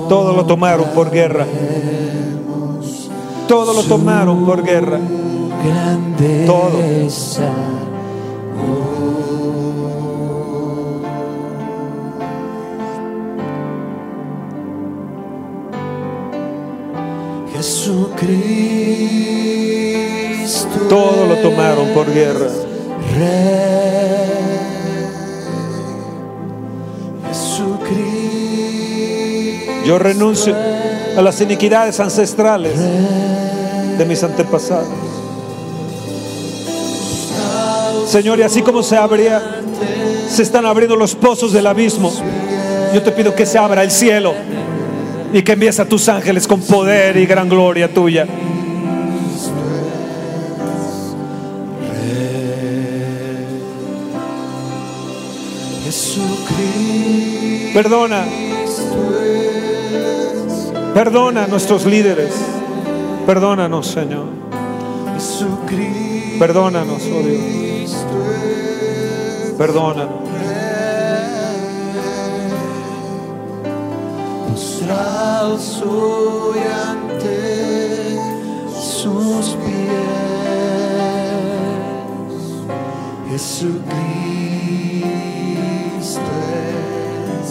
Todo 0.08 0.32
lo 0.34 0.46
tomaron 0.46 0.90
por 0.94 1.10
guerra. 1.10 1.44
Todo 3.48 3.74
lo 3.74 3.82
tomaron 3.82 4.46
por 4.46 4.62
guerra. 4.62 5.00
Todo. 6.46 6.78
Jesucristo. 17.86 18.26
Todo 20.88 21.26
lo 21.26 21.36
tomaron 21.36 21.88
por 21.90 22.12
guerra. 22.12 22.48
Yo 29.84 29.98
renuncio 30.00 30.54
a 31.16 31.22
las 31.22 31.40
iniquidades 31.40 32.00
ancestrales 32.00 32.72
de 32.76 34.04
mis 34.04 34.20
antepasados. 34.24 34.88
Señor, 38.08 38.40
y 38.40 38.42
así 38.42 38.62
como 38.62 38.82
se 38.82 38.96
abría, 38.96 39.60
se 40.28 40.42
están 40.42 40.66
abriendo 40.66 40.96
los 40.96 41.14
pozos 41.14 41.52
del 41.52 41.68
abismo. 41.68 42.12
Yo 42.92 43.00
te 43.02 43.12
pido 43.12 43.32
que 43.34 43.46
se 43.46 43.58
abra 43.58 43.84
el 43.84 43.92
cielo 43.92 44.34
y 45.32 45.42
que 45.42 45.52
envíes 45.52 45.80
a 45.80 45.84
tus 45.84 46.08
ángeles 46.08 46.46
con 46.46 46.60
poder 46.60 47.16
y 47.16 47.26
gran 47.26 47.48
gloria 47.48 47.92
tuya. 47.92 48.26
Perdona. 57.74 58.24
Perdona 60.94 61.44
a 61.44 61.46
nuestros 61.46 61.84
líderes. 61.84 62.32
Perdónanos, 63.26 63.86
Señor. 63.88 64.26
Perdónanos, 66.38 67.02
oh 67.02 67.22
Dios. 67.22 67.96
Perdónanos. 69.58 70.26
Ante 76.88 78.18
sus 78.74 79.54
pies. 79.62 79.86
Jesucristo 83.30 83.80
es 87.40 87.50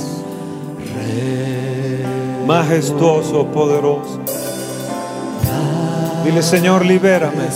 Rey. 0.94 2.04
Majestuoso, 2.46 3.46
poderoso. 3.48 4.20
Dile, 6.26 6.42
Señor, 6.42 6.86
libérame. 6.86 7.48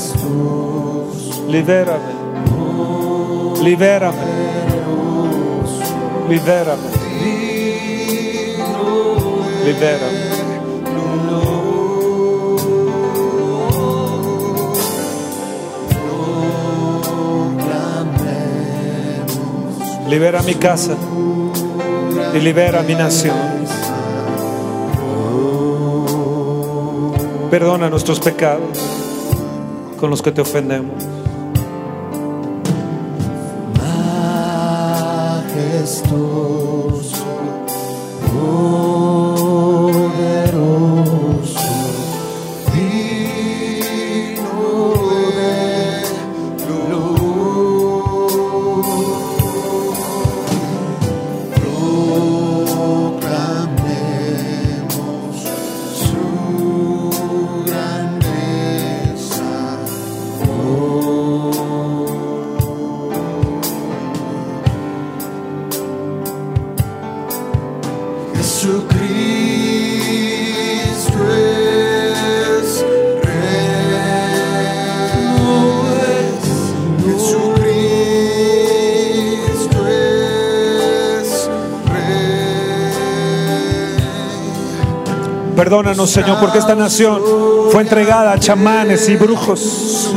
Libérame. 1.49 2.13
Libérame. 3.61 4.17
Libérame. 6.29 6.89
Libérame. 9.65 10.18
Libera 20.10 20.41
mi 20.41 20.55
casa 20.55 20.95
y 22.34 22.39
libera 22.39 22.82
mi 22.82 22.95
nación. 22.95 23.36
Perdona 27.51 27.89
nuestros 27.89 28.20
pecados 28.20 28.80
con 29.99 30.10
los 30.10 30.24
que 30.24 30.32
te 30.32 30.41
ofendemos. 30.41 31.03
majestuoso, 35.80 37.26
poderoso, 39.51 40.10
Perdónanos, 85.70 86.09
Señor, 86.09 86.39
porque 86.39 86.57
esta 86.57 86.74
nación 86.74 87.22
fue 87.72 87.84
entregada 87.84 88.32
a 88.32 88.39
chamanes 88.39 89.07
y 89.07 89.15
brujos. 89.17 90.11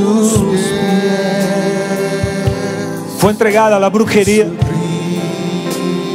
Fue 3.18 3.32
entregada 3.32 3.76
a 3.76 3.78
la 3.78 3.90
brujería. 3.90 4.46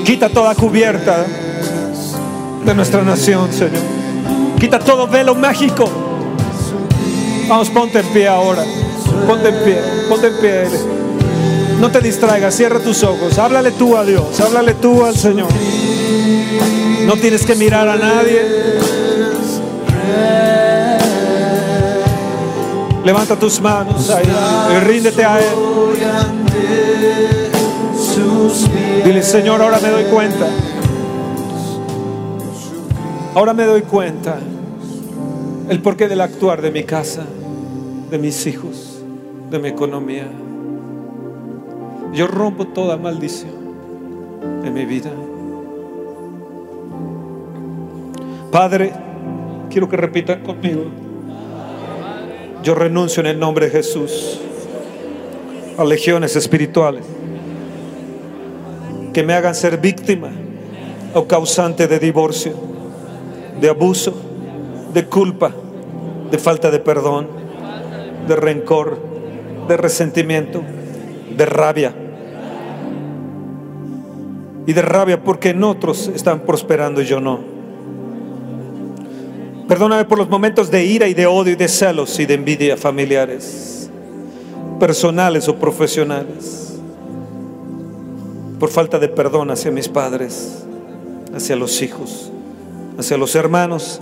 Quita 0.04 0.30
toda 0.30 0.56
cubierta 0.56 1.24
de 2.66 2.74
nuestra 2.74 3.04
nación, 3.04 3.54
Señor. 3.54 3.84
Quita 4.60 4.80
todo 4.80 5.08
velo 5.08 5.36
mágico. 5.36 5.88
Vamos, 7.48 7.70
ponte 7.70 8.00
en 8.00 8.08
pie 8.08 8.28
ahora. 8.28 8.64
Ponte 9.28 9.50
en 9.50 9.64
pie, 9.64 9.78
ponte 10.10 10.28
en 10.30 10.38
pie. 10.42 10.64
No 11.80 11.92
te 11.92 12.02
distraigas, 12.02 12.56
cierra 12.56 12.80
tus 12.80 13.04
ojos. 13.04 13.38
Háblale 13.38 13.70
tú 13.70 13.96
a 13.96 14.04
Dios, 14.04 14.40
háblale 14.40 14.74
tú 14.74 15.06
al 15.06 15.16
Señor. 15.16 15.50
No 17.06 17.14
tienes 17.14 17.46
que 17.46 17.54
mirar 17.54 17.88
a 17.88 17.98
nadie. 17.98 18.77
Levanta 23.03 23.38
tus 23.38 23.62
manos 23.62 24.12
y 24.70 24.80
ríndete 24.86 25.24
a 25.24 25.39
Él. 25.39 25.45
Dile, 29.05 29.24
Señor, 29.24 29.62
ahora 29.62 29.80
me 29.80 29.89
doy 29.89 30.03
cuenta. 30.05 30.47
Ahora 33.34 33.53
me 33.53 33.64
doy 33.64 33.84
cuenta 33.84 34.39
el 35.70 35.82
porqué 35.82 36.08
del 36.08 36.20
actuar 36.22 36.62
de 36.62 36.72
mi 36.72 36.84
casa, 36.84 37.24
de 38.10 38.18
mis 38.18 38.45
hijos, 38.47 38.99
de 39.49 39.60
mi 39.60 39.70
economía. 39.70 40.28
Yo 42.14 42.28
rompo 42.28 42.68
toda 42.68 42.97
maldición 42.97 43.51
de 44.64 44.72
mi 44.72 44.86
vida. 44.86 45.12
Padre, 48.51 48.91
quiero 49.70 49.89
que 49.89 49.97
repitan 49.97 50.41
conmigo. 50.41 50.86
Yo 52.63 52.76
renuncio 52.76 53.22
en 53.22 53.28
el 53.28 53.39
nombre 53.39 53.68
de 53.68 53.72
Jesús 53.72 54.39
a 55.78 55.84
legiones 55.84 56.36
espirituales 56.36 57.05
que 59.13 59.24
me 59.24 59.34
hagan 59.34 59.55
ser 59.55 59.78
víctima 59.80 60.30
o 61.13 61.28
causante 61.28 61.88
de 61.88 61.97
divorcio, 61.97 62.53
de 63.59 63.70
abuso, 63.70 64.13
de 64.93 65.05
culpa, 65.05 65.51
de 66.30 66.38
falta 66.38 66.70
de 66.70 66.80
perdón, 66.80 67.28
de 68.28 68.36
rencor, 68.36 68.99
de 69.68 69.78
resentimiento, 69.78 70.61
de 71.36 71.45
rabia. 71.45 71.93
Y 74.65 74.74
de 74.74 74.82
rabia 74.82 75.24
porque 75.24 75.49
en 75.49 75.63
otros 75.63 76.09
están 76.09 76.41
prosperando 76.41 77.01
y 77.01 77.05
yo 77.05 77.20
no. 77.20 77.57
Perdóname 79.68 80.05
por 80.05 80.18
los 80.18 80.30
momentos 80.30 80.72
de 80.72 80.86
ira 80.86 81.09
y 81.09 81.13
de 81.13 81.26
odio 81.26 81.51
y 81.51 81.55
de 81.57 81.68
celos 81.68 82.18
y 82.20 82.26
de 82.26 82.36
envidia 82.36 82.78
familiares, 82.78 83.89
personales 84.80 85.49
o 85.49 85.57
profesionales. 85.57 86.78
Por 88.61 88.70
falta 88.70 88.97
de 88.97 89.09
perdón 89.09 89.51
hacia 89.51 89.70
mis 89.70 89.89
padres, 89.89 90.63
hacia 91.36 91.57
los 91.57 91.82
hijos, 91.82 92.32
hacia 92.97 93.18
los 93.18 93.36
hermanos, 93.36 93.99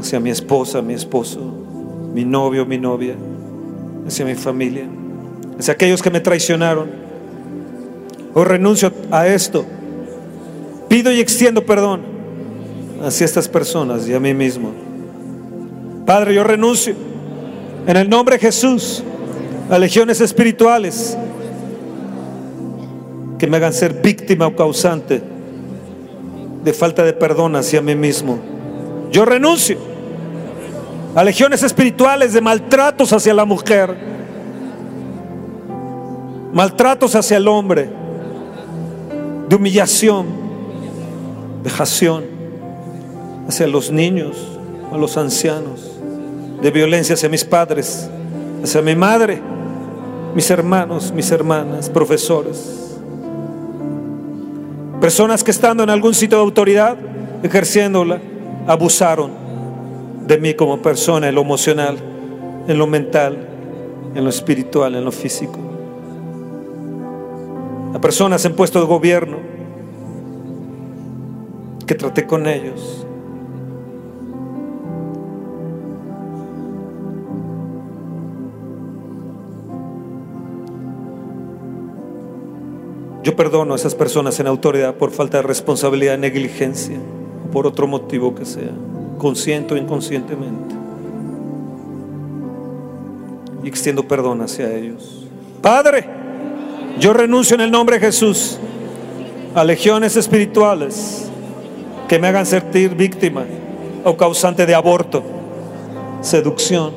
hacia 0.00 0.18
mi 0.18 0.30
esposa, 0.30 0.80
mi 0.80 0.94
esposo, 0.94 1.40
mi 2.14 2.24
novio, 2.24 2.64
mi 2.64 2.78
novia, 2.78 3.16
hacia 4.06 4.24
mi 4.24 4.34
familia, 4.34 4.86
hacia 5.58 5.74
aquellos 5.74 6.00
que 6.00 6.10
me 6.10 6.20
traicionaron. 6.20 6.90
Hoy 8.32 8.44
renuncio 8.44 8.90
a 9.10 9.26
esto. 9.28 9.66
Pido 10.88 11.12
y 11.12 11.20
extiendo 11.20 11.66
perdón 11.66 12.13
hacia 13.02 13.24
estas 13.24 13.48
personas 13.48 14.06
y 14.08 14.14
a 14.14 14.20
mí 14.20 14.34
mismo. 14.34 14.70
Padre, 16.06 16.34
yo 16.34 16.44
renuncio 16.44 16.94
en 17.86 17.96
el 17.96 18.08
nombre 18.08 18.36
de 18.36 18.40
Jesús 18.40 19.02
a 19.70 19.78
legiones 19.78 20.20
espirituales 20.20 21.16
que 23.38 23.46
me 23.46 23.56
hagan 23.56 23.72
ser 23.72 23.94
víctima 23.94 24.46
o 24.46 24.54
causante 24.54 25.22
de 26.62 26.72
falta 26.72 27.02
de 27.02 27.12
perdón 27.12 27.56
hacia 27.56 27.80
mí 27.80 27.94
mismo. 27.94 28.38
Yo 29.10 29.24
renuncio 29.24 29.76
a 31.14 31.22
legiones 31.22 31.62
espirituales 31.62 32.32
de 32.32 32.40
maltratos 32.40 33.12
hacia 33.12 33.34
la 33.34 33.44
mujer, 33.44 33.94
maltratos 36.52 37.14
hacia 37.14 37.36
el 37.36 37.48
hombre, 37.48 37.88
de 39.48 39.56
humillación, 39.56 40.26
vejación 41.62 42.33
hacia 43.48 43.66
los 43.66 43.90
niños, 43.90 44.36
a 44.92 44.96
los 44.96 45.16
ancianos, 45.16 45.92
de 46.62 46.70
violencia 46.70 47.14
hacia 47.14 47.28
mis 47.28 47.44
padres, 47.44 48.08
hacia 48.62 48.82
mi 48.82 48.94
madre, 48.94 49.40
mis 50.34 50.50
hermanos, 50.50 51.12
mis 51.12 51.30
hermanas, 51.30 51.90
profesores, 51.90 52.96
personas 55.00 55.44
que 55.44 55.50
estando 55.50 55.82
en 55.82 55.90
algún 55.90 56.14
sitio 56.14 56.38
de 56.38 56.44
autoridad, 56.44 56.96
ejerciéndola, 57.42 58.20
abusaron 58.66 59.30
de 60.26 60.38
mí 60.38 60.54
como 60.54 60.80
persona 60.80 61.28
en 61.28 61.34
lo 61.34 61.42
emocional, 61.42 61.96
en 62.66 62.78
lo 62.78 62.86
mental, 62.86 63.36
en 64.14 64.24
lo 64.24 64.30
espiritual, 64.30 64.94
en 64.94 65.04
lo 65.04 65.12
físico. 65.12 65.58
A 67.94 68.00
personas 68.00 68.44
en 68.44 68.54
puestos 68.54 68.82
de 68.82 68.88
gobierno 68.88 69.36
que 71.86 71.94
traté 71.94 72.26
con 72.26 72.46
ellos. 72.46 73.03
Yo 83.24 83.34
perdono 83.34 83.72
a 83.72 83.76
esas 83.76 83.94
personas 83.94 84.38
en 84.38 84.46
autoridad 84.46 84.96
por 84.96 85.10
falta 85.10 85.38
de 85.38 85.44
responsabilidad, 85.44 86.18
negligencia 86.18 86.98
o 87.48 87.50
por 87.50 87.66
otro 87.66 87.86
motivo 87.86 88.34
que 88.34 88.44
sea, 88.44 88.70
consciente 89.16 89.72
o 89.72 89.78
inconscientemente. 89.78 90.74
Y 93.62 93.68
extiendo 93.68 94.06
perdón 94.06 94.42
hacia 94.42 94.70
ellos. 94.70 95.26
Padre, 95.62 96.06
yo 97.00 97.14
renuncio 97.14 97.54
en 97.54 97.62
el 97.62 97.70
nombre 97.70 97.98
de 97.98 98.04
Jesús 98.04 98.58
a 99.54 99.64
legiones 99.64 100.16
espirituales 100.16 101.30
que 102.06 102.18
me 102.18 102.28
hagan 102.28 102.44
sentir 102.44 102.94
víctima 102.94 103.46
o 104.04 104.18
causante 104.18 104.66
de 104.66 104.74
aborto, 104.74 105.22
seducción, 106.20 106.92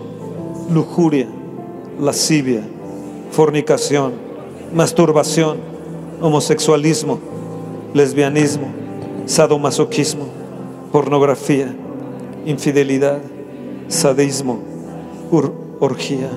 lujuria, 0.73 1.27
lascivia, 2.01 2.63
fornicación, 3.31 4.11
masturbación, 4.73 5.76
homosexualismo, 6.21 7.19
lesbianismo, 7.93 8.67
sadomasoquismo, 9.25 10.25
pornografía, 10.91 11.75
infidelidad, 12.45 13.19
sadismo, 13.87 14.59
orgía. 15.79 16.29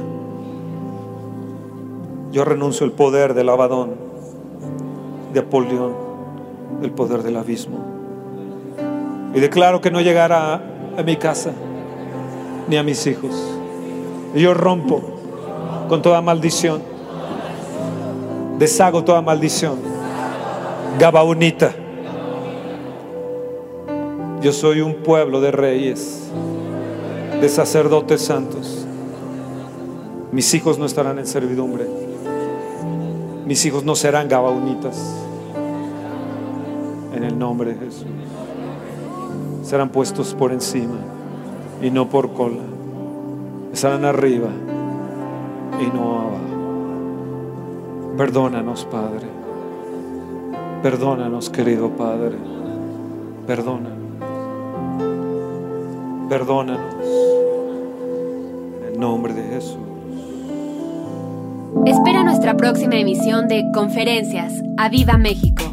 Yo 2.33 2.45
renuncio 2.45 2.85
al 2.85 2.93
poder 2.93 3.35
del 3.35 3.49
Abadón, 3.49 3.91
de 5.33 5.41
Apolión, 5.41 5.93
el 6.83 6.91
poder 6.91 7.23
del 7.23 7.37
abismo. 7.37 7.79
Y 9.35 9.41
declaro 9.41 9.81
que 9.81 9.91
no 9.91 10.01
llegará 10.01 10.55
a, 10.55 10.61
a 10.99 11.03
mi 11.03 11.17
casa 11.17 11.53
ni 12.69 12.77
a 12.77 12.83
mis 12.83 13.07
hijos. 13.07 13.33
Y 14.35 14.41
yo 14.41 14.55
rompo 14.55 15.03
con 15.89 16.03
toda 16.03 16.21
maldición. 16.21 16.90
Deshago 18.61 19.03
toda 19.03 19.23
maldición. 19.23 19.79
Gabaonita. 20.99 21.73
Yo 24.43 24.53
soy 24.53 24.83
un 24.83 24.97
pueblo 24.97 25.41
de 25.41 25.51
reyes, 25.51 26.29
de 27.41 27.49
sacerdotes 27.49 28.21
santos. 28.21 28.87
Mis 30.31 30.53
hijos 30.53 30.79
no 30.79 30.85
estarán 30.85 31.19
en 31.19 31.27
servidumbre. 31.27 31.87
Mis 33.47 33.65
hijos 33.65 33.83
no 33.83 33.95
serán 33.95 34.29
gabaonitas. 34.29 35.17
En 37.15 37.25
el 37.25 37.39
nombre 37.39 37.73
de 37.73 37.87
Jesús. 37.87 38.05
Serán 39.63 39.89
puestos 39.89 40.35
por 40.35 40.53
encima 40.53 40.99
y 41.81 41.91
no 41.91 42.11
por 42.11 42.35
cola. 42.35 42.61
Estarán 43.73 44.05
arriba 44.05 44.51
y 45.81 45.87
no 45.97 46.21
abajo. 46.21 46.60
Perdónanos, 48.21 48.85
Padre. 48.85 49.27
Perdónanos, 50.83 51.49
querido 51.49 51.89
Padre. 51.89 52.37
Perdónanos. 53.47 53.99
Perdónanos. 56.29 56.95
En 58.93 59.01
nombre 59.01 59.33
de 59.33 59.43
Jesús. 59.45 59.79
Espera 61.87 62.23
nuestra 62.23 62.59
próxima 62.59 62.97
emisión 62.97 63.49
de 63.49 63.65
Conferencias. 63.73 64.53
¡A 64.77 64.91
Viva 64.91 65.17
México! 65.17 65.70